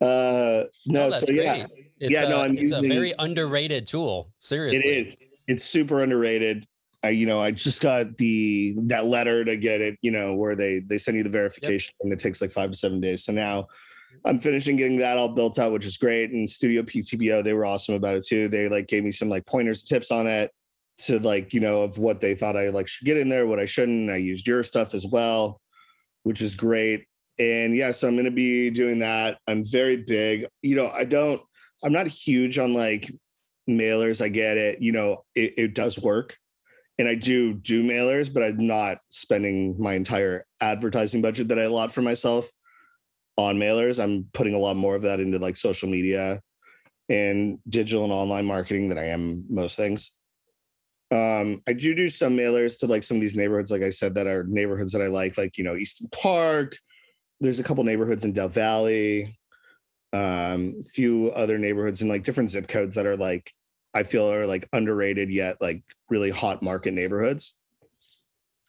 Uh, 0.00 0.64
no, 0.86 1.06
oh, 1.06 1.10
so 1.10 1.32
yeah, 1.32 1.66
it's 1.98 2.10
yeah, 2.10 2.24
a, 2.24 2.28
no, 2.28 2.40
I'm 2.40 2.52
it's 2.52 2.70
using, 2.72 2.90
a 2.90 2.94
very 2.94 3.12
underrated 3.18 3.86
tool. 3.86 4.32
Seriously, 4.40 4.88
it 4.88 5.06
is. 5.08 5.16
It's 5.46 5.64
super 5.64 6.02
underrated. 6.02 6.66
I, 7.02 7.10
you 7.10 7.26
know, 7.26 7.40
I 7.40 7.50
just 7.50 7.80
got 7.80 8.16
the 8.16 8.74
that 8.84 9.06
letter 9.06 9.44
to 9.44 9.56
get 9.56 9.82
it. 9.82 9.98
You 10.00 10.10
know, 10.10 10.34
where 10.34 10.56
they 10.56 10.80
they 10.80 10.96
send 10.96 11.18
you 11.18 11.22
the 11.22 11.30
verification, 11.30 11.92
yep. 11.98 12.04
and 12.04 12.12
it 12.12 12.20
takes 12.20 12.40
like 12.40 12.50
five 12.50 12.70
to 12.70 12.76
seven 12.76 13.00
days. 13.00 13.24
So 13.24 13.32
now 13.32 13.68
I'm 14.24 14.40
finishing 14.40 14.76
getting 14.76 14.96
that 14.98 15.18
all 15.18 15.28
built 15.28 15.58
out, 15.58 15.72
which 15.72 15.84
is 15.84 15.98
great. 15.98 16.30
And 16.30 16.48
Studio 16.48 16.82
PTBO, 16.82 17.44
they 17.44 17.52
were 17.52 17.66
awesome 17.66 17.94
about 17.94 18.16
it 18.16 18.26
too. 18.26 18.48
They 18.48 18.68
like 18.68 18.88
gave 18.88 19.04
me 19.04 19.12
some 19.12 19.28
like 19.28 19.44
pointers, 19.44 19.82
tips 19.82 20.10
on 20.10 20.26
it 20.26 20.50
to 21.00 21.18
like 21.18 21.52
you 21.52 21.60
know 21.60 21.82
of 21.82 21.98
what 21.98 22.22
they 22.22 22.34
thought 22.34 22.56
I 22.56 22.70
like 22.70 22.88
should 22.88 23.06
get 23.06 23.18
in 23.18 23.28
there, 23.28 23.46
what 23.46 23.60
I 23.60 23.66
shouldn't. 23.66 24.08
I 24.08 24.16
used 24.16 24.48
your 24.48 24.62
stuff 24.62 24.94
as 24.94 25.06
well, 25.06 25.60
which 26.22 26.40
is 26.40 26.54
great 26.54 27.06
and 27.38 27.74
yeah, 27.74 27.90
so 27.90 28.08
I'm 28.08 28.14
going 28.14 28.24
to 28.24 28.30
be 28.30 28.70
doing 28.70 28.98
that. 29.00 29.38
I'm 29.46 29.64
very 29.64 29.96
big. 29.96 30.46
You 30.62 30.76
know, 30.76 30.90
I 30.90 31.04
don't, 31.04 31.40
I'm 31.82 31.92
not 31.92 32.06
huge 32.06 32.58
on 32.58 32.74
like 32.74 33.10
mailers. 33.68 34.22
I 34.22 34.28
get 34.28 34.56
it. 34.56 34.82
You 34.82 34.92
know, 34.92 35.24
it, 35.34 35.54
it 35.56 35.74
does 35.74 35.98
work. 35.98 36.36
And 36.98 37.08
I 37.08 37.14
do 37.14 37.54
do 37.54 37.82
mailers, 37.82 38.32
but 38.32 38.42
I'm 38.42 38.66
not 38.66 38.98
spending 39.08 39.80
my 39.80 39.94
entire 39.94 40.44
advertising 40.60 41.22
budget 41.22 41.48
that 41.48 41.58
I 41.58 41.62
allot 41.62 41.90
for 41.90 42.02
myself 42.02 42.50
on 43.38 43.56
mailers. 43.56 44.02
I'm 44.02 44.28
putting 44.34 44.54
a 44.54 44.58
lot 44.58 44.76
more 44.76 44.96
of 44.96 45.02
that 45.02 45.18
into 45.18 45.38
like 45.38 45.56
social 45.56 45.88
media 45.88 46.42
and 47.08 47.58
digital 47.68 48.04
and 48.04 48.12
online 48.12 48.44
marketing 48.44 48.88
than 48.88 48.98
I 48.98 49.08
am 49.08 49.46
most 49.48 49.76
things. 49.76 50.12
Um, 51.10 51.62
I 51.66 51.72
do 51.72 51.94
do 51.94 52.08
some 52.08 52.36
mailers 52.36 52.78
to 52.80 52.86
like 52.86 53.02
some 53.02 53.16
of 53.16 53.20
these 53.20 53.34
neighborhoods, 53.34 53.70
like 53.70 53.82
I 53.82 53.90
said, 53.90 54.14
that 54.14 54.26
are 54.26 54.44
neighborhoods 54.44 54.92
that 54.92 55.02
I 55.02 55.06
like, 55.06 55.38
like 55.38 55.58
you 55.58 55.64
know, 55.64 55.76
Easton 55.76 56.08
Park, 56.12 56.76
there's 57.40 57.60
a 57.60 57.64
couple 57.64 57.84
neighborhoods 57.84 58.24
in 58.24 58.32
Del 58.32 58.48
Valle, 58.48 59.26
um, 60.12 60.84
a 60.86 60.90
few 60.90 61.30
other 61.30 61.58
neighborhoods 61.58 62.02
in 62.02 62.08
like 62.08 62.24
different 62.24 62.50
zip 62.50 62.68
codes 62.68 62.94
that 62.96 63.06
are 63.06 63.16
like 63.16 63.52
I 63.94 64.02
feel 64.02 64.30
are 64.30 64.46
like 64.46 64.68
underrated 64.72 65.30
yet 65.30 65.56
like 65.60 65.82
really 66.08 66.30
hot 66.30 66.62
market 66.62 66.92
neighborhoods 66.92 67.56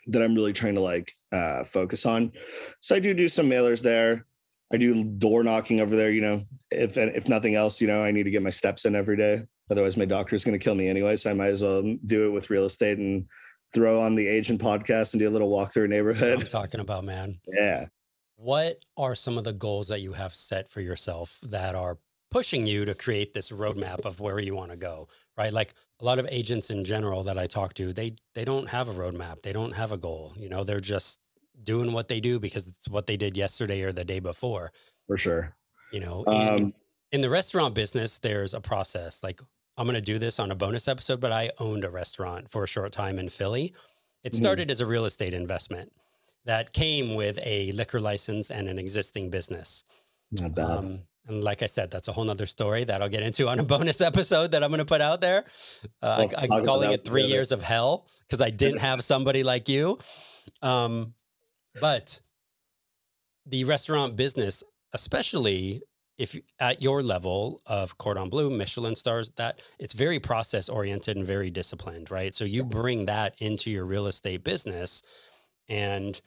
that 0.07 0.21
I'm 0.21 0.33
really 0.33 0.53
trying 0.53 0.75
to 0.75 0.81
like 0.81 1.11
uh, 1.31 1.63
focus 1.63 2.05
on. 2.05 2.31
So 2.79 2.95
I 2.95 2.99
do 2.99 3.13
do 3.13 3.27
some 3.27 3.49
mailers 3.49 3.81
there. 3.81 4.25
I 4.73 4.77
do 4.77 5.03
door 5.03 5.43
knocking 5.43 5.79
over 5.81 5.95
there. 5.95 6.11
You 6.11 6.21
know, 6.21 6.41
if 6.71 6.97
if 6.97 7.27
nothing 7.27 7.55
else, 7.55 7.81
you 7.81 7.87
know, 7.87 8.03
I 8.03 8.11
need 8.11 8.23
to 8.23 8.31
get 8.31 8.43
my 8.43 8.49
steps 8.49 8.85
in 8.85 8.95
every 8.95 9.17
day. 9.17 9.43
Otherwise, 9.69 9.97
my 9.97 10.05
doctor's 10.05 10.43
going 10.43 10.57
to 10.57 10.63
kill 10.63 10.75
me 10.75 10.89
anyway. 10.89 11.15
So 11.15 11.29
I 11.29 11.33
might 11.33 11.47
as 11.51 11.61
well 11.61 11.81
do 12.05 12.27
it 12.27 12.31
with 12.31 12.49
real 12.49 12.65
estate 12.65 12.97
and 12.97 13.25
throw 13.73 14.01
on 14.01 14.15
the 14.15 14.27
agent 14.27 14.61
podcast 14.61 15.13
and 15.13 15.19
do 15.19 15.29
a 15.29 15.31
little 15.31 15.49
walk 15.49 15.73
through 15.73 15.85
a 15.85 15.87
neighborhood. 15.87 16.41
I'm 16.41 16.47
talking 16.47 16.81
about, 16.81 17.05
man. 17.05 17.39
Yeah. 17.47 17.85
What 18.41 18.83
are 18.97 19.13
some 19.13 19.37
of 19.37 19.43
the 19.43 19.53
goals 19.53 19.89
that 19.89 20.01
you 20.01 20.13
have 20.13 20.33
set 20.33 20.67
for 20.67 20.81
yourself 20.81 21.37
that 21.43 21.75
are 21.75 21.99
pushing 22.31 22.65
you 22.65 22.85
to 22.85 22.95
create 22.95 23.35
this 23.35 23.51
roadmap 23.51 24.03
of 24.03 24.19
where 24.19 24.39
you 24.39 24.55
want 24.55 24.71
to 24.71 24.77
go? 24.77 25.09
Right. 25.37 25.53
Like 25.53 25.75
a 25.99 26.05
lot 26.05 26.17
of 26.17 26.25
agents 26.27 26.71
in 26.71 26.83
general 26.83 27.21
that 27.25 27.37
I 27.37 27.45
talk 27.45 27.75
to, 27.75 27.93
they 27.93 28.15
they 28.33 28.43
don't 28.43 28.67
have 28.69 28.89
a 28.89 28.93
roadmap. 28.93 29.43
They 29.43 29.53
don't 29.53 29.73
have 29.73 29.91
a 29.91 29.97
goal. 29.97 30.33
You 30.35 30.49
know, 30.49 30.63
they're 30.63 30.79
just 30.79 31.19
doing 31.61 31.91
what 31.91 32.07
they 32.07 32.19
do 32.19 32.39
because 32.39 32.65
it's 32.65 32.89
what 32.89 33.05
they 33.05 33.15
did 33.15 33.37
yesterday 33.37 33.83
or 33.83 33.91
the 33.91 34.03
day 34.03 34.19
before. 34.19 34.71
For 35.05 35.19
sure. 35.19 35.55
You 35.93 35.99
know, 35.99 36.25
um, 36.25 36.73
in 37.11 37.21
the 37.21 37.29
restaurant 37.29 37.75
business, 37.75 38.17
there's 38.17 38.55
a 38.55 38.61
process. 38.61 39.21
Like 39.21 39.39
I'm 39.77 39.85
going 39.85 39.93
to 39.93 40.01
do 40.01 40.17
this 40.17 40.39
on 40.39 40.49
a 40.49 40.55
bonus 40.55 40.87
episode, 40.87 41.19
but 41.19 41.31
I 41.31 41.51
owned 41.59 41.83
a 41.83 41.91
restaurant 41.91 42.49
for 42.49 42.63
a 42.63 42.67
short 42.67 42.91
time 42.91 43.19
in 43.19 43.29
Philly. 43.29 43.75
It 44.23 44.31
mm-hmm. 44.31 44.41
started 44.41 44.69
mm. 44.69 44.71
as 44.71 44.81
a 44.81 44.87
real 44.87 45.05
estate 45.05 45.35
investment 45.35 45.91
that 46.45 46.73
came 46.73 47.15
with 47.15 47.39
a 47.45 47.71
liquor 47.73 47.99
license 47.99 48.49
and 48.49 48.67
an 48.67 48.79
existing 48.79 49.29
business. 49.29 49.83
Not 50.31 50.55
bad. 50.55 50.65
Um, 50.65 50.99
and 51.27 51.43
like 51.43 51.61
I 51.61 51.67
said, 51.67 51.91
that's 51.91 52.07
a 52.07 52.11
whole 52.11 52.23
nother 52.23 52.47
story 52.47 52.83
that 52.85 53.01
I'll 53.01 53.09
get 53.09 53.23
into 53.23 53.47
on 53.47 53.59
a 53.59 53.63
bonus 53.75 54.01
episode 54.01 54.51
that 54.51 54.63
I'm 54.63 54.69
going 54.69 54.79
to 54.79 54.85
put 54.85 55.01
out 55.01 55.21
there. 55.21 55.45
Uh, 56.01 56.27
well, 56.31 56.51
I, 56.51 56.57
am 56.57 56.65
calling 56.65 56.91
it 56.91 57.05
three 57.05 57.21
together. 57.21 57.33
years 57.35 57.51
of 57.51 57.61
hell 57.61 58.07
because 58.27 58.41
I 58.41 58.49
didn't 58.49 58.79
have 58.89 59.03
somebody 59.03 59.43
like 59.43 59.69
you. 59.69 59.99
Um, 60.61 61.13
but 61.79 62.19
the 63.45 63.63
restaurant 63.63 64.15
business, 64.15 64.63
especially 64.93 65.81
if 66.17 66.37
at 66.59 66.81
your 66.81 67.01
level 67.01 67.61
of 67.65 67.97
cordon 67.97 68.29
bleu 68.29 68.49
michelin 68.49 68.93
stars 68.93 69.31
that 69.37 69.61
it's 69.79 69.93
very 69.93 70.19
process 70.19 70.67
oriented 70.67 71.15
and 71.15 71.25
very 71.25 71.49
disciplined 71.49 72.11
right 72.11 72.35
so 72.35 72.43
you 72.43 72.65
bring 72.65 73.05
that 73.05 73.33
into 73.39 73.71
your 73.71 73.85
real 73.85 74.07
estate 74.07 74.43
business 74.43 75.01
and 75.69 76.21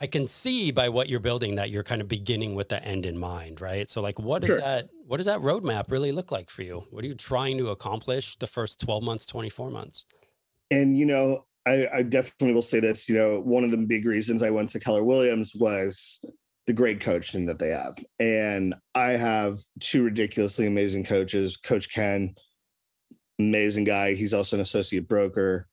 i 0.00 0.06
can 0.06 0.26
see 0.26 0.70
by 0.70 0.88
what 0.88 1.08
you're 1.08 1.20
building 1.20 1.54
that 1.54 1.70
you're 1.70 1.82
kind 1.82 2.00
of 2.00 2.08
beginning 2.08 2.54
with 2.54 2.68
the 2.68 2.82
end 2.84 3.06
in 3.06 3.16
mind 3.18 3.60
right 3.60 3.88
so 3.88 4.00
like 4.00 4.18
what 4.18 4.44
sure. 4.44 4.56
does 4.56 4.64
that 4.64 4.88
what 5.06 5.18
does 5.18 5.26
that 5.26 5.40
roadmap 5.40 5.90
really 5.90 6.12
look 6.12 6.30
like 6.32 6.50
for 6.50 6.62
you 6.62 6.84
what 6.90 7.04
are 7.04 7.08
you 7.08 7.14
trying 7.14 7.58
to 7.58 7.68
accomplish 7.68 8.36
the 8.36 8.46
first 8.46 8.80
12 8.80 9.02
months 9.02 9.26
24 9.26 9.70
months 9.70 10.06
and 10.70 10.98
you 10.98 11.06
know 11.06 11.44
I, 11.66 11.88
I 11.94 12.02
definitely 12.02 12.52
will 12.52 12.62
say 12.62 12.80
this 12.80 13.08
you 13.08 13.16
know 13.16 13.40
one 13.40 13.64
of 13.64 13.70
the 13.70 13.76
big 13.76 14.04
reasons 14.04 14.42
i 14.42 14.50
went 14.50 14.70
to 14.70 14.80
keller 14.80 15.04
williams 15.04 15.54
was 15.54 16.20
the 16.66 16.72
great 16.72 17.00
coaching 17.00 17.46
that 17.46 17.58
they 17.58 17.70
have. 17.70 17.98
And 18.18 18.74
I 18.94 19.10
have 19.10 19.60
two 19.80 20.02
ridiculously 20.02 20.66
amazing 20.66 21.04
coaches. 21.04 21.56
Coach 21.56 21.92
Ken, 21.92 22.34
amazing 23.38 23.84
guy. 23.84 24.14
He's 24.14 24.34
also 24.34 24.56
an 24.56 24.62
associate 24.62 25.06
broker 25.06 25.68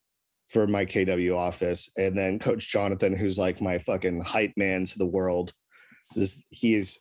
for 0.52 0.68
my 0.68 0.86
KW 0.86 1.36
office. 1.36 1.90
And 1.98 2.18
then 2.18 2.40
Coach 2.40 2.70
Jonathan, 2.70 3.16
who's 3.16 3.40
like 3.40 3.62
my 3.62 3.78
fucking 3.78 4.22
hype 4.22 4.54
man 4.58 4.86
to 4.86 4.98
the 4.98 5.06
world. 5.06 5.54
This 6.16 6.46
he 6.50 6.76
is 6.76 7.00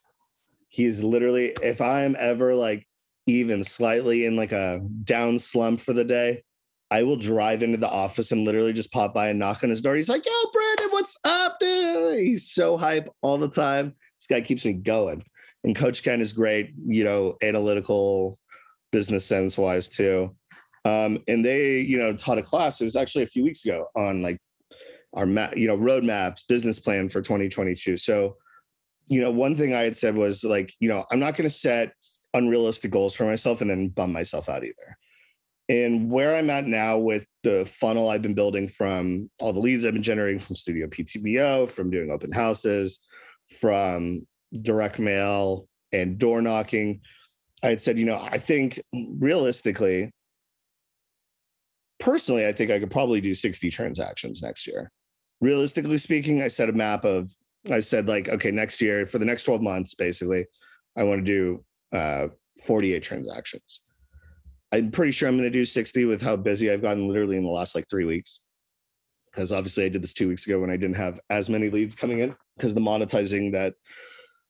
he 0.68 0.84
is 0.84 1.02
literally 1.02 1.56
if 1.62 1.80
I'm 1.80 2.16
ever 2.18 2.54
like 2.54 2.86
even 3.26 3.64
slightly 3.64 4.24
in 4.24 4.36
like 4.36 4.52
a 4.52 4.80
down 5.04 5.38
slump 5.38 5.80
for 5.80 5.92
the 5.92 6.04
day, 6.04 6.44
I 6.92 7.02
will 7.02 7.16
drive 7.16 7.62
into 7.62 7.76
the 7.76 7.88
office 7.88 8.30
and 8.30 8.44
literally 8.44 8.72
just 8.72 8.92
pop 8.92 9.12
by 9.12 9.28
and 9.28 9.38
knock 9.38 9.64
on 9.64 9.70
his 9.70 9.82
door. 9.82 9.96
He's 9.96 10.08
like, 10.08 10.24
"Yo, 10.24 10.32
Brandon, 10.52 10.88
what's 10.90 11.16
up, 11.24 11.58
dude?" 11.58 12.20
He's 12.20 12.50
so 12.52 12.76
hype 12.76 13.08
all 13.20 13.38
the 13.38 13.50
time. 13.50 13.94
This 14.18 14.26
guy 14.28 14.40
keeps 14.40 14.64
me 14.64 14.74
going. 14.74 15.24
And 15.64 15.76
Coach 15.76 16.02
Ken 16.02 16.20
is 16.20 16.32
great, 16.32 16.72
you 16.86 17.04
know, 17.04 17.36
analytical, 17.42 18.38
business 18.92 19.26
sense 19.26 19.58
wise 19.58 19.88
too. 19.88 20.34
Um, 20.84 21.22
and 21.28 21.44
they, 21.44 21.80
you 21.80 21.98
know, 21.98 22.14
taught 22.14 22.38
a 22.38 22.42
class. 22.42 22.80
It 22.80 22.84
was 22.84 22.96
actually 22.96 23.24
a 23.24 23.28
few 23.28 23.44
weeks 23.44 23.64
ago 23.64 23.86
on 23.96 24.22
like 24.22 24.38
our 25.12 25.26
map, 25.26 25.56
you 25.56 25.66
know, 25.66 25.76
roadmaps, 25.76 26.46
business 26.48 26.78
plan 26.78 27.08
for 27.08 27.20
2022. 27.20 27.96
So, 27.96 28.36
you 29.08 29.20
know, 29.20 29.30
one 29.30 29.56
thing 29.56 29.74
I 29.74 29.82
had 29.82 29.96
said 29.96 30.14
was 30.14 30.44
like, 30.44 30.72
you 30.80 30.88
know, 30.88 31.04
I'm 31.10 31.18
not 31.18 31.36
going 31.36 31.48
to 31.48 31.54
set 31.54 31.92
unrealistic 32.32 32.90
goals 32.90 33.14
for 33.14 33.24
myself 33.24 33.60
and 33.60 33.70
then 33.70 33.88
bum 33.88 34.12
myself 34.12 34.48
out 34.48 34.64
either. 34.64 34.96
And 35.68 36.10
where 36.10 36.36
I'm 36.36 36.50
at 36.50 36.66
now 36.66 36.98
with 36.98 37.26
the 37.42 37.64
funnel 37.64 38.08
I've 38.08 38.22
been 38.22 38.34
building 38.34 38.66
from 38.66 39.30
all 39.40 39.52
the 39.52 39.60
leads 39.60 39.84
I've 39.84 39.92
been 39.92 40.02
generating 40.02 40.40
from 40.40 40.56
Studio 40.56 40.86
PTBO, 40.86 41.70
from 41.70 41.90
doing 41.90 42.10
open 42.10 42.32
houses, 42.32 43.00
from 43.60 44.26
direct 44.62 44.98
mail 44.98 45.68
and 45.92 46.18
door 46.18 46.42
knocking, 46.42 47.00
I 47.62 47.68
had 47.68 47.80
said, 47.80 47.98
you 47.98 48.06
know, 48.06 48.18
I 48.20 48.38
think 48.38 48.80
realistically, 49.18 50.12
personally, 52.00 52.46
I 52.46 52.52
think 52.52 52.70
I 52.70 52.78
could 52.78 52.90
probably 52.90 53.20
do 53.20 53.34
60 53.34 53.70
transactions 53.70 54.42
next 54.42 54.66
year. 54.66 54.90
Realistically 55.40 55.98
speaking, 55.98 56.42
I 56.42 56.48
set 56.48 56.68
a 56.68 56.72
map 56.72 57.04
of, 57.04 57.32
I 57.70 57.80
said, 57.80 58.08
like, 58.08 58.28
okay, 58.28 58.50
next 58.50 58.80
year, 58.80 59.06
for 59.06 59.18
the 59.18 59.24
next 59.24 59.44
12 59.44 59.62
months, 59.62 59.94
basically, 59.94 60.46
I 60.96 61.04
want 61.04 61.24
to 61.24 61.32
do 61.32 61.96
uh, 61.96 62.28
48 62.64 63.02
transactions. 63.02 63.82
I'm 64.72 64.90
pretty 64.90 65.12
sure 65.12 65.28
I'm 65.28 65.36
going 65.36 65.50
to 65.50 65.58
do 65.58 65.64
60 65.64 66.04
with 66.04 66.22
how 66.22 66.36
busy 66.36 66.70
I've 66.70 66.82
gotten 66.82 67.08
literally 67.08 67.36
in 67.36 67.42
the 67.42 67.50
last 67.50 67.74
like 67.74 67.88
three 67.88 68.04
weeks. 68.04 68.40
Because 69.30 69.52
obviously 69.52 69.84
I 69.84 69.88
did 69.88 70.02
this 70.02 70.14
two 70.14 70.28
weeks 70.28 70.46
ago 70.46 70.58
when 70.58 70.70
I 70.70 70.76
didn't 70.76 70.96
have 70.96 71.20
as 71.30 71.48
many 71.48 71.70
leads 71.70 71.94
coming 71.94 72.18
in 72.18 72.34
because 72.56 72.74
the 72.74 72.80
monetizing 72.80 73.52
that 73.52 73.74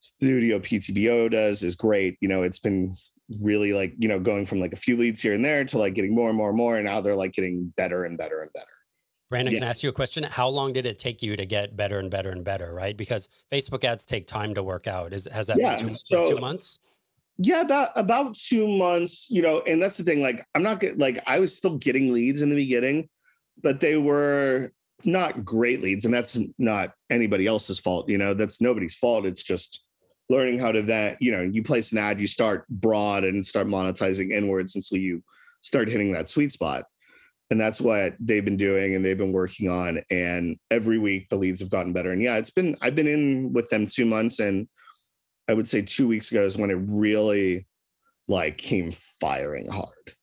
Studio 0.00 0.58
PTBO 0.58 1.30
does 1.30 1.62
is 1.62 1.76
great. 1.76 2.16
You 2.20 2.28
know, 2.28 2.42
it's 2.42 2.58
been 2.58 2.96
really 3.42 3.72
like, 3.72 3.94
you 3.98 4.08
know, 4.08 4.18
going 4.18 4.44
from 4.46 4.60
like 4.60 4.72
a 4.72 4.76
few 4.76 4.96
leads 4.96 5.20
here 5.20 5.34
and 5.34 5.44
there 5.44 5.64
to 5.64 5.78
like 5.78 5.94
getting 5.94 6.14
more 6.14 6.28
and 6.28 6.36
more 6.36 6.48
and 6.48 6.56
more. 6.56 6.76
And 6.76 6.84
now 6.84 7.00
they're 7.00 7.16
like 7.16 7.32
getting 7.32 7.72
better 7.76 8.04
and 8.04 8.18
better 8.18 8.42
and 8.42 8.52
better. 8.52 8.66
Brandon, 9.30 9.54
yeah. 9.54 9.60
can 9.60 9.66
I 9.68 9.70
ask 9.70 9.82
you 9.82 9.88
a 9.88 9.92
question? 9.92 10.24
How 10.24 10.48
long 10.48 10.72
did 10.72 10.86
it 10.86 10.98
take 10.98 11.22
you 11.22 11.36
to 11.36 11.46
get 11.46 11.76
better 11.76 12.00
and 12.00 12.10
better 12.10 12.30
and 12.30 12.42
better, 12.44 12.74
right? 12.74 12.96
Because 12.96 13.28
Facebook 13.52 13.84
ads 13.84 14.04
take 14.04 14.26
time 14.26 14.54
to 14.54 14.62
work 14.62 14.88
out. 14.88 15.12
Is 15.12 15.28
has 15.32 15.46
that 15.46 15.58
yeah, 15.58 15.76
been 15.76 15.90
two, 15.90 15.96
so, 15.96 16.26
two 16.26 16.40
months? 16.40 16.80
yeah 17.42 17.62
about 17.62 17.90
about 17.96 18.34
two 18.34 18.68
months 18.68 19.26
you 19.30 19.40
know 19.40 19.60
and 19.60 19.82
that's 19.82 19.96
the 19.96 20.04
thing 20.04 20.20
like 20.20 20.44
i'm 20.54 20.62
not 20.62 20.78
get, 20.78 20.98
like 20.98 21.22
i 21.26 21.38
was 21.38 21.56
still 21.56 21.78
getting 21.78 22.12
leads 22.12 22.42
in 22.42 22.50
the 22.50 22.54
beginning 22.54 23.08
but 23.62 23.80
they 23.80 23.96
were 23.96 24.70
not 25.04 25.42
great 25.42 25.80
leads 25.80 26.04
and 26.04 26.12
that's 26.12 26.38
not 26.58 26.92
anybody 27.08 27.46
else's 27.46 27.78
fault 27.78 28.08
you 28.10 28.18
know 28.18 28.34
that's 28.34 28.60
nobody's 28.60 28.94
fault 28.94 29.24
it's 29.24 29.42
just 29.42 29.84
learning 30.30 30.58
how 30.58 30.70
to 30.70 30.80
that 30.80 31.20
you 31.20 31.32
know 31.32 31.42
you 31.42 31.62
place 31.62 31.90
an 31.92 31.98
ad 31.98 32.20
you 32.20 32.26
start 32.26 32.66
broad 32.68 33.24
and 33.24 33.44
start 33.44 33.66
monetizing 33.66 34.30
inwards 34.30 34.76
until 34.76 34.96
you 34.96 35.22
start 35.60 35.88
hitting 35.88 36.12
that 36.12 36.30
sweet 36.30 36.52
spot. 36.52 36.84
And 37.50 37.60
that's 37.60 37.80
what 37.80 38.14
they've 38.20 38.44
been 38.44 38.56
doing 38.56 38.94
and 38.94 39.04
they've 39.04 39.18
been 39.18 39.32
working 39.32 39.68
on. 39.68 40.00
And 40.08 40.56
every 40.70 40.98
week 40.98 41.28
the 41.28 41.36
leads 41.36 41.58
have 41.58 41.68
gotten 41.68 41.92
better. 41.92 42.12
And 42.12 42.22
yeah 42.22 42.36
it's 42.36 42.50
been 42.50 42.76
i've 42.80 42.94
been 42.94 43.08
in 43.08 43.52
with 43.52 43.68
them 43.68 43.86
two 43.86 44.06
months. 44.06 44.38
And 44.38 44.68
I 45.48 45.54
would 45.54 45.68
say 45.68 45.82
two 45.82 46.06
weeks 46.06 46.30
ago 46.30 46.46
is 46.46 46.56
when 46.56 46.70
it 46.70 46.78
really 46.86 47.66
like 48.28 48.56
came 48.56 48.92
firing 49.20 49.68
hard. 49.68 50.14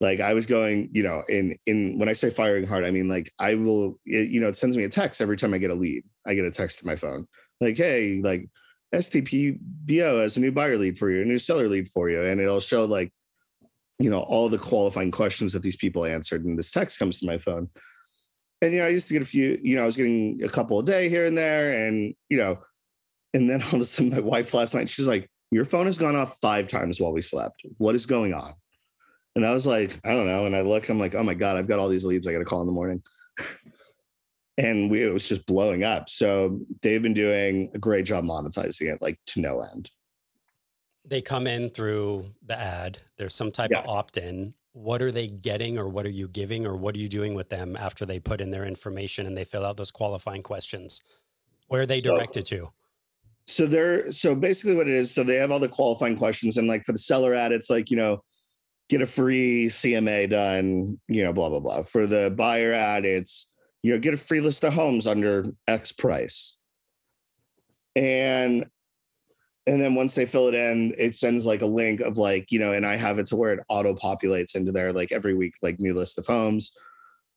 Like 0.00 0.20
I 0.20 0.34
was 0.34 0.46
going, 0.46 0.90
you 0.92 1.02
know, 1.02 1.24
in 1.28 1.56
in 1.66 1.98
when 1.98 2.08
I 2.08 2.12
say 2.12 2.30
firing 2.30 2.66
hard, 2.66 2.84
I 2.84 2.92
mean 2.92 3.08
like 3.08 3.32
I 3.40 3.54
will, 3.54 3.98
it, 4.04 4.28
you 4.28 4.40
know, 4.40 4.48
it 4.48 4.56
sends 4.56 4.76
me 4.76 4.84
a 4.84 4.88
text 4.88 5.20
every 5.20 5.36
time 5.36 5.52
I 5.52 5.58
get 5.58 5.70
a 5.70 5.74
lead. 5.74 6.04
I 6.26 6.34
get 6.34 6.44
a 6.44 6.50
text 6.50 6.78
to 6.78 6.86
my 6.86 6.96
phone, 6.96 7.26
like, 7.60 7.76
hey, 7.76 8.20
like 8.22 8.48
STP 8.94 9.58
as 9.90 10.36
a 10.36 10.40
new 10.40 10.52
buyer 10.52 10.76
lead 10.76 10.98
for 10.98 11.10
you, 11.10 11.22
a 11.22 11.24
new 11.24 11.38
seller 11.38 11.68
lead 11.68 11.88
for 11.88 12.08
you, 12.08 12.22
and 12.22 12.40
it'll 12.40 12.60
show 12.60 12.84
like, 12.84 13.12
you 13.98 14.10
know, 14.10 14.20
all 14.20 14.48
the 14.48 14.58
qualifying 14.58 15.10
questions 15.10 15.52
that 15.52 15.62
these 15.62 15.76
people 15.76 16.04
answered, 16.04 16.44
and 16.44 16.58
this 16.58 16.70
text 16.70 16.98
comes 16.98 17.18
to 17.20 17.26
my 17.26 17.38
phone. 17.38 17.68
And 18.62 18.72
you 18.72 18.78
know, 18.80 18.86
I 18.86 18.90
used 18.90 19.08
to 19.08 19.14
get 19.14 19.22
a 19.22 19.26
few, 19.26 19.58
you 19.62 19.76
know, 19.76 19.82
I 19.82 19.86
was 19.86 19.96
getting 19.96 20.42
a 20.42 20.48
couple 20.48 20.78
a 20.78 20.84
day 20.84 21.08
here 21.08 21.26
and 21.26 21.36
there, 21.36 21.86
and 21.86 22.14
you 22.28 22.38
know, 22.38 22.58
and 23.34 23.50
then 23.50 23.62
all 23.62 23.74
of 23.74 23.80
a 23.80 23.84
sudden, 23.84 24.10
my 24.10 24.20
wife 24.20 24.54
last 24.54 24.74
night, 24.74 24.88
she's 24.88 25.06
like, 25.06 25.28
Your 25.50 25.64
phone 25.64 25.86
has 25.86 25.98
gone 25.98 26.16
off 26.16 26.38
five 26.40 26.68
times 26.68 27.00
while 27.00 27.12
we 27.12 27.22
slept. 27.22 27.62
What 27.78 27.94
is 27.94 28.06
going 28.06 28.34
on? 28.34 28.54
And 29.34 29.44
I 29.44 29.52
was 29.52 29.66
like, 29.66 30.00
I 30.04 30.10
don't 30.10 30.26
know. 30.26 30.46
And 30.46 30.56
I 30.56 30.62
look, 30.62 30.88
I'm 30.88 30.98
like, 30.98 31.14
Oh 31.14 31.22
my 31.22 31.34
God, 31.34 31.56
I've 31.56 31.68
got 31.68 31.78
all 31.78 31.88
these 31.88 32.04
leads 32.04 32.26
I 32.26 32.32
got 32.32 32.38
to 32.38 32.44
call 32.44 32.60
in 32.62 32.66
the 32.66 32.72
morning. 32.72 33.02
and 34.58 34.90
we, 34.90 35.02
it 35.02 35.12
was 35.12 35.28
just 35.28 35.46
blowing 35.46 35.84
up. 35.84 36.08
So 36.08 36.60
they've 36.82 37.02
been 37.02 37.14
doing 37.14 37.70
a 37.74 37.78
great 37.78 38.04
job 38.04 38.24
monetizing 38.24 38.92
it, 38.92 39.02
like 39.02 39.18
to 39.26 39.40
no 39.40 39.60
end. 39.60 39.90
They 41.04 41.22
come 41.22 41.46
in 41.46 41.70
through 41.70 42.26
the 42.44 42.58
ad, 42.58 42.98
there's 43.16 43.34
some 43.34 43.52
type 43.52 43.70
yeah. 43.70 43.80
of 43.80 43.88
opt 43.88 44.16
in. 44.16 44.54
What 44.72 45.00
are 45.00 45.12
they 45.12 45.28
getting, 45.28 45.78
or 45.78 45.88
what 45.88 46.04
are 46.04 46.10
you 46.10 46.28
giving, 46.28 46.66
or 46.66 46.76
what 46.76 46.94
are 46.96 46.98
you 46.98 47.08
doing 47.08 47.34
with 47.34 47.48
them 47.48 47.76
after 47.76 48.04
they 48.04 48.18
put 48.18 48.40
in 48.40 48.50
their 48.50 48.66
information 48.66 49.26
and 49.26 49.36
they 49.36 49.44
fill 49.44 49.64
out 49.64 49.76
those 49.76 49.90
qualifying 49.90 50.42
questions? 50.42 51.00
Where 51.68 51.82
are 51.82 51.86
they 51.86 52.00
directed 52.00 52.46
so, 52.46 52.56
to? 52.56 52.72
so 53.48 53.64
they're 53.64 54.10
so 54.10 54.34
basically 54.34 54.74
what 54.74 54.88
it 54.88 54.94
is 54.94 55.14
so 55.14 55.22
they 55.22 55.36
have 55.36 55.52
all 55.52 55.60
the 55.60 55.68
qualifying 55.68 56.16
questions 56.16 56.56
and 56.56 56.66
like 56.66 56.82
for 56.82 56.90
the 56.90 56.98
seller 56.98 57.32
ad 57.32 57.52
it's 57.52 57.70
like 57.70 57.92
you 57.92 57.96
know 57.96 58.20
get 58.88 59.02
a 59.02 59.06
free 59.06 59.66
CMA 59.66 60.30
done, 60.30 61.00
you 61.08 61.24
know, 61.24 61.32
blah, 61.32 61.48
blah, 61.48 61.60
blah. 61.60 61.82
For 61.82 62.06
the 62.06 62.30
buyer 62.30 62.72
ad, 62.72 63.04
it's, 63.04 63.52
you 63.86 63.92
know, 63.92 64.00
get 64.00 64.14
a 64.14 64.16
free 64.16 64.40
list 64.40 64.64
of 64.64 64.74
homes 64.74 65.06
under 65.06 65.46
X 65.68 65.92
price. 65.92 66.56
And 67.94 68.66
and 69.68 69.80
then 69.80 69.94
once 69.94 70.16
they 70.16 70.26
fill 70.26 70.48
it 70.48 70.54
in, 70.54 70.92
it 70.98 71.14
sends 71.14 71.46
like 71.46 71.62
a 71.62 71.66
link 71.66 72.00
of 72.00 72.18
like, 72.18 72.50
you 72.50 72.58
know, 72.58 72.72
and 72.72 72.84
I 72.84 72.96
have 72.96 73.20
it 73.20 73.26
to 73.26 73.36
where 73.36 73.52
it 73.52 73.60
auto 73.68 73.94
populates 73.94 74.56
into 74.56 74.72
there 74.72 74.92
like 74.92 75.12
every 75.12 75.34
week, 75.34 75.54
like 75.62 75.78
new 75.78 75.94
list 75.94 76.18
of 76.18 76.26
homes. 76.26 76.72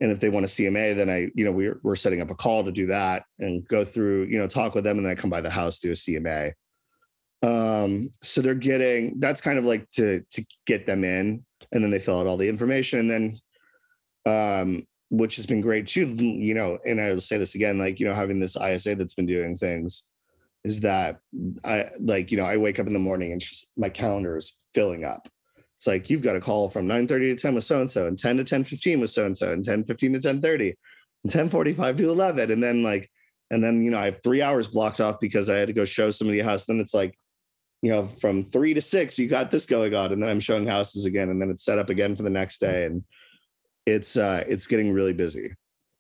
And 0.02 0.12
if 0.12 0.20
they 0.20 0.30
want 0.30 0.46
a 0.46 0.50
CMA, 0.50 0.96
then 0.96 1.08
I, 1.08 1.30
you 1.36 1.46
know, 1.46 1.52
we're 1.52 1.80
we're 1.84 1.96
setting 1.96 2.20
up 2.20 2.32
a 2.32 2.36
call 2.36 2.64
to 2.64 2.72
do 2.72 2.88
that 2.88 3.26
and 3.38 3.68
go 3.68 3.86
through, 3.86 4.24
you 4.24 4.40
know, 4.40 4.48
talk 4.48 4.74
with 4.74 4.84
them, 4.84 4.98
and 4.98 5.06
then 5.06 5.12
I 5.12 5.22
come 5.22 5.30
by 5.30 5.42
the 5.42 5.52
house, 5.52 5.78
do 5.78 5.92
a 5.92 5.94
CMA. 5.94 6.54
Um, 7.44 8.10
so 8.24 8.42
they're 8.42 8.56
getting 8.56 9.20
that's 9.20 9.40
kind 9.40 9.60
of 9.60 9.66
like 9.66 9.88
to 9.92 10.24
to 10.32 10.44
get 10.66 10.88
them 10.88 11.04
in, 11.04 11.46
and 11.72 11.84
then 11.84 11.92
they 11.92 12.00
fill 12.00 12.20
out 12.20 12.26
all 12.26 12.38
the 12.38 12.50
information, 12.50 13.00
and 13.00 13.40
then 14.26 14.62
um, 14.62 14.88
which 15.10 15.36
has 15.36 15.46
been 15.46 15.62
great 15.62 15.88
too, 15.88 16.08
you 16.08 16.54
know, 16.54 16.78
and 16.86 17.02
I 17.02 17.12
will 17.12 17.22
say 17.22 17.38
this 17.38 17.56
again, 17.56 17.80
like, 17.80 18.00
you 18.00 18.08
know, 18.08 18.14
having 18.14 18.40
this 18.40 18.56
ISA 18.56 18.96
that's 18.96 19.16
been 19.16 19.26
doing 19.26 19.56
things 19.56 20.04
is 20.64 20.82
that 20.82 21.20
I 21.64 21.90
like, 22.00 22.32
you 22.32 22.38
know, 22.38 22.46
I 22.46 22.58
wake 22.58 22.80
up 22.80 22.88
in 22.88 22.94
the 22.94 23.00
morning 23.00 23.32
and 23.32 23.42
just 23.42 23.72
my 23.78 23.90
calendar 23.90 24.38
is 24.38 24.54
filling 24.74 25.06
up. 25.06 25.28
It's 25.78 25.88
like 25.88 26.10
you've 26.10 26.22
got 26.22 26.36
a 26.36 26.42
call 26.42 26.70
from 26.70 26.88
9 26.88 27.08
30 27.08 27.36
to 27.36 27.42
10 27.42 27.56
with 27.56 27.64
so 27.64 27.80
and 27.80 27.90
so, 27.90 28.08
and 28.08 28.18
10 28.18 28.38
to 28.38 28.44
10 28.44 28.66
15 28.66 29.00
with 29.00 29.12
so 29.12 29.26
and 29.26 29.38
so, 29.38 29.54
and 29.54 29.64
10 29.64 29.86
15 29.86 30.14
to 30.14 30.20
10 30.20 30.42
30, 30.42 30.76
and 31.24 31.32
10 31.32 31.50
45 31.50 31.96
to 31.96 32.10
11. 32.10 32.52
And 32.52 32.62
then, 32.62 32.84
like, 32.84 33.10
and 33.50 33.64
then, 33.64 33.82
you 33.82 33.90
know, 33.90 33.98
I 33.98 34.06
have 34.06 34.22
three 34.22 34.42
hours 34.42 34.68
blocked 34.68 35.00
off 35.00 35.20
because 35.22 35.50
I 35.50 35.56
had 35.56 35.68
to 35.68 35.74
go 35.74 35.86
show 35.86 36.12
somebody 36.12 36.40
a 36.40 36.44
house. 36.44 36.66
Then 36.66 36.82
it's 36.82 36.94
like, 36.94 37.18
you 37.82 37.92
know, 37.92 38.06
from 38.06 38.44
three 38.44 38.74
to 38.74 38.82
six, 38.82 39.18
you 39.18 39.30
got 39.30 39.52
this 39.52 39.66
going 39.66 39.96
on. 39.96 40.12
And 40.12 40.22
then 40.22 40.30
I'm 40.30 40.42
showing 40.42 40.68
houses 40.68 41.06
again. 41.06 41.30
And 41.30 41.42
then 41.42 41.50
it's 41.50 41.64
set 41.64 41.80
up 41.80 41.90
again 41.90 42.16
for 42.16 42.24
the 42.24 42.30
next 42.30 42.60
day. 42.60 42.86
And 42.86 43.04
it's, 43.90 44.18
uh, 44.18 44.44
it's 44.48 44.68
getting 44.68 44.92
really 44.92 45.14
busy. 45.14 45.54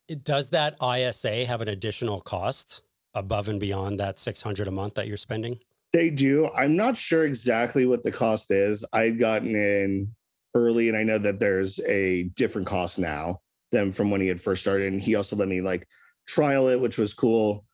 It, 0.07 0.23
does 0.23 0.49
that 0.51 0.75
ISA 0.81 1.45
have 1.45 1.61
an 1.61 1.67
additional 1.67 2.21
cost 2.21 2.83
above 3.13 3.47
and 3.47 3.59
beyond 3.59 3.99
that 3.99 4.19
600 4.19 4.67
a 4.67 4.71
month 4.71 4.95
that 4.95 5.07
you're 5.07 5.17
spending? 5.17 5.59
They 5.91 6.09
do. 6.09 6.49
I'm 6.51 6.75
not 6.75 6.97
sure 6.97 7.25
exactly 7.25 7.85
what 7.85 8.03
the 8.03 8.11
cost 8.11 8.51
is. 8.51 8.85
I'd 8.93 9.19
gotten 9.19 9.55
in 9.55 10.15
early, 10.53 10.87
and 10.87 10.97
I 10.97 11.03
know 11.03 11.17
that 11.17 11.39
there's 11.39 11.79
a 11.81 12.23
different 12.35 12.67
cost 12.67 12.99
now 12.99 13.41
than 13.71 13.91
from 13.91 14.11
when 14.11 14.21
he 14.21 14.27
had 14.27 14.41
first 14.41 14.61
started. 14.61 14.91
And 14.91 15.01
he 15.01 15.15
also 15.15 15.35
let 15.35 15.47
me 15.47 15.61
like 15.61 15.87
trial 16.27 16.67
it, 16.67 16.79
which 16.79 16.97
was 16.97 17.13
cool. 17.13 17.65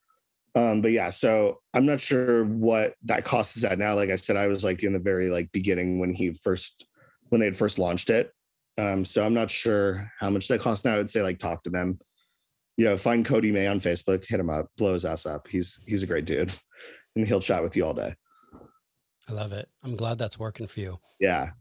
Um, 0.55 0.81
but 0.81 0.91
yeah, 0.91 1.09
so 1.09 1.59
I'm 1.73 1.85
not 1.85 1.99
sure 1.99 2.45
what 2.45 2.95
that 3.03 3.25
cost 3.25 3.57
is 3.57 3.65
at 3.65 3.77
now. 3.77 3.95
Like 3.95 4.09
I 4.09 4.15
said, 4.15 4.37
I 4.37 4.47
was 4.47 4.63
like 4.63 4.83
in 4.83 4.93
the 4.93 4.99
very 4.99 5.29
like 5.29 5.51
beginning 5.51 5.99
when 5.99 6.13
he 6.13 6.33
first 6.33 6.85
when 7.29 7.39
they 7.39 7.45
had 7.45 7.55
first 7.55 7.77
launched 7.77 8.09
it. 8.09 8.31
Um, 8.77 9.05
so 9.05 9.25
I'm 9.25 9.33
not 9.33 9.49
sure 9.49 10.11
how 10.19 10.29
much 10.29 10.47
that 10.49 10.61
costs 10.61 10.85
now. 10.85 10.95
I 10.95 10.97
would 10.97 11.09
say 11.09 11.21
like 11.21 11.39
talk 11.39 11.63
to 11.63 11.69
them. 11.69 11.99
You 12.77 12.85
know, 12.85 12.97
find 12.97 13.23
Cody 13.23 13.51
May 13.51 13.67
on 13.67 13.79
Facebook, 13.79 14.25
hit 14.27 14.39
him 14.39 14.49
up, 14.49 14.67
blow 14.77 14.93
his 14.93 15.05
ass 15.05 15.25
up. 15.25 15.47
He's 15.47 15.79
he's 15.87 16.03
a 16.03 16.07
great 16.07 16.25
dude 16.25 16.53
and 17.15 17.27
he'll 17.27 17.39
chat 17.39 17.63
with 17.63 17.75
you 17.75 17.85
all 17.85 17.93
day. 17.93 18.15
I 19.29 19.33
love 19.33 19.53
it. 19.53 19.67
I'm 19.83 19.95
glad 19.95 20.17
that's 20.17 20.37
working 20.37 20.67
for 20.67 20.79
you. 20.79 20.99
Yeah. 21.19 21.51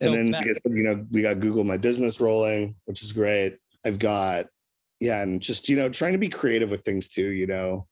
So 0.00 0.12
and 0.12 0.34
then, 0.34 0.44
you 0.64 0.82
know, 0.82 1.06
we 1.12 1.22
got 1.22 1.38
Google 1.38 1.62
My 1.62 1.76
Business 1.76 2.20
rolling, 2.20 2.74
which 2.86 3.02
is 3.02 3.12
great. 3.12 3.58
I've 3.84 4.00
got, 4.00 4.46
yeah, 4.98 5.22
and 5.22 5.40
just, 5.40 5.68
you 5.68 5.76
know, 5.76 5.88
trying 5.88 6.12
to 6.12 6.18
be 6.18 6.28
creative 6.28 6.70
with 6.70 6.82
things 6.82 7.08
too, 7.08 7.28
you 7.28 7.46
know, 7.46 7.86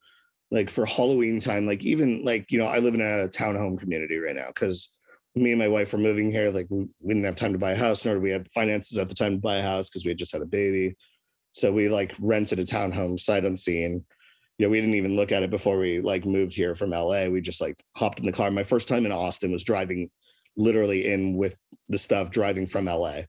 like 0.50 0.70
for 0.70 0.84
Halloween 0.84 1.38
time, 1.38 1.66
like 1.66 1.84
even 1.84 2.24
like, 2.24 2.50
you 2.50 2.58
know, 2.58 2.66
I 2.66 2.78
live 2.78 2.94
in 2.94 3.00
a 3.00 3.28
townhome 3.28 3.78
community 3.78 4.18
right 4.18 4.34
now 4.34 4.48
because 4.48 4.90
me 5.34 5.50
and 5.50 5.58
my 5.58 5.68
wife 5.68 5.92
were 5.92 5.98
moving 5.98 6.30
here. 6.30 6.50
Like 6.50 6.66
we 6.70 6.88
didn't 7.06 7.24
have 7.24 7.36
time 7.36 7.52
to 7.52 7.58
buy 7.58 7.72
a 7.72 7.76
house, 7.76 8.04
nor 8.04 8.14
did 8.14 8.22
we 8.22 8.30
have 8.30 8.48
finances 8.52 8.98
at 8.98 9.08
the 9.08 9.14
time 9.14 9.36
to 9.36 9.40
buy 9.40 9.56
a 9.56 9.62
house 9.62 9.88
because 9.88 10.04
we 10.04 10.10
had 10.10 10.18
just 10.18 10.32
had 10.32 10.42
a 10.42 10.46
baby. 10.46 10.96
So 11.52 11.72
we 11.72 11.88
like 11.88 12.12
rented 12.20 12.58
a 12.58 12.64
townhome 12.64 13.18
sight 13.18 13.44
unseen 13.44 14.04
you 14.60 14.66
know, 14.66 14.70
we 14.72 14.78
didn't 14.78 14.96
even 14.96 15.16
look 15.16 15.32
at 15.32 15.42
it 15.42 15.48
before 15.48 15.78
we 15.78 16.02
like 16.02 16.26
moved 16.26 16.52
here 16.52 16.74
from 16.74 16.90
LA. 16.90 17.28
We 17.28 17.40
just 17.40 17.62
like 17.62 17.82
hopped 17.96 18.20
in 18.20 18.26
the 18.26 18.32
car. 18.32 18.50
My 18.50 18.62
first 18.62 18.88
time 18.88 19.06
in 19.06 19.12
Austin 19.12 19.52
was 19.52 19.64
driving 19.64 20.10
literally 20.54 21.10
in 21.10 21.34
with 21.34 21.58
the 21.88 21.96
stuff 21.96 22.30
driving 22.30 22.66
from 22.66 22.84
LA. 22.84 23.22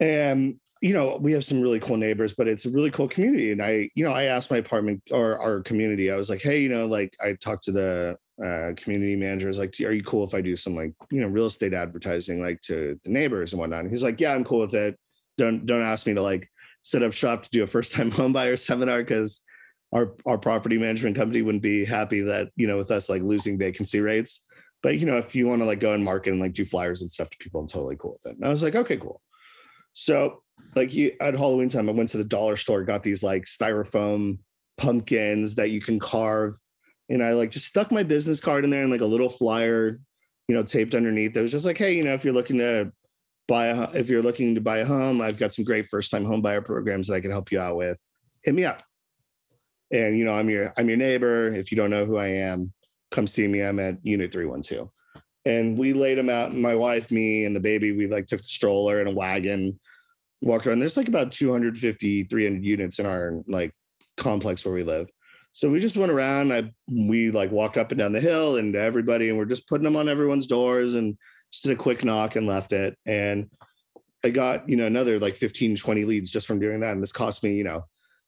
And 0.00 0.58
you 0.80 0.94
know, 0.94 1.18
we 1.20 1.32
have 1.32 1.44
some 1.44 1.60
really 1.60 1.78
cool 1.78 1.98
neighbors, 1.98 2.32
but 2.32 2.48
it's 2.48 2.64
a 2.64 2.70
really 2.70 2.90
cool 2.90 3.06
community. 3.06 3.52
And 3.52 3.62
I, 3.62 3.90
you 3.94 4.02
know, 4.02 4.12
I 4.12 4.24
asked 4.24 4.50
my 4.50 4.56
apartment 4.56 5.02
or 5.10 5.38
our 5.38 5.60
community, 5.60 6.10
I 6.10 6.16
was 6.16 6.30
like, 6.30 6.40
hey, 6.40 6.62
you 6.62 6.70
know, 6.70 6.86
like 6.86 7.12
I 7.22 7.34
talked 7.34 7.64
to 7.64 7.72
the 7.72 8.16
uh, 8.44 8.72
community 8.76 9.16
managers, 9.16 9.58
like, 9.58 9.74
are 9.80 9.92
you 9.92 10.02
cool 10.02 10.24
if 10.24 10.34
I 10.34 10.40
do 10.40 10.56
some 10.56 10.74
like, 10.74 10.92
you 11.10 11.20
know, 11.20 11.28
real 11.28 11.46
estate 11.46 11.74
advertising 11.74 12.42
like 12.42 12.60
to 12.62 12.98
the 13.04 13.10
neighbors 13.10 13.52
and 13.52 13.60
whatnot? 13.60 13.80
And 13.80 13.90
he's 13.90 14.02
like, 14.02 14.20
yeah, 14.20 14.34
I'm 14.34 14.44
cool 14.44 14.60
with 14.60 14.74
it. 14.74 14.98
Don't 15.38 15.66
don't 15.66 15.82
ask 15.82 16.06
me 16.06 16.14
to 16.14 16.22
like 16.22 16.48
set 16.82 17.02
up 17.02 17.12
shop 17.12 17.44
to 17.44 17.50
do 17.50 17.62
a 17.62 17.66
first 17.66 17.92
time 17.92 18.10
home 18.12 18.32
buyer 18.32 18.56
seminar 18.56 19.02
because 19.02 19.40
our 19.92 20.14
our 20.26 20.38
property 20.38 20.78
management 20.78 21.16
company 21.16 21.42
wouldn't 21.42 21.62
be 21.62 21.84
happy 21.84 22.20
that 22.20 22.48
you 22.56 22.66
know 22.66 22.78
with 22.78 22.90
us 22.90 23.08
like 23.08 23.22
losing 23.22 23.58
vacancy 23.58 24.00
rates. 24.00 24.46
But 24.82 24.98
you 24.98 25.06
know, 25.06 25.18
if 25.18 25.34
you 25.34 25.46
want 25.46 25.60
to 25.60 25.66
like 25.66 25.80
go 25.80 25.92
and 25.92 26.04
market 26.04 26.32
and 26.32 26.40
like 26.40 26.54
do 26.54 26.64
flyers 26.64 27.02
and 27.02 27.10
stuff 27.10 27.30
to 27.30 27.38
people, 27.38 27.60
I'm 27.60 27.68
totally 27.68 27.96
cool 27.96 28.12
with 28.12 28.32
it. 28.32 28.36
And 28.36 28.46
I 28.46 28.50
was 28.50 28.62
like, 28.62 28.74
okay, 28.74 28.96
cool. 28.96 29.20
So 29.92 30.42
like 30.74 30.92
you, 30.92 31.12
at 31.20 31.34
Halloween 31.34 31.68
time, 31.68 31.88
I 31.88 31.92
went 31.92 32.08
to 32.10 32.18
the 32.18 32.24
dollar 32.24 32.56
store, 32.56 32.82
got 32.82 33.02
these 33.02 33.22
like 33.22 33.44
styrofoam 33.44 34.38
pumpkins 34.78 35.54
that 35.56 35.70
you 35.70 35.80
can 35.80 36.00
carve, 36.00 36.58
and 37.08 37.22
I 37.22 37.32
like 37.32 37.50
just 37.50 37.66
stuck 37.66 37.90
my 37.90 38.02
business 38.02 38.40
card 38.40 38.64
in 38.64 38.70
there 38.70 38.82
and 38.82 38.90
like 38.90 39.00
a 39.00 39.06
little 39.06 39.28
flyer, 39.28 40.00
you 40.48 40.54
know, 40.54 40.62
taped 40.62 40.94
underneath. 40.94 41.36
It 41.36 41.42
was 41.42 41.52
just 41.52 41.66
like, 41.66 41.78
hey, 41.78 41.94
you 41.94 42.04
know, 42.04 42.14
if 42.14 42.24
you're 42.24 42.34
looking 42.34 42.58
to 42.58 42.92
buy 43.48 43.66
a 43.66 43.90
if 43.92 44.08
you're 44.08 44.22
looking 44.22 44.54
to 44.54 44.60
buy 44.60 44.78
a 44.78 44.84
home, 44.84 45.20
I've 45.20 45.38
got 45.38 45.52
some 45.52 45.64
great 45.64 45.88
first 45.88 46.10
time 46.10 46.24
home 46.24 46.42
buyer 46.42 46.62
programs 46.62 47.08
that 47.08 47.14
I 47.14 47.20
can 47.20 47.30
help 47.30 47.52
you 47.52 47.60
out 47.60 47.76
with. 47.76 47.98
Hit 48.42 48.54
me 48.54 48.64
up. 48.64 48.82
And 49.92 50.16
you 50.16 50.24
know 50.24 50.34
i'm 50.34 50.48
your 50.48 50.72
i'm 50.76 50.88
your 50.88 50.98
neighbor. 50.98 51.48
If 51.48 51.70
you 51.70 51.76
don't 51.76 51.90
know 51.90 52.06
who 52.06 52.16
i 52.16 52.28
am 52.28 52.72
come 53.10 53.26
see 53.26 53.46
me. 53.46 53.60
I'm 53.60 53.78
at 53.78 53.98
unit 54.02 54.32
312 54.32 54.88
and 55.44 55.78
we 55.78 55.92
laid 55.92 56.18
them 56.18 56.30
out. 56.30 56.54
My 56.54 56.74
wife 56.74 57.10
me 57.10 57.44
and 57.44 57.54
the 57.54 57.60
baby 57.60 57.92
we 57.92 58.06
like 58.06 58.26
took 58.26 58.40
the 58.40 58.48
stroller 58.48 59.00
and 59.00 59.08
a 59.08 59.12
wagon 59.12 59.78
walked 60.40 60.66
around. 60.66 60.80
There's 60.80 60.96
like 60.96 61.08
about 61.08 61.30
250 61.30 62.24
300 62.24 62.64
units 62.64 62.98
in 62.98 63.06
our 63.06 63.42
like 63.46 63.72
complex 64.16 64.64
where 64.64 64.74
we 64.74 64.82
live 64.82 65.08
so 65.52 65.70
we 65.70 65.78
just 65.78 65.96
went 65.96 66.12
around 66.12 66.52
i 66.52 66.70
we 67.08 67.30
like 67.30 67.50
walked 67.50 67.78
up 67.78 67.92
and 67.92 67.98
down 67.98 68.12
the 68.12 68.20
hill 68.20 68.56
and 68.56 68.74
everybody 68.74 69.28
and 69.28 69.38
we're 69.38 69.44
just 69.44 69.68
putting 69.68 69.84
them 69.84 69.96
on 69.96 70.08
everyone's 70.08 70.46
doors 70.46 70.94
and 70.94 71.16
just 71.50 71.64
did 71.64 71.72
a 71.72 71.76
quick 71.76 72.04
knock 72.04 72.36
and 72.36 72.46
left 72.46 72.72
it 72.72 72.96
and 73.06 73.50
i 74.24 74.30
got 74.30 74.68
you 74.68 74.76
know 74.76 74.86
another 74.86 75.18
like 75.18 75.36
15 75.36 75.76
20 75.76 76.04
leads 76.04 76.30
just 76.30 76.46
from 76.46 76.58
doing 76.58 76.80
that 76.80 76.92
and 76.92 77.02
this 77.02 77.12
cost 77.12 77.44
me 77.44 77.54
you 77.54 77.64
know 77.64 77.84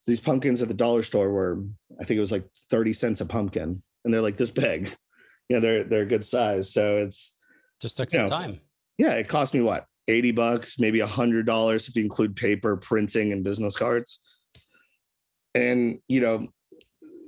these 0.07 0.21
pumpkins 0.21 0.63
at 0.63 0.69
the 0.69 0.75
dollar 0.75 1.03
store 1.03 1.31
were 1.31 1.63
I 2.01 2.05
think 2.05 2.19
it 2.19 2.21
was 2.21 2.33
like 2.33 2.47
30 2.71 2.93
cents 2.93 3.21
a 3.21 3.27
pumpkin 3.27 3.83
and 4.05 4.15
they're 4.15 4.21
like 4.21 4.37
this 4.37 4.51
big. 4.51 4.95
You 5.51 5.57
know, 5.57 5.61
they're 5.61 5.85
they're 5.85 6.03
a 6.05 6.07
good 6.07 6.25
size. 6.25 6.73
So 6.73 6.97
it's 6.97 7.37
just 7.79 7.99
took 7.99 8.11
some 8.11 8.23
know, 8.23 8.29
time. 8.29 8.61
Yeah, 8.97 9.11
it 9.11 9.29
cost 9.29 9.53
me 9.53 9.61
what? 9.61 9.85
80 10.09 10.31
bucks, 10.31 10.79
maybe 10.79 11.01
a 11.01 11.07
hundred 11.07 11.45
dollars 11.45 11.87
if 11.87 11.95
you 11.97 12.03
include 12.03 12.35
paper, 12.35 12.79
printing, 12.79 13.31
and 13.31 13.45
business 13.45 13.77
cards. 13.77 14.21
And 15.55 15.99
you 16.09 16.23
know, 16.23 16.49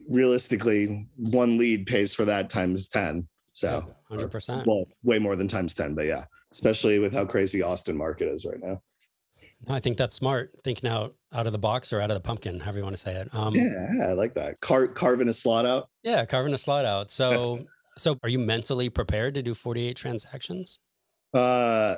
realistically, 0.09 1.09
one 1.17 1.59
lead 1.59 1.87
pays 1.87 2.15
for 2.15 2.25
that 2.25 2.51
times 2.51 2.89
10. 2.89 3.29
So 3.53 3.95
hundred 4.09 4.31
percent. 4.31 4.67
Well, 4.67 4.85
way 5.03 5.19
more 5.19 5.35
than 5.35 5.49
times 5.49 5.75
10, 5.75 5.95
but 5.95 6.05
yeah, 6.05 6.25
especially 6.53 6.99
with 6.99 7.15
how 7.15 7.25
crazy 7.25 7.63
Austin 7.63 7.97
market 7.97 8.29
is 8.29 8.45
right 8.45 8.61
now. 8.63 8.83
I 9.69 9.81
think 9.81 9.97
that's 9.97 10.15
smart. 10.15 10.53
Thinking 10.63 10.91
out 10.91 11.15
out 11.33 11.47
of 11.47 11.53
the 11.53 11.59
box 11.59 11.93
or 11.93 12.01
out 12.01 12.11
of 12.11 12.15
the 12.15 12.21
pumpkin, 12.21 12.61
however 12.61 12.79
you 12.79 12.85
want 12.85 12.97
to 12.97 13.03
say 13.03 13.15
it. 13.15 13.35
Um, 13.35 13.55
yeah, 13.55 14.09
I 14.09 14.13
like 14.13 14.35
that. 14.35 14.61
Car- 14.61 14.89
carving 14.89 15.29
a 15.29 15.33
slot 15.33 15.67
out. 15.67 15.89
Yeah, 16.03 16.25
carving 16.25 16.53
a 16.53 16.59
slot 16.59 16.85
out. 16.85 17.11
So, 17.11 17.65
so 17.97 18.19
are 18.23 18.29
you 18.29 18.39
mentally 18.39 18.91
prepared 18.91 19.35
to 19.35 19.43
do 19.43 19.55
forty 19.55 19.89
eight 19.89 19.97
transactions? 19.97 20.79
Uh, 21.33 21.97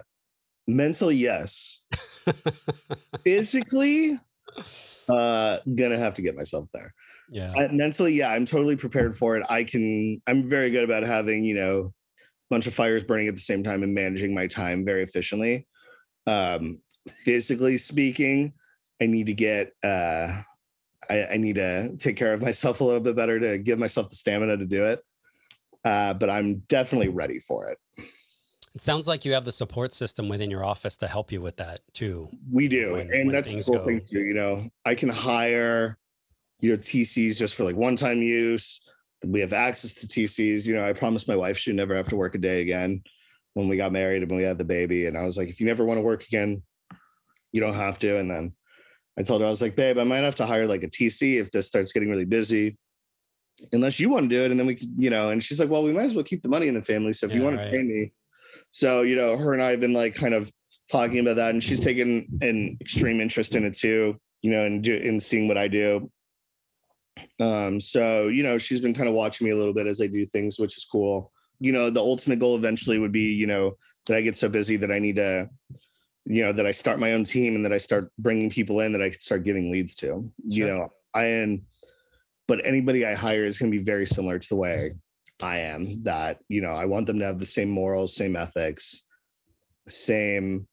mentally, 0.66 1.16
yes. 1.16 1.80
Physically, 3.24 4.18
uh, 5.08 5.58
gonna 5.74 5.98
have 5.98 6.14
to 6.14 6.22
get 6.22 6.36
myself 6.36 6.68
there. 6.72 6.94
Yeah. 7.30 7.52
I, 7.56 7.68
mentally, 7.68 8.14
yeah, 8.14 8.30
I'm 8.30 8.46
totally 8.46 8.76
prepared 8.76 9.16
for 9.16 9.36
it. 9.36 9.44
I 9.48 9.64
can. 9.64 10.20
I'm 10.26 10.48
very 10.48 10.70
good 10.70 10.84
about 10.84 11.02
having 11.02 11.44
you 11.44 11.54
know, 11.54 11.92
a 12.18 12.24
bunch 12.50 12.66
of 12.66 12.74
fires 12.74 13.04
burning 13.04 13.28
at 13.28 13.34
the 13.34 13.40
same 13.40 13.62
time 13.62 13.82
and 13.82 13.94
managing 13.94 14.34
my 14.34 14.46
time 14.46 14.84
very 14.84 15.02
efficiently. 15.02 15.66
Um, 16.26 16.80
physically 17.24 17.78
speaking, 17.78 18.52
I 19.00 19.06
need 19.06 19.26
to 19.26 19.34
get 19.34 19.72
uh 19.82 20.42
I, 21.10 21.26
I, 21.32 21.36
need 21.36 21.54
to 21.54 21.96
take 21.96 22.16
care 22.16 22.34
of 22.34 22.42
myself 22.42 22.80
a 22.80 22.84
little 22.84 23.00
bit 23.00 23.16
better 23.16 23.40
to 23.40 23.58
give 23.58 23.78
myself 23.78 24.10
the 24.10 24.16
stamina 24.16 24.56
to 24.58 24.66
do 24.66 24.84
it. 24.84 25.02
Uh, 25.84 26.12
but 26.12 26.28
I'm 26.28 26.56
definitely 26.68 27.08
ready 27.08 27.38
for 27.38 27.70
it. 27.70 27.78
It 28.74 28.82
sounds 28.82 29.08
like 29.08 29.24
you 29.24 29.32
have 29.32 29.44
the 29.44 29.52
support 29.52 29.92
system 29.92 30.28
within 30.28 30.50
your 30.50 30.64
office 30.64 30.96
to 30.98 31.08
help 31.08 31.32
you 31.32 31.40
with 31.40 31.56
that 31.56 31.80
too. 31.94 32.28
We 32.52 32.68
do. 32.68 32.92
When, 32.92 33.12
and 33.12 33.26
when 33.26 33.28
that's 33.28 33.52
the 33.52 33.62
cool 33.62 33.78
go. 33.78 33.86
thing 33.86 34.02
too. 34.10 34.20
You 34.20 34.34
know, 34.34 34.68
I 34.84 34.94
can 34.94 35.08
hire, 35.08 35.98
you 36.60 36.70
know, 36.70 36.78
TCs 36.78 37.38
just 37.38 37.54
for 37.54 37.64
like 37.64 37.76
one 37.76 37.96
time 37.96 38.22
use. 38.22 38.80
We 39.24 39.40
have 39.40 39.52
access 39.52 39.94
to 39.94 40.06
TCs. 40.06 40.66
You 40.66 40.76
know, 40.76 40.84
I 40.84 40.92
promised 40.92 41.28
my 41.28 41.36
wife 41.36 41.58
she'd 41.58 41.74
never 41.74 41.96
have 41.96 42.08
to 42.08 42.16
work 42.16 42.34
a 42.34 42.38
day 42.38 42.62
again. 42.62 43.02
when 43.54 43.68
we 43.68 43.76
got 43.76 43.92
married 43.92 44.22
and 44.22 44.30
when 44.30 44.38
we 44.38 44.44
had 44.44 44.58
the 44.58 44.64
baby. 44.64 45.06
And 45.06 45.18
I 45.18 45.24
was 45.24 45.36
like, 45.36 45.48
if 45.48 45.58
you 45.58 45.66
never 45.66 45.84
want 45.84 45.98
to 45.98 46.02
work 46.02 46.24
again, 46.24 46.62
you 47.50 47.60
don't 47.60 47.74
have 47.74 47.98
to. 48.00 48.18
And 48.18 48.30
then 48.30 48.52
I 49.18 49.22
told 49.22 49.40
her, 49.40 49.46
I 49.46 49.50
was 49.50 49.60
like, 49.60 49.74
babe, 49.74 49.98
I 49.98 50.04
might 50.04 50.18
have 50.18 50.36
to 50.36 50.46
hire 50.46 50.66
like 50.66 50.84
a 50.84 50.88
TC 50.88 51.40
if 51.40 51.50
this 51.50 51.66
starts 51.66 51.92
getting 51.92 52.10
really 52.10 52.24
busy. 52.24 52.78
Unless 53.72 53.98
you 53.98 54.10
want 54.10 54.24
to 54.24 54.28
do 54.28 54.44
it. 54.44 54.52
And 54.52 54.60
then 54.60 54.68
we 54.68 54.78
you 54.96 55.10
know, 55.10 55.30
and 55.30 55.42
she's 55.42 55.58
like, 55.58 55.68
well, 55.68 55.82
we 55.82 55.92
might 55.92 56.04
as 56.04 56.14
well 56.14 56.22
keep 56.22 56.42
the 56.42 56.48
money 56.48 56.68
in 56.68 56.74
the 56.74 56.82
family. 56.82 57.12
So 57.12 57.26
if 57.26 57.32
yeah, 57.32 57.38
you 57.38 57.44
want 57.44 57.56
right. 57.56 57.64
to 57.64 57.70
pay 57.70 57.82
me. 57.82 58.12
So, 58.70 59.02
you 59.02 59.16
know, 59.16 59.36
her 59.36 59.54
and 59.54 59.62
I 59.62 59.70
have 59.70 59.80
been 59.80 59.92
like 59.92 60.14
kind 60.14 60.34
of 60.34 60.52
talking 60.90 61.18
about 61.18 61.36
that. 61.36 61.50
And 61.50 61.64
she's 61.64 61.80
taken 61.80 62.28
an 62.42 62.78
extreme 62.80 63.20
interest 63.20 63.56
in 63.56 63.64
it 63.64 63.74
too, 63.76 64.16
you 64.42 64.52
know, 64.52 64.64
and 64.64 64.84
do 64.84 64.94
in 64.94 65.18
seeing 65.18 65.48
what 65.48 65.58
I 65.58 65.66
do. 65.66 66.10
Um, 67.40 67.80
so, 67.80 68.28
you 68.28 68.42
know, 68.42 68.58
she's 68.58 68.80
been 68.80 68.94
kind 68.94 69.08
of 69.08 69.14
watching 69.14 69.46
me 69.46 69.52
a 69.52 69.56
little 69.56 69.74
bit 69.74 69.86
as 69.86 70.00
I 70.00 70.06
do 70.06 70.24
things, 70.26 70.58
which 70.58 70.76
is 70.76 70.84
cool. 70.84 71.32
You 71.60 71.72
know, 71.72 71.90
the 71.90 72.00
ultimate 72.00 72.38
goal 72.38 72.56
eventually 72.56 72.98
would 72.98 73.12
be, 73.12 73.32
you 73.32 73.46
know, 73.46 73.76
that 74.06 74.16
I 74.16 74.20
get 74.20 74.36
so 74.36 74.48
busy 74.48 74.76
that 74.76 74.90
I 74.90 74.98
need 74.98 75.16
to, 75.16 75.48
you 76.24 76.42
know, 76.42 76.52
that 76.52 76.66
I 76.66 76.72
start 76.72 76.98
my 76.98 77.12
own 77.12 77.24
team 77.24 77.56
and 77.56 77.64
that 77.64 77.72
I 77.72 77.78
start 77.78 78.10
bringing 78.18 78.50
people 78.50 78.80
in 78.80 78.92
that 78.92 79.02
I 79.02 79.10
start 79.10 79.44
giving 79.44 79.72
leads 79.72 79.94
to. 79.96 80.06
Sure. 80.06 80.30
You 80.44 80.66
know, 80.66 80.92
I 81.14 81.24
am, 81.24 81.62
but 82.46 82.64
anybody 82.64 83.06
I 83.06 83.14
hire 83.14 83.44
is 83.44 83.58
going 83.58 83.70
to 83.72 83.78
be 83.78 83.84
very 83.84 84.06
similar 84.06 84.38
to 84.38 84.48
the 84.48 84.56
way 84.56 84.92
I 85.42 85.58
am. 85.58 86.02
That, 86.04 86.38
you 86.48 86.60
know, 86.60 86.72
I 86.72 86.86
want 86.86 87.06
them 87.06 87.18
to 87.18 87.24
have 87.24 87.38
the 87.38 87.46
same 87.46 87.70
morals, 87.70 88.14
same 88.14 88.36
ethics, 88.36 89.04
same 89.88 90.66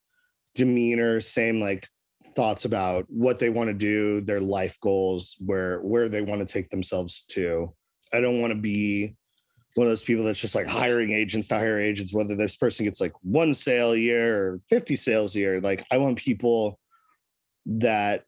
demeanor, 0.55 1.19
same 1.19 1.61
like 1.61 1.87
thoughts 2.35 2.65
about 2.65 3.05
what 3.09 3.39
they 3.39 3.49
want 3.49 3.69
to 3.69 3.73
do, 3.73 4.21
their 4.21 4.41
life 4.41 4.77
goals, 4.81 5.37
where 5.39 5.79
where 5.79 6.09
they 6.09 6.21
want 6.21 6.45
to 6.45 6.51
take 6.51 6.69
themselves 6.69 7.23
to. 7.29 7.73
I 8.13 8.19
don't 8.19 8.41
want 8.41 8.51
to 8.51 8.59
be 8.59 9.15
one 9.75 9.87
of 9.87 9.91
those 9.91 10.03
people 10.03 10.23
that's 10.23 10.39
just 10.39 10.55
like 10.55 10.67
hiring 10.67 11.11
agents 11.11 11.47
to 11.49 11.55
hire 11.55 11.79
agents, 11.79 12.13
whether 12.13 12.35
this 12.35 12.55
person 12.55 12.85
gets 12.85 13.01
like 13.01 13.13
one 13.21 13.53
sale 13.53 13.91
a 13.91 13.97
year 13.97 14.35
or 14.35 14.61
50 14.69 14.95
sales 14.95 15.35
a 15.35 15.39
year. 15.39 15.59
Like 15.59 15.85
I 15.91 15.97
want 15.97 16.17
people 16.17 16.79
that 17.65 18.23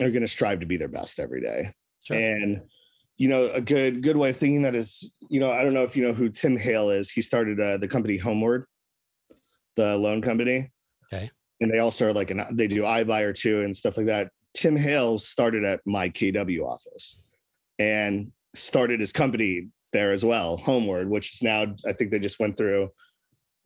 are 0.00 0.10
going 0.10 0.22
to 0.22 0.28
strive 0.28 0.60
to 0.60 0.66
be 0.66 0.76
their 0.76 0.88
best 0.88 1.18
every 1.18 1.40
day. 1.40 1.72
Sure. 2.02 2.16
And 2.16 2.62
you 3.16 3.28
know, 3.28 3.50
a 3.50 3.60
good 3.60 4.02
good 4.02 4.16
way 4.16 4.30
of 4.30 4.36
thinking 4.36 4.62
that 4.62 4.74
is, 4.74 5.14
you 5.28 5.40
know, 5.40 5.50
I 5.50 5.62
don't 5.62 5.74
know 5.74 5.84
if 5.84 5.94
you 5.94 6.02
know 6.02 6.14
who 6.14 6.30
Tim 6.30 6.56
Heyl 6.56 6.90
is. 6.90 7.10
He 7.10 7.20
started 7.20 7.60
uh, 7.60 7.76
the 7.76 7.88
company 7.88 8.16
Homeward, 8.16 8.64
the 9.76 9.96
loan 9.96 10.22
company. 10.22 10.70
Okay 11.12 11.30
and 11.60 11.70
they 11.70 11.78
also 11.78 12.08
are 12.08 12.12
like 12.12 12.30
an 12.30 12.44
they 12.52 12.66
do 12.66 12.82
iBuyer 12.82 13.34
too 13.34 13.60
and 13.60 13.76
stuff 13.76 13.96
like 13.96 14.06
that. 14.06 14.30
Tim 14.54 14.76
Heyl 14.76 15.18
started 15.18 15.64
at 15.64 15.80
my 15.86 16.08
KW 16.08 16.66
office 16.66 17.16
and 17.78 18.32
started 18.54 19.00
his 19.00 19.12
company 19.12 19.68
there 19.92 20.12
as 20.12 20.24
well, 20.24 20.56
Homeward, 20.56 21.08
which 21.08 21.34
is 21.34 21.42
now 21.42 21.66
I 21.86 21.92
think 21.92 22.10
they 22.10 22.18
just 22.18 22.40
went 22.40 22.56
through. 22.56 22.90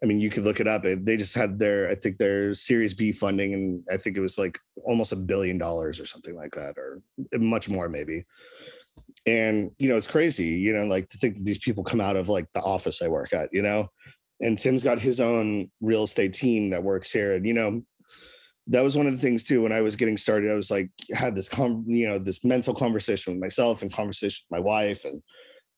I 0.02 0.06
mean, 0.06 0.20
you 0.20 0.28
could 0.28 0.44
look 0.44 0.60
it 0.60 0.68
up. 0.68 0.82
They 0.82 1.16
just 1.16 1.34
had 1.34 1.58
their 1.58 1.88
I 1.88 1.94
think 1.94 2.18
their 2.18 2.52
Series 2.54 2.94
B 2.94 3.12
funding, 3.12 3.54
and 3.54 3.84
I 3.90 3.96
think 3.96 4.16
it 4.16 4.20
was 4.20 4.38
like 4.38 4.58
almost 4.84 5.12
a 5.12 5.16
billion 5.16 5.56
dollars 5.56 6.00
or 6.00 6.06
something 6.06 6.34
like 6.34 6.54
that, 6.54 6.76
or 6.76 6.98
much 7.38 7.68
more 7.68 7.88
maybe. 7.88 8.24
And 9.26 9.70
you 9.78 9.88
know, 9.88 9.96
it's 9.96 10.06
crazy, 10.06 10.48
you 10.48 10.76
know, 10.76 10.84
like 10.84 11.08
to 11.10 11.18
think 11.18 11.36
that 11.36 11.44
these 11.44 11.58
people 11.58 11.84
come 11.84 12.00
out 12.00 12.16
of 12.16 12.28
like 12.28 12.46
the 12.54 12.60
office 12.60 13.00
I 13.00 13.08
work 13.08 13.32
at, 13.32 13.48
you 13.52 13.62
know, 13.62 13.90
and 14.40 14.58
Tim's 14.58 14.84
got 14.84 14.98
his 14.98 15.20
own 15.20 15.70
real 15.80 16.04
estate 16.04 16.34
team 16.34 16.70
that 16.70 16.82
works 16.82 17.10
here. 17.10 17.34
And 17.34 17.46
you 17.46 17.54
know, 17.54 17.82
that 18.68 18.82
was 18.82 18.96
one 18.96 19.06
of 19.06 19.12
the 19.12 19.18
things 19.18 19.44
too. 19.44 19.62
When 19.62 19.72
I 19.72 19.80
was 19.80 19.96
getting 19.96 20.16
started, 20.16 20.50
I 20.50 20.54
was 20.54 20.70
like 20.70 20.90
had 21.12 21.34
this 21.34 21.48
com- 21.48 21.84
you 21.86 22.08
know 22.08 22.18
this 22.18 22.44
mental 22.44 22.74
conversation 22.74 23.34
with 23.34 23.40
myself 23.40 23.82
and 23.82 23.92
conversation 23.92 24.44
with 24.48 24.58
my 24.58 24.64
wife, 24.64 25.04
and 25.04 25.22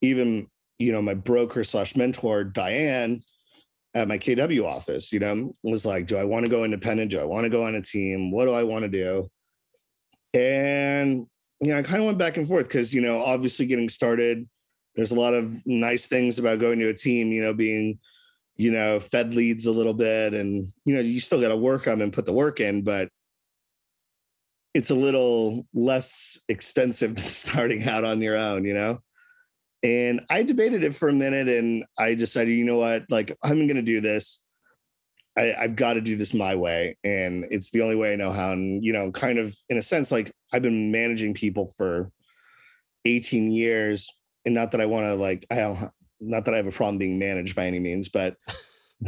even 0.03 0.47
you 0.79 0.93
know 0.93 1.03
my 1.03 1.15
broker 1.15 1.65
slash 1.65 1.97
mentor 1.97 2.45
Diane 2.45 3.23
at 3.95 4.09
my 4.09 4.19
KW 4.19 4.65
office. 4.65 5.13
You 5.13 5.19
know, 5.19 5.53
was 5.63 5.85
like, 5.85 6.07
do 6.07 6.17
I 6.17 6.25
want 6.25 6.45
to 6.45 6.51
go 6.51 6.65
independent? 6.65 7.11
Do 7.11 7.21
I 7.21 7.25
want 7.25 7.45
to 7.45 7.51
go 7.51 7.65
on 7.65 7.75
a 7.75 7.83
team? 7.83 8.31
What 8.31 8.45
do 8.45 8.53
I 8.53 8.63
want 8.63 8.85
to 8.85 8.89
do? 8.89 9.29
And 10.35 11.27
you 11.61 11.73
know, 11.73 11.79
I 11.79 11.83
kind 11.83 12.01
of 12.01 12.07
went 12.07 12.19
back 12.19 12.37
and 12.37 12.47
forth 12.47 12.69
because 12.69 12.95
you 12.95 13.01
know, 13.01 13.21
obviously 13.21 13.67
getting 13.67 13.89
started, 13.89 14.49
there's 14.95 15.13
a 15.13 15.19
lot 15.19 15.35
of 15.35 15.53
nice 15.67 16.07
things 16.07 16.39
about 16.39 16.61
going 16.61 16.79
to 16.79 16.89
a 16.89 16.95
team. 16.95 17.33
You 17.33 17.43
know, 17.43 17.55
being 17.55 17.99
you 18.57 18.71
know, 18.71 18.99
fed 18.99 19.35
leads 19.35 19.67
a 19.67 19.73
little 19.73 19.95
bit 19.95 20.35
and, 20.35 20.73
you 20.85 20.95
know, 20.95 21.01
you 21.01 21.21
still 21.21 21.41
got 21.41 21.49
to 21.49 21.57
work 21.57 21.85
them 21.85 22.01
and 22.01 22.13
put 22.13 22.27
the 22.27 22.33
work 22.33 22.61
in, 22.61 22.83
but 22.83 23.09
it's 24.75 24.91
a 24.91 24.95
little 24.95 25.67
less 25.75 26.39
expensive 26.49 27.17
than 27.17 27.31
starting 27.31 27.87
out 27.89 28.05
on 28.05 28.21
your 28.21 28.37
own, 28.37 28.65
you 28.65 28.75
know? 28.75 29.01
And 29.83 30.23
I 30.31 30.43
debated 30.43 30.85
it 30.85 30.95
for 30.95 31.09
a 31.09 31.13
minute 31.13 31.49
and 31.49 31.85
I 31.99 32.15
decided, 32.15 32.53
you 32.53 32.65
know 32.65 32.79
what, 32.79 33.05
like 33.11 33.37
I'm 33.43 33.67
going 33.67 33.77
to 33.77 33.83
do 33.83 34.01
this. 34.01 34.43
I, 35.39 35.55
have 35.59 35.77
got 35.77 35.95
to 35.95 36.01
do 36.01 36.17
this 36.17 36.33
my 36.33 36.55
way. 36.55 36.97
And 37.05 37.45
it's 37.51 37.71
the 37.71 37.83
only 37.83 37.95
way 37.95 38.13
I 38.13 38.17
know 38.17 38.33
how. 38.33 38.53
And, 38.53 38.83
you 38.83 38.93
know, 38.93 39.13
kind 39.13 39.39
of 39.39 39.55
in 39.69 39.77
a 39.77 39.83
sense, 39.83 40.11
like 40.11 40.33
I've 40.53 40.63
been 40.63 40.91
managing 40.91 41.35
people 41.35 41.73
for 41.77 42.11
18 43.05 43.51
years. 43.51 44.11
And 44.47 44.55
not 44.55 44.73
that 44.73 44.81
I 44.81 44.87
want 44.87 45.07
to 45.07 45.15
like, 45.15 45.47
I 45.51 45.57
don't, 45.57 45.91
not 46.21 46.45
that 46.45 46.55
I 46.55 46.57
have 46.59 46.67
a 46.67 46.73
problem 46.73 46.99
being 46.99 47.19
managed 47.19 47.55
by 47.55 47.67
any 47.67 47.79
means, 47.79 48.09
but 48.09 48.37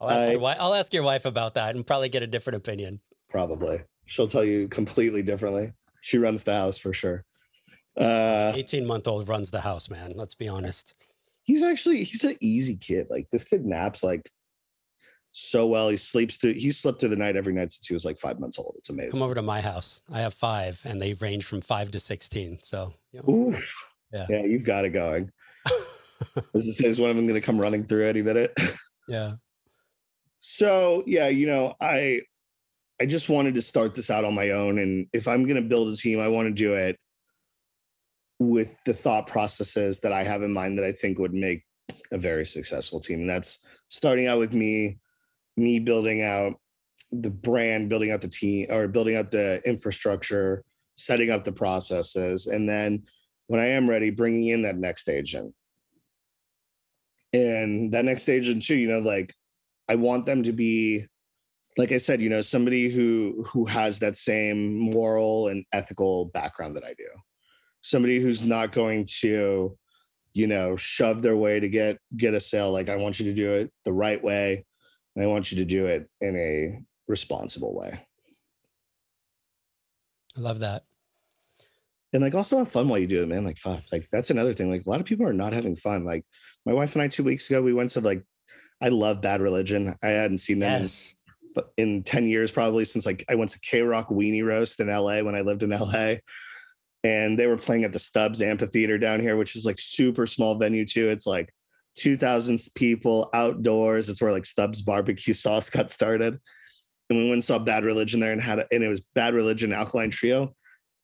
I'll 0.00 0.10
ask, 0.10 0.28
I, 0.28 0.32
your 0.32 0.40
wife, 0.40 0.56
I'll 0.60 0.74
ask 0.74 0.92
your 0.92 1.02
wife 1.02 1.24
about 1.24 1.54
that 1.54 1.74
and 1.74 1.86
probably 1.86 2.08
get 2.08 2.22
a 2.22 2.26
different 2.26 2.58
opinion. 2.58 3.00
Probably. 3.30 3.82
She'll 4.06 4.28
tell 4.28 4.44
you 4.44 4.68
completely 4.68 5.22
differently. 5.22 5.72
She 6.00 6.18
runs 6.18 6.44
the 6.44 6.54
house 6.54 6.78
for 6.78 6.92
sure. 6.92 7.24
Uh, 7.98 8.52
18 8.54 8.86
month 8.86 9.08
old 9.08 9.28
runs 9.28 9.50
the 9.50 9.60
house, 9.60 9.88
man. 9.88 10.12
Let's 10.14 10.34
be 10.34 10.48
honest. 10.48 10.94
He's 11.44 11.62
actually, 11.62 12.04
he's 12.04 12.24
an 12.24 12.36
easy 12.40 12.76
kid. 12.76 13.06
Like 13.08 13.28
this 13.30 13.44
kid 13.44 13.64
naps 13.64 14.02
like 14.02 14.30
so 15.32 15.66
well. 15.66 15.88
He 15.88 15.96
sleeps 15.96 16.36
through, 16.36 16.54
he 16.54 16.70
slept 16.72 17.00
through 17.00 17.10
the 17.10 17.16
night 17.16 17.36
every 17.36 17.52
night 17.52 17.72
since 17.72 17.86
he 17.86 17.94
was 17.94 18.04
like 18.04 18.18
five 18.18 18.38
months 18.38 18.58
old. 18.58 18.74
It's 18.78 18.90
amazing. 18.90 19.12
Come 19.12 19.22
over 19.22 19.34
to 19.34 19.42
my 19.42 19.60
house. 19.60 20.00
I 20.12 20.20
have 20.20 20.34
five 20.34 20.80
and 20.84 21.00
they 21.00 21.14
range 21.14 21.44
from 21.44 21.60
five 21.60 21.90
to 21.92 22.00
16. 22.00 22.58
So, 22.62 22.92
you 23.12 23.22
know, 23.26 23.58
yeah. 24.12 24.26
yeah, 24.28 24.44
you've 24.44 24.64
got 24.64 24.84
it 24.84 24.90
going. 24.90 25.30
this 26.54 26.80
is 26.80 27.00
one 27.00 27.10
of 27.10 27.16
them 27.16 27.26
going 27.26 27.40
to 27.40 27.44
come 27.44 27.60
running 27.60 27.84
through 27.84 28.06
any 28.06 28.22
minute. 28.30 28.52
Yeah. 29.08 29.34
So 30.38 31.02
yeah, 31.06 31.28
you 31.28 31.46
know, 31.46 31.74
I 31.80 32.22
I 33.00 33.06
just 33.06 33.28
wanted 33.28 33.54
to 33.56 33.62
start 33.62 33.94
this 33.94 34.10
out 34.10 34.24
on 34.24 34.34
my 34.34 34.50
own, 34.50 34.78
and 34.78 35.06
if 35.12 35.28
I'm 35.28 35.44
going 35.44 35.62
to 35.62 35.68
build 35.68 35.92
a 35.92 35.96
team, 35.96 36.20
I 36.20 36.28
want 36.28 36.48
to 36.48 36.52
do 36.52 36.74
it 36.74 36.98
with 38.38 38.74
the 38.84 38.92
thought 38.92 39.26
processes 39.26 40.00
that 40.00 40.12
I 40.12 40.24
have 40.24 40.42
in 40.42 40.52
mind 40.52 40.78
that 40.78 40.84
I 40.84 40.92
think 40.92 41.18
would 41.18 41.34
make 41.34 41.64
a 42.12 42.18
very 42.18 42.44
successful 42.44 43.00
team. 43.00 43.20
And 43.20 43.30
that's 43.30 43.58
starting 43.88 44.26
out 44.26 44.38
with 44.38 44.52
me, 44.52 44.98
me 45.56 45.78
building 45.78 46.22
out 46.22 46.54
the 47.12 47.30
brand, 47.30 47.88
building 47.88 48.10
out 48.10 48.20
the 48.20 48.28
team, 48.28 48.66
or 48.70 48.88
building 48.88 49.16
out 49.16 49.30
the 49.30 49.62
infrastructure, 49.64 50.64
setting 50.96 51.30
up 51.30 51.44
the 51.44 51.52
processes, 51.52 52.46
and 52.46 52.68
then 52.68 53.04
when 53.46 53.60
I 53.60 53.68
am 53.68 53.88
ready, 53.88 54.10
bringing 54.10 54.48
in 54.48 54.62
that 54.62 54.76
next 54.76 55.08
agent 55.08 55.54
and 57.36 57.92
that 57.92 58.04
next 58.04 58.22
stage 58.22 58.48
and 58.48 58.62
two 58.62 58.76
you 58.76 58.88
know 58.88 58.98
like 58.98 59.34
i 59.88 59.94
want 59.94 60.26
them 60.26 60.42
to 60.42 60.52
be 60.52 61.06
like 61.76 61.92
i 61.92 61.98
said 61.98 62.22
you 62.22 62.28
know 62.28 62.40
somebody 62.40 62.88
who 62.88 63.44
who 63.52 63.64
has 63.66 63.98
that 63.98 64.16
same 64.16 64.74
moral 64.74 65.48
and 65.48 65.64
ethical 65.72 66.26
background 66.26 66.76
that 66.76 66.84
i 66.84 66.94
do. 66.94 67.08
Somebody 67.82 68.18
who's 68.18 68.44
not 68.44 68.72
going 68.72 69.06
to 69.20 69.76
you 70.32 70.46
know 70.46 70.76
shove 70.76 71.22
their 71.22 71.36
way 71.36 71.60
to 71.60 71.68
get 71.68 71.98
get 72.16 72.34
a 72.34 72.40
sale. 72.40 72.72
Like 72.72 72.88
i 72.88 72.96
want 72.96 73.20
you 73.20 73.26
to 73.26 73.34
do 73.34 73.52
it 73.52 73.72
the 73.84 73.92
right 73.92 74.22
way 74.22 74.64
and 75.14 75.24
i 75.24 75.28
want 75.28 75.50
you 75.50 75.58
to 75.58 75.64
do 75.64 75.86
it 75.86 76.08
in 76.20 76.36
a 76.36 76.82
responsible 77.08 77.74
way. 77.74 78.00
I 80.36 80.40
love 80.40 80.60
that. 80.60 80.84
And 82.12 82.22
like 82.22 82.34
also 82.34 82.58
have 82.58 82.70
fun 82.70 82.88
while 82.88 82.98
you 82.98 83.06
do 83.06 83.22
it 83.22 83.28
man. 83.28 83.44
Like 83.44 83.58
fuck 83.58 83.82
like 83.92 84.08
that's 84.10 84.30
another 84.30 84.54
thing. 84.54 84.70
Like 84.70 84.86
a 84.86 84.90
lot 84.90 85.00
of 85.00 85.06
people 85.06 85.26
are 85.26 85.32
not 85.32 85.52
having 85.52 85.76
fun. 85.76 86.04
Like 86.04 86.24
my 86.66 86.72
wife 86.72 86.94
and 86.94 87.02
I 87.02 87.08
two 87.08 87.24
weeks 87.24 87.48
ago 87.48 87.62
we 87.62 87.72
went 87.72 87.90
to 87.90 88.00
like 88.00 88.22
I 88.82 88.88
love 88.88 89.22
Bad 89.22 89.40
Religion. 89.40 89.96
I 90.02 90.08
hadn't 90.08 90.38
seen 90.38 90.58
them 90.58 90.82
yes. 90.82 91.14
in, 91.56 91.62
in 91.78 92.02
10 92.02 92.28
years 92.28 92.50
probably 92.50 92.84
since 92.84 93.06
like 93.06 93.24
I 93.28 93.34
went 93.34 93.50
to 93.52 93.60
KROQ 93.60 94.10
Weenie 94.10 94.44
Roast 94.44 94.80
in 94.80 94.88
LA 94.88 95.22
when 95.22 95.34
I 95.34 95.40
lived 95.40 95.62
in 95.62 95.70
LA. 95.70 96.16
And 97.04 97.38
they 97.38 97.46
were 97.46 97.56
playing 97.56 97.84
at 97.84 97.92
the 97.92 97.98
Stubbs 97.98 98.42
Amphitheater 98.42 98.98
down 98.98 99.20
here, 99.20 99.36
which 99.36 99.54
is 99.54 99.64
like 99.64 99.78
super 99.78 100.26
small 100.26 100.56
venue 100.56 100.84
too. 100.84 101.08
It's 101.08 101.26
like 101.26 101.50
2,000 101.98 102.58
people 102.74 103.30
outdoors. 103.32 104.08
It's 104.08 104.20
where 104.20 104.32
like 104.32 104.44
Stubbs 104.44 104.82
barbecue 104.82 105.32
sauce 105.32 105.70
got 105.70 105.88
started. 105.88 106.38
And 107.08 107.18
we 107.18 107.24
went 107.24 107.34
and 107.34 107.44
saw 107.44 107.60
Bad 107.60 107.84
Religion 107.84 108.18
there 108.18 108.32
and 108.32 108.42
had 108.42 108.58
a, 108.58 108.66
and 108.72 108.82
it 108.82 108.88
was 108.88 109.00
Bad 109.14 109.34
Religion 109.34 109.72
Alkaline 109.72 110.10
Trio 110.10 110.55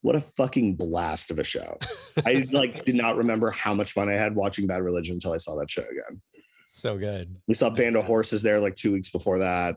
what 0.02 0.16
a 0.16 0.20
fucking 0.20 0.74
blast 0.74 1.30
of 1.30 1.38
a 1.38 1.44
show. 1.44 1.78
I 2.26 2.46
like 2.52 2.84
did 2.84 2.96
not 2.96 3.16
remember 3.16 3.50
how 3.50 3.72
much 3.72 3.92
fun 3.92 4.08
I 4.08 4.14
had 4.14 4.34
watching 4.34 4.66
Bad 4.66 4.82
Religion 4.82 5.14
until 5.14 5.32
I 5.32 5.38
saw 5.38 5.56
that 5.56 5.70
show 5.70 5.82
again. 5.82 6.20
So 6.66 6.98
good. 6.98 7.36
We 7.46 7.54
saw 7.54 7.70
Band 7.70 7.96
of 7.96 8.04
Horses 8.04 8.42
there 8.42 8.60
like 8.60 8.76
two 8.76 8.92
weeks 8.92 9.10
before 9.10 9.38
that. 9.38 9.76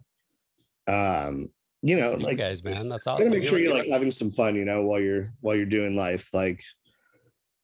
Um, 0.87 1.49
you 1.81 1.99
know, 1.99 2.13
you 2.17 2.25
like 2.25 2.37
guys, 2.37 2.63
man, 2.63 2.89
that's 2.89 3.05
awesome. 3.05 3.31
Make 3.31 3.43
sure 3.43 3.59
you're 3.59 3.73
like 3.73 3.87
having 3.87 4.11
some 4.11 4.31
fun, 4.31 4.55
you 4.55 4.65
know, 4.65 4.81
while 4.83 4.99
you're 4.99 5.33
while 5.41 5.55
you're 5.55 5.65
doing 5.65 5.95
life. 5.95 6.29
Like 6.33 6.63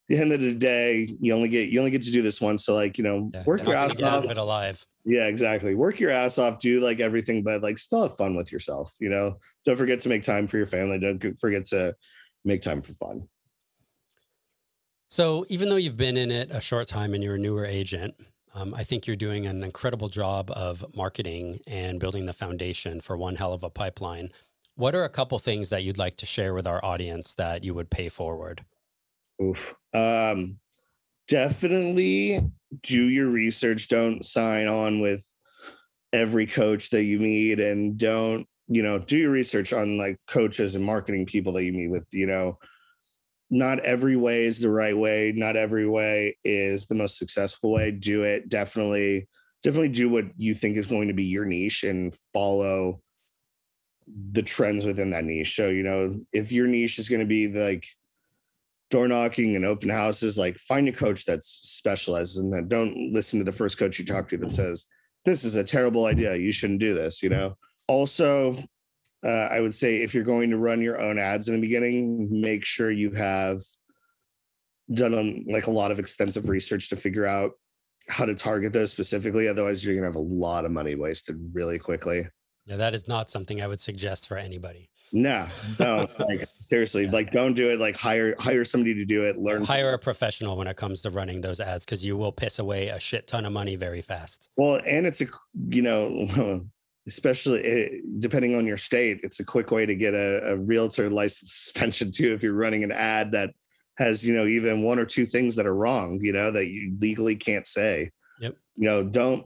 the 0.08 0.18
end 0.18 0.32
of 0.32 0.42
the 0.42 0.54
day, 0.54 1.16
you 1.20 1.34
only 1.34 1.50
get 1.50 1.70
you 1.70 1.80
only 1.80 1.90
get 1.92 2.04
to 2.04 2.12
do 2.12 2.22
this 2.22 2.40
once. 2.40 2.66
So 2.66 2.76
like, 2.76 3.00
you 3.00 3.04
know, 3.04 3.32
yeah, 3.34 3.44
work 3.46 3.64
your 3.66 3.76
ass 3.76 4.00
off. 4.02 4.26
It 4.26 4.38
alive. 4.38 4.86
Yeah, 5.06 5.26
exactly. 5.26 5.74
Work 5.74 6.00
your 6.00 6.12
ass 6.12 6.38
off, 6.38 6.60
do 6.60 6.80
like 6.80 7.00
everything, 7.00 7.42
but 7.42 7.64
like 7.64 7.80
still 7.80 8.04
have 8.04 8.16
fun 8.18 8.36
with 8.36 8.52
yourself. 8.52 8.94
You 9.00 9.10
know, 9.10 9.38
don't 9.66 9.78
forget 9.78 10.02
to 10.02 10.10
make 10.10 10.22
time 10.22 10.46
for 10.46 10.58
your 10.58 10.68
family. 10.68 11.00
Don't 11.00 11.40
forget 11.40 11.66
to 11.68 11.96
make 12.44 12.62
time 12.62 12.82
for 12.82 12.94
fun. 12.94 13.28
So, 15.10 15.46
even 15.50 15.70
though 15.70 15.76
you've 15.76 15.98
been 15.98 16.16
in 16.16 16.32
it 16.32 16.52
a 16.52 16.62
short 16.62 16.88
time 16.88 17.14
and 17.14 17.24
you're 17.24 17.36
a 17.36 17.40
newer 17.40 17.66
agent, 17.66 18.16
um, 18.54 18.74
I 18.74 18.84
think 18.84 19.08
you're 19.08 19.16
doing 19.16 19.46
an 19.46 19.64
incredible 19.64 20.10
job 20.10 20.52
of 20.52 20.96
marketing 20.96 21.60
and 21.68 22.00
building 22.00 22.26
the 22.26 22.34
foundation 22.34 23.02
for 23.02 23.18
one 23.18 23.36
hell 23.36 23.54
of 23.54 23.64
a 23.64 23.70
pipeline. 23.70 24.30
What 24.76 24.96
are 24.96 25.04
a 25.04 25.10
couple 25.10 25.38
things 25.40 25.70
that 25.70 25.84
you'd 25.84 25.98
like 25.98 26.18
to 26.18 26.26
share 26.26 26.54
with 26.54 26.66
our 26.66 26.84
audience 26.84 27.36
that 27.36 27.64
you 27.64 27.74
would 27.74 27.90
pay 27.90 28.10
forward? 28.10 28.64
Oof. 29.42 29.76
Um, 29.94 30.60
definitely 31.28 32.42
do 32.84 33.06
your 33.06 33.28
research. 33.28 33.88
Don't 33.90 34.26
sign 34.26 34.68
on 34.68 35.02
with 35.02 35.26
every 36.14 36.46
coach 36.46 36.90
that 36.90 37.04
you 37.04 37.20
meet 37.20 37.60
and 37.60 37.98
don't, 37.98 38.48
you 38.72 38.82
know, 38.82 38.98
do 38.98 39.18
your 39.18 39.32
research 39.32 39.74
on 39.74 39.98
like 39.98 40.18
coaches 40.28 40.76
and 40.76 40.86
marketing 40.86 41.26
people 41.26 41.52
that 41.54 41.66
you 41.66 41.74
meet 41.74 41.90
with, 41.90 42.06
you 42.12 42.26
know. 42.26 42.58
Not 43.50 43.80
every 43.80 44.16
way 44.16 44.46
is 44.46 44.60
the 44.60 44.70
right 44.70 44.98
way. 44.98 45.34
Not 45.36 45.58
every 45.58 45.86
way 45.86 46.38
is 46.46 46.88
the 46.88 46.96
most 46.96 47.18
successful 47.18 47.74
way. 47.74 47.92
Do 47.92 48.24
it. 48.24 48.48
Definitely, 48.48 49.28
definitely 49.62 49.90
do 49.90 50.08
what 50.08 50.26
you 50.38 50.54
think 50.54 50.78
is 50.78 50.88
going 50.88 51.10
to 51.10 51.14
be 51.14 51.26
your 51.26 51.44
niche 51.44 51.84
and 51.84 52.16
follow 52.32 53.02
the 54.32 54.42
trends 54.42 54.86
within 54.86 55.12
that 55.12 55.26
niche. 55.26 55.54
So, 55.54 55.68
you 55.68 55.84
know, 55.84 56.22
if 56.32 56.54
your 56.54 56.66
niche 56.66 56.98
is 56.98 57.10
going 57.10 57.20
to 57.20 57.26
be 57.26 57.50
like 57.50 57.86
door 58.90 59.10
knocking 59.10 59.58
and 59.58 59.66
open 59.66 59.90
houses, 59.90 60.38
like 60.38 60.58
find 60.58 60.88
a 60.88 60.94
coach 60.94 61.26
that 61.26 61.44
specializes 61.44 62.38
in 62.38 62.52
that. 62.52 62.70
Don't 62.70 63.12
listen 63.12 63.38
to 63.40 63.46
the 63.46 63.52
first 63.52 63.78
coach 63.78 64.00
you 64.00 64.06
talk 64.06 64.30
to 64.30 64.38
that 64.38 64.52
says, 64.52 64.86
this 65.26 65.44
is 65.44 65.58
a 65.58 65.64
terrible 65.64 66.06
idea. 66.06 66.38
You 66.38 66.54
shouldn't 66.54 66.80
do 66.80 66.94
this, 66.94 67.22
you 67.22 67.28
know? 67.28 67.58
Also, 67.88 68.58
uh, 69.26 69.28
I 69.28 69.60
would 69.60 69.74
say 69.74 70.02
if 70.02 70.14
you're 70.14 70.24
going 70.24 70.50
to 70.50 70.58
run 70.58 70.82
your 70.82 71.00
own 71.00 71.20
ads 71.20 71.48
in 71.48 71.56
the 71.56 71.62
beginning, 71.62 72.28
make 72.42 72.66
sure 72.66 72.92
you 72.92 73.12
have 73.12 73.62
done 74.94 75.18
um, 75.18 75.46
like 75.48 75.68
a 75.68 75.72
lot 75.72 75.92
of 75.92 76.00
extensive 76.00 76.50
research 76.50 76.90
to 76.90 76.96
figure 76.96 77.26
out 77.26 77.52
how 78.08 78.26
to 78.26 78.36
target 78.36 78.74
those 78.74 78.92
specifically. 78.92 79.48
Otherwise, 79.48 79.84
you're 79.84 79.96
going 79.96 80.04
to 80.04 80.08
have 80.08 80.16
a 80.16 80.36
lot 80.36 80.66
of 80.66 80.72
money 80.72 80.96
wasted 80.96 81.38
really 81.54 81.80
quickly. 81.80 82.28
Yeah, 82.66 82.78
that 82.78 82.94
is 82.94 83.08
not 83.08 83.30
something 83.30 83.62
I 83.62 83.68
would 83.68 83.80
suggest 83.80 84.28
for 84.28 84.38
anybody. 84.38 84.90
No, 85.14 85.48
no, 85.80 86.08
like 86.20 86.48
seriously, 86.64 87.06
yeah. 87.06 87.12
like 87.12 87.32
don't 87.32 87.54
do 87.54 87.70
it. 87.70 87.80
Like 87.80 87.98
hire 87.98 88.36
hire 88.40 88.64
somebody 88.64 88.94
to 88.96 89.06
do 89.06 89.26
it. 89.26 89.38
Learn. 89.38 89.64
Hire 89.64 89.94
a 89.94 90.00
professional 90.00 90.56
when 90.56 90.68
it 90.68 90.78
comes 90.78 91.02
to 91.02 91.10
running 91.10 91.42
those 91.42 91.60
ads 91.60 91.86
because 91.86 92.06
you 92.06 92.16
will 92.16 92.32
piss 92.32 92.60
away 92.60 92.90
a 92.90 93.00
shit 93.00 93.28
ton 93.28 93.46
of 93.46 93.52
money 93.52 93.76
very 93.76 94.02
fast. 94.02 94.50
Well, 94.56 94.82
and 94.86 95.06
it's 95.06 95.22
a 95.22 95.26
you 95.68 95.82
know, 95.82 96.66
especially 97.08 97.64
eh, 97.64 97.90
depending 98.20 98.56
on 98.56 98.66
your 98.66 98.78
state, 98.78 99.20
it's 99.24 99.40
a 99.40 99.46
quick 99.46 99.72
way 99.72 99.86
to 99.86 99.96
get 99.96 100.14
a, 100.14 100.52
a 100.52 100.58
realtor 100.58 101.10
license 101.10 101.54
suspension 101.64 102.12
too 102.12 102.34
if 102.34 102.44
you're 102.44 102.54
running 102.54 102.84
an 102.84 102.92
ad 102.92 103.32
that 103.32 103.52
has 103.98 104.26
you 104.26 104.34
know 104.34 104.48
even 104.48 104.82
one 104.82 105.00
or 105.00 105.06
two 105.06 105.26
things 105.26 105.56
that 105.56 105.68
are 105.68 105.76
wrong, 105.76 106.20
you 106.22 106.34
know, 106.34 106.52
that 106.52 106.68
you 106.68 106.96
legally 107.00 107.36
can't 107.36 107.68
say. 107.68 108.12
Yep. 108.40 108.56
You 108.76 108.88
know, 108.88 109.04
don't 109.04 109.46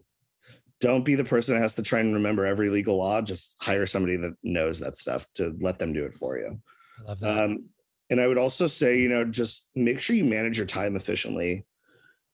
don't 0.81 1.05
be 1.05 1.15
the 1.15 1.23
person 1.23 1.55
that 1.55 1.61
has 1.61 1.75
to 1.75 1.83
try 1.83 1.99
and 1.99 2.13
remember 2.13 2.45
every 2.45 2.69
legal 2.69 2.97
law. 2.97 3.21
Just 3.21 3.55
hire 3.59 3.85
somebody 3.85 4.17
that 4.17 4.35
knows 4.43 4.79
that 4.79 4.97
stuff 4.97 5.25
to 5.35 5.55
let 5.59 5.79
them 5.79 5.93
do 5.93 6.05
it 6.05 6.13
for 6.13 6.37
you. 6.37 6.59
I 6.99 7.09
love 7.09 7.19
that. 7.21 7.43
Um, 7.43 7.69
and 8.09 8.21
I 8.21 8.27
would 8.27 8.37
also 8.37 8.67
say, 8.67 8.99
you 8.99 9.09
know, 9.09 9.25
just 9.25 9.69
make 9.75 9.99
sure 9.99 10.15
you 10.15 10.23
manage 10.23 10.57
your 10.57 10.67
time 10.67 10.95
efficiently. 10.95 11.65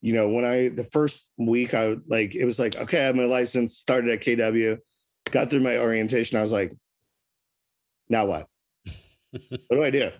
You 0.01 0.13
know, 0.13 0.29
when 0.29 0.43
I 0.43 0.69
the 0.69 0.83
first 0.83 1.25
week 1.37 1.73
I 1.73 1.95
like 2.07 2.35
it 2.35 2.45
was 2.45 2.59
like, 2.59 2.75
okay, 2.75 2.99
I 2.99 3.05
have 3.05 3.15
my 3.15 3.25
license, 3.25 3.77
started 3.77 4.11
at 4.11 4.21
KW, 4.21 4.77
got 5.29 5.49
through 5.49 5.61
my 5.61 5.77
orientation. 5.77 6.37
I 6.37 6.41
was 6.41 6.51
like, 6.51 6.73
now 8.09 8.25
what? 8.25 8.47
what 9.31 9.71
do 9.71 9.83
I 9.83 9.89
do? 9.89 10.11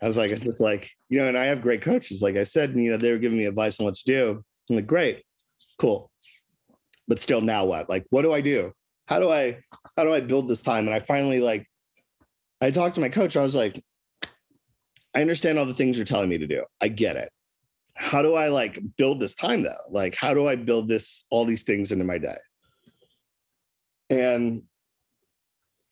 I 0.00 0.06
was 0.06 0.16
like, 0.16 0.30
it's 0.30 0.60
like, 0.60 0.90
you 1.08 1.18
know, 1.18 1.26
and 1.26 1.36
I 1.36 1.46
have 1.46 1.60
great 1.60 1.82
coaches, 1.82 2.22
like 2.22 2.36
I 2.36 2.44
said, 2.44 2.70
and 2.70 2.82
you 2.82 2.92
know, 2.92 2.96
they 2.96 3.10
were 3.10 3.18
giving 3.18 3.38
me 3.38 3.46
advice 3.46 3.80
on 3.80 3.86
what 3.86 3.96
to 3.96 4.04
do. 4.04 4.44
I'm 4.70 4.76
like, 4.76 4.86
great, 4.86 5.24
cool 5.78 6.10
but 7.08 7.18
still 7.18 7.40
now 7.40 7.64
what 7.64 7.88
like 7.88 8.06
what 8.10 8.22
do 8.22 8.32
i 8.32 8.40
do 8.40 8.70
how 9.08 9.18
do 9.18 9.30
i 9.30 9.58
how 9.96 10.04
do 10.04 10.12
i 10.12 10.20
build 10.20 10.46
this 10.46 10.62
time 10.62 10.86
and 10.86 10.94
i 10.94 11.00
finally 11.00 11.40
like 11.40 11.66
i 12.60 12.70
talked 12.70 12.94
to 12.94 13.00
my 13.00 13.08
coach 13.08 13.36
i 13.36 13.42
was 13.42 13.54
like 13.54 13.82
i 15.16 15.20
understand 15.20 15.58
all 15.58 15.66
the 15.66 15.74
things 15.74 15.96
you're 15.96 16.04
telling 16.04 16.28
me 16.28 16.38
to 16.38 16.46
do 16.46 16.62
i 16.80 16.86
get 16.86 17.16
it 17.16 17.32
how 17.96 18.22
do 18.22 18.34
i 18.34 18.48
like 18.48 18.78
build 18.96 19.18
this 19.18 19.34
time 19.34 19.62
though 19.62 19.74
like 19.90 20.14
how 20.14 20.34
do 20.34 20.46
i 20.46 20.54
build 20.54 20.86
this 20.86 21.24
all 21.30 21.44
these 21.44 21.64
things 21.64 21.90
into 21.90 22.04
my 22.04 22.18
day 22.18 22.36
and 24.10 24.62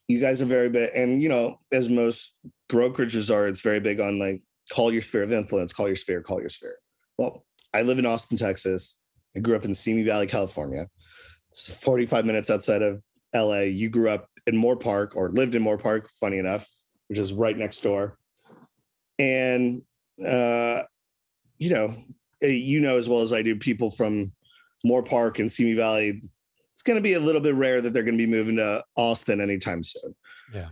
you 0.08 0.20
guys 0.20 0.40
are 0.40 0.46
very 0.46 0.68
big 0.68 0.90
and 0.94 1.22
you 1.22 1.28
know 1.28 1.58
as 1.72 1.88
most 1.88 2.36
brokerages 2.68 3.34
are 3.34 3.48
it's 3.48 3.60
very 3.60 3.80
big 3.80 4.00
on 4.00 4.18
like 4.18 4.42
call 4.72 4.92
your 4.92 5.02
sphere 5.02 5.22
of 5.22 5.32
influence 5.32 5.72
call 5.72 5.86
your 5.86 5.96
sphere 5.96 6.22
call 6.22 6.40
your 6.40 6.48
sphere 6.48 6.76
well 7.18 7.44
i 7.74 7.82
live 7.82 7.98
in 7.98 8.06
austin 8.06 8.36
texas 8.36 8.98
i 9.36 9.40
grew 9.40 9.56
up 9.56 9.64
in 9.64 9.74
simi 9.74 10.02
valley 10.02 10.26
california 10.26 10.86
it's 11.50 11.70
45 11.70 12.26
minutes 12.26 12.50
outside 12.50 12.82
of 12.82 13.02
LA. 13.34 13.60
You 13.60 13.88
grew 13.88 14.10
up 14.10 14.28
in 14.46 14.56
Moorpark 14.56 15.16
or 15.16 15.30
lived 15.30 15.54
in 15.54 15.62
Moorpark, 15.62 16.08
funny 16.20 16.38
enough, 16.38 16.68
which 17.08 17.18
is 17.18 17.32
right 17.32 17.56
next 17.56 17.82
door. 17.82 18.18
And, 19.18 19.82
uh, 20.24 20.82
you 21.58 21.70
know, 21.70 21.96
eh, 22.42 22.48
you 22.48 22.80
know 22.80 22.96
as 22.96 23.08
well 23.08 23.22
as 23.22 23.32
I 23.32 23.42
do, 23.42 23.56
people 23.56 23.90
from 23.90 24.32
Moorpark 24.86 25.38
and 25.38 25.50
Simi 25.50 25.74
Valley, 25.74 26.20
going 26.86 26.96
to 26.96 27.02
be 27.02 27.14
a 27.14 27.20
little 27.20 27.40
bit 27.40 27.54
rare 27.54 27.80
that 27.80 27.92
they're 27.92 28.02
going 28.02 28.16
to 28.16 28.24
be 28.24 28.30
moving 28.30 28.56
to 28.56 28.82
Austin 28.96 29.40
anytime 29.40 29.82
soon. 29.84 30.14
Yeah. 30.52 30.68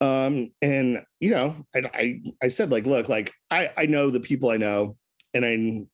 Um, 0.00 0.52
and 0.62 1.02
you 1.18 1.30
know, 1.30 1.56
I, 1.74 1.82
I, 1.92 2.22
I 2.44 2.48
said 2.48 2.70
like, 2.70 2.86
look, 2.86 3.08
like 3.08 3.32
I, 3.50 3.70
I 3.76 3.86
know 3.86 4.10
the 4.10 4.20
people 4.20 4.50
I 4.50 4.56
know, 4.56 4.96
and 5.34 5.44
I 5.44 5.86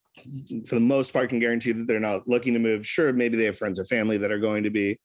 for 0.67 0.77
the 0.77 0.81
most 0.81 1.13
part 1.13 1.29
can 1.29 1.41
guarantee 1.41 1.73
that 1.73 1.87
they're 1.87 2.01
not 2.01 2.29
looking 2.29 2.55
to 2.55 2.59
move. 2.59 2.87
Sure, 2.87 3.13
maybe 3.13 3.37
they 3.37 3.45
have 3.45 3.59
friends 3.59 3.79
or 3.79 3.85
family 3.85 4.19
that 4.19 4.31
are 4.31 4.39
going 4.39 4.65
to 4.65 4.71
be, 4.71 4.99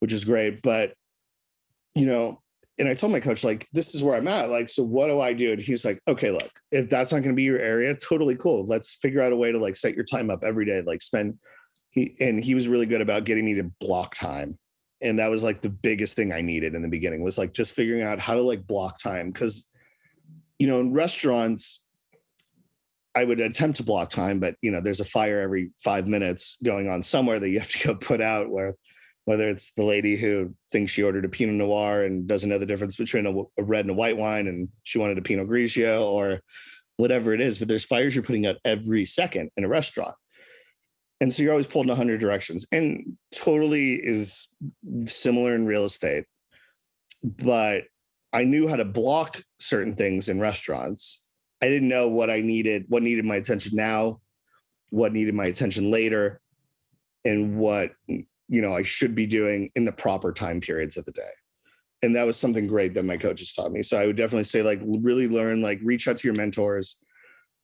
which 0.00 0.12
is 0.12 0.24
great. 0.24 0.62
But 0.62 0.94
you 1.94 2.06
know, 2.06 2.42
and 2.78 2.88
I 2.88 2.94
told 2.94 3.12
my 3.12 3.20
coach, 3.20 3.44
like, 3.44 3.68
this 3.72 3.94
is 3.94 4.02
where 4.02 4.16
I'm 4.16 4.26
at. 4.26 4.50
Like, 4.50 4.68
so 4.68 4.82
what 4.82 5.06
do 5.06 5.20
I 5.20 5.32
do? 5.32 5.52
And 5.52 5.62
he's 5.62 5.84
like, 5.84 6.00
okay, 6.08 6.30
look, 6.30 6.50
if 6.72 6.90
that's 6.90 7.12
not 7.12 7.18
going 7.18 7.30
to 7.30 7.36
be 7.36 7.44
your 7.44 7.60
area, 7.60 7.94
totally 7.94 8.34
cool. 8.34 8.66
Let's 8.66 8.94
figure 8.94 9.20
out 9.20 9.32
a 9.32 9.36
way 9.36 9.52
to 9.52 9.58
like 9.58 9.76
set 9.76 9.94
your 9.94 10.04
time 10.04 10.28
up 10.28 10.42
every 10.42 10.64
day, 10.64 10.82
like 10.84 11.02
spend 11.02 11.38
he 11.94 12.16
and 12.20 12.42
he 12.42 12.54
was 12.54 12.68
really 12.68 12.86
good 12.86 13.00
about 13.00 13.24
getting 13.24 13.44
me 13.44 13.54
to 13.54 13.70
block 13.80 14.14
time. 14.14 14.58
And 15.00 15.18
that 15.18 15.30
was 15.30 15.44
like 15.44 15.62
the 15.62 15.68
biggest 15.68 16.16
thing 16.16 16.32
I 16.32 16.40
needed 16.40 16.74
in 16.74 16.82
the 16.82 16.88
beginning 16.88 17.22
was 17.22 17.38
like 17.38 17.52
just 17.52 17.74
figuring 17.74 18.02
out 18.02 18.18
how 18.18 18.34
to 18.34 18.42
like 18.42 18.66
block 18.66 18.98
time. 18.98 19.32
Cause, 19.32 19.68
you 20.58 20.66
know, 20.66 20.80
in 20.80 20.92
restaurants, 20.92 21.82
I 23.14 23.24
would 23.24 23.38
attempt 23.38 23.76
to 23.76 23.84
block 23.84 24.10
time, 24.10 24.40
but 24.40 24.56
you 24.60 24.72
know, 24.72 24.80
there's 24.80 25.00
a 25.00 25.04
fire 25.04 25.40
every 25.40 25.70
five 25.82 26.08
minutes 26.08 26.58
going 26.64 26.88
on 26.88 27.02
somewhere 27.02 27.38
that 27.38 27.48
you 27.48 27.60
have 27.60 27.70
to 27.70 27.86
go 27.86 27.94
put 27.94 28.20
out. 28.20 28.50
Where 28.50 28.74
whether 29.24 29.48
it's 29.48 29.72
the 29.72 29.84
lady 29.84 30.16
who 30.16 30.54
thinks 30.72 30.92
she 30.92 31.02
ordered 31.02 31.24
a 31.24 31.28
Pinot 31.28 31.54
Noir 31.54 32.02
and 32.02 32.26
doesn't 32.26 32.50
know 32.50 32.58
the 32.58 32.66
difference 32.66 32.96
between 32.96 33.26
a, 33.26 33.60
a 33.60 33.64
red 33.64 33.84
and 33.84 33.90
a 33.90 33.94
white 33.94 34.16
wine, 34.16 34.48
and 34.48 34.68
she 34.82 34.98
wanted 34.98 35.18
a 35.18 35.22
Pinot 35.22 35.48
Grigio, 35.48 36.02
or 36.02 36.40
whatever 36.96 37.32
it 37.32 37.40
is. 37.40 37.58
But 37.58 37.68
there's 37.68 37.84
fires 37.84 38.14
you're 38.14 38.24
putting 38.24 38.46
out 38.46 38.56
every 38.64 39.04
second 39.06 39.50
in 39.56 39.64
a 39.64 39.68
restaurant, 39.68 40.14
and 41.24 41.32
so 41.32 41.42
you're 41.42 41.52
always 41.52 41.66
pulled 41.66 41.86
in 41.86 41.90
a 41.90 41.94
hundred 41.94 42.20
directions. 42.20 42.66
And 42.70 43.16
totally 43.34 43.94
is 43.94 44.48
similar 45.06 45.54
in 45.54 45.64
real 45.64 45.86
estate, 45.86 46.24
but 47.22 47.84
I 48.34 48.44
knew 48.44 48.68
how 48.68 48.76
to 48.76 48.84
block 48.84 49.42
certain 49.58 49.94
things 49.94 50.28
in 50.28 50.38
restaurants 50.38 51.24
I 51.64 51.68
didn't 51.68 51.88
know 51.88 52.08
what 52.08 52.28
I 52.28 52.42
needed, 52.42 52.84
what 52.88 53.02
needed 53.02 53.24
my 53.24 53.36
attention 53.36 53.74
now, 53.74 54.20
what 54.90 55.14
needed 55.14 55.34
my 55.34 55.46
attention 55.46 55.90
later, 55.90 56.42
and 57.24 57.56
what 57.56 57.92
you 58.06 58.26
know 58.60 58.74
I 58.74 58.82
should 58.82 59.14
be 59.14 59.24
doing 59.24 59.70
in 59.74 59.86
the 59.86 59.92
proper 59.92 60.30
time 60.30 60.60
periods 60.60 60.98
of 60.98 61.06
the 61.06 61.12
day. 61.12 61.22
And 62.02 62.14
that 62.16 62.26
was 62.26 62.36
something 62.36 62.66
great 62.66 62.92
that 62.92 63.06
my 63.06 63.16
coaches 63.16 63.54
taught 63.54 63.72
me. 63.72 63.82
So 63.82 63.98
I 63.98 64.06
would 64.06 64.16
definitely 64.16 64.44
say 64.44 64.62
like 64.62 64.82
really 64.84 65.26
learn, 65.26 65.62
like 65.62 65.80
reach 65.82 66.06
out 66.06 66.18
to 66.18 66.28
your 66.28 66.34
mentors, 66.34 66.96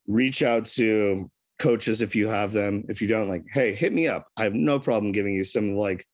reach 0.07 0.41
out 0.41 0.65
to 0.77 1.27
coaches 1.61 2.01
if 2.01 2.15
you 2.15 2.27
have 2.27 2.51
them. 2.51 2.83
If 2.89 3.01
you 3.01 3.07
don't, 3.07 3.29
like, 3.29 3.45
hey, 3.53 3.73
hit 3.73 3.93
me 3.93 4.07
up. 4.07 4.27
I 4.35 4.43
have 4.43 4.55
no 4.55 4.79
problem 4.79 5.11
giving 5.11 5.33
you 5.33 5.43
some 5.43 5.75
like 5.75 6.05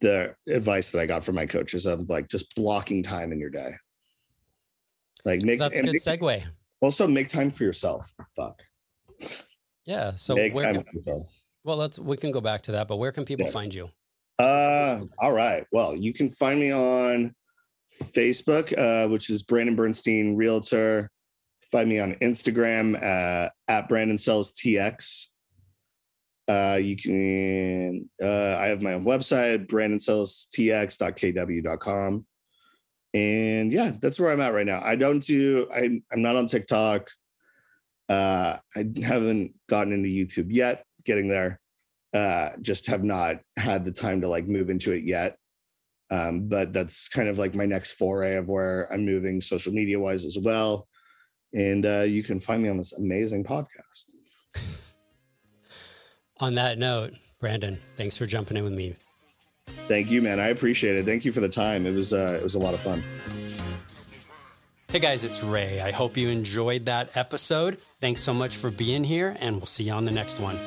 the 0.00 0.34
advice 0.48 0.92
that 0.92 1.00
I 1.00 1.06
got 1.06 1.24
from 1.24 1.34
my 1.34 1.46
coaches 1.46 1.86
of 1.86 2.08
like 2.08 2.28
just 2.28 2.54
blocking 2.54 3.02
time 3.02 3.32
in 3.32 3.40
your 3.40 3.50
day. 3.50 3.72
Like 5.24 5.42
make 5.42 5.58
that's 5.58 5.78
a 5.80 5.82
good 5.82 5.96
segue. 5.96 6.42
Also, 6.80 7.08
make 7.08 7.28
time 7.28 7.50
for 7.50 7.64
yourself. 7.64 8.14
Fuck. 8.36 8.62
Yeah. 9.84 10.12
So 10.16 10.36
make 10.36 10.54
where 10.54 10.72
can, 10.72 10.84
well, 11.64 11.76
let's 11.76 11.98
we 11.98 12.16
can 12.16 12.30
go 12.30 12.40
back 12.40 12.62
to 12.62 12.72
that, 12.72 12.86
but 12.86 12.96
where 12.96 13.12
can 13.12 13.24
people 13.24 13.46
yeah. 13.46 13.52
find 13.52 13.74
you? 13.74 13.90
Uh, 14.38 15.00
all 15.18 15.32
right. 15.32 15.64
Well, 15.72 15.96
you 15.96 16.12
can 16.12 16.30
find 16.30 16.60
me 16.60 16.70
on 16.70 17.34
Facebook, 18.12 18.76
uh, 18.78 19.08
which 19.08 19.30
is 19.30 19.42
Brandon 19.42 19.74
Bernstein 19.74 20.36
Realtor. 20.36 21.10
Find 21.72 21.88
me 21.88 21.98
on 21.98 22.14
Instagram 22.16 23.02
uh, 23.02 23.48
at 23.68 23.88
Brandon 23.88 24.18
Sells 24.18 24.52
TX. 24.52 25.28
Uh, 26.48 26.78
you 26.80 26.96
can, 26.96 28.08
uh, 28.22 28.56
I 28.56 28.66
have 28.66 28.82
my 28.82 28.92
own 28.92 29.04
website, 29.04 29.66
brandonsellstx.kw.com. 29.66 32.26
And 33.14 33.72
yeah, 33.72 33.92
that's 34.00 34.20
where 34.20 34.30
I'm 34.30 34.40
at 34.40 34.54
right 34.54 34.66
now. 34.66 34.80
I 34.84 34.94
don't 34.94 35.24
do, 35.24 35.66
I, 35.74 36.00
I'm 36.12 36.22
not 36.22 36.36
on 36.36 36.46
TikTok. 36.46 37.08
Uh, 38.08 38.58
I 38.76 38.84
haven't 39.02 39.54
gotten 39.68 39.92
into 39.92 40.08
YouTube 40.08 40.46
yet, 40.50 40.84
getting 41.04 41.26
there. 41.28 41.58
Uh, 42.14 42.50
just 42.62 42.86
have 42.86 43.02
not 43.02 43.40
had 43.56 43.84
the 43.84 43.90
time 43.90 44.20
to 44.20 44.28
like 44.28 44.46
move 44.46 44.70
into 44.70 44.92
it 44.92 45.02
yet. 45.04 45.36
Um, 46.10 46.48
but 46.48 46.72
that's 46.72 47.08
kind 47.08 47.28
of 47.28 47.38
like 47.38 47.56
my 47.56 47.66
next 47.66 47.92
foray 47.92 48.36
of 48.36 48.48
where 48.48 48.90
I'm 48.92 49.04
moving 49.04 49.40
social 49.40 49.72
media 49.72 49.98
wise 49.98 50.24
as 50.24 50.38
well. 50.38 50.86
And 51.56 51.86
uh, 51.86 52.02
you 52.02 52.22
can 52.22 52.38
find 52.38 52.62
me 52.62 52.68
on 52.68 52.76
this 52.76 52.92
amazing 52.92 53.42
podcast. 53.44 54.10
on 56.38 56.54
that 56.56 56.78
note, 56.78 57.14
Brandon, 57.40 57.78
thanks 57.96 58.18
for 58.18 58.26
jumping 58.26 58.58
in 58.58 58.64
with 58.64 58.74
me. 58.74 58.94
Thank 59.88 60.10
you, 60.10 60.20
man. 60.20 60.38
I 60.38 60.48
appreciate 60.48 60.96
it. 60.96 61.06
Thank 61.06 61.24
you 61.24 61.32
for 61.32 61.40
the 61.40 61.48
time. 61.48 61.86
It 61.86 61.92
was 61.92 62.12
uh, 62.12 62.36
it 62.38 62.42
was 62.42 62.56
a 62.56 62.58
lot 62.58 62.74
of 62.74 62.82
fun. 62.82 63.02
Hey 64.88 64.98
guys, 64.98 65.24
it's 65.24 65.42
Ray. 65.42 65.80
I 65.80 65.92
hope 65.92 66.18
you 66.18 66.28
enjoyed 66.28 66.84
that 66.84 67.16
episode. 67.16 67.78
Thanks 68.00 68.20
so 68.20 68.34
much 68.34 68.54
for 68.54 68.70
being 68.70 69.04
here, 69.04 69.34
and 69.40 69.56
we'll 69.56 69.66
see 69.66 69.84
you 69.84 69.92
on 69.92 70.04
the 70.04 70.12
next 70.12 70.38
one. 70.38 70.60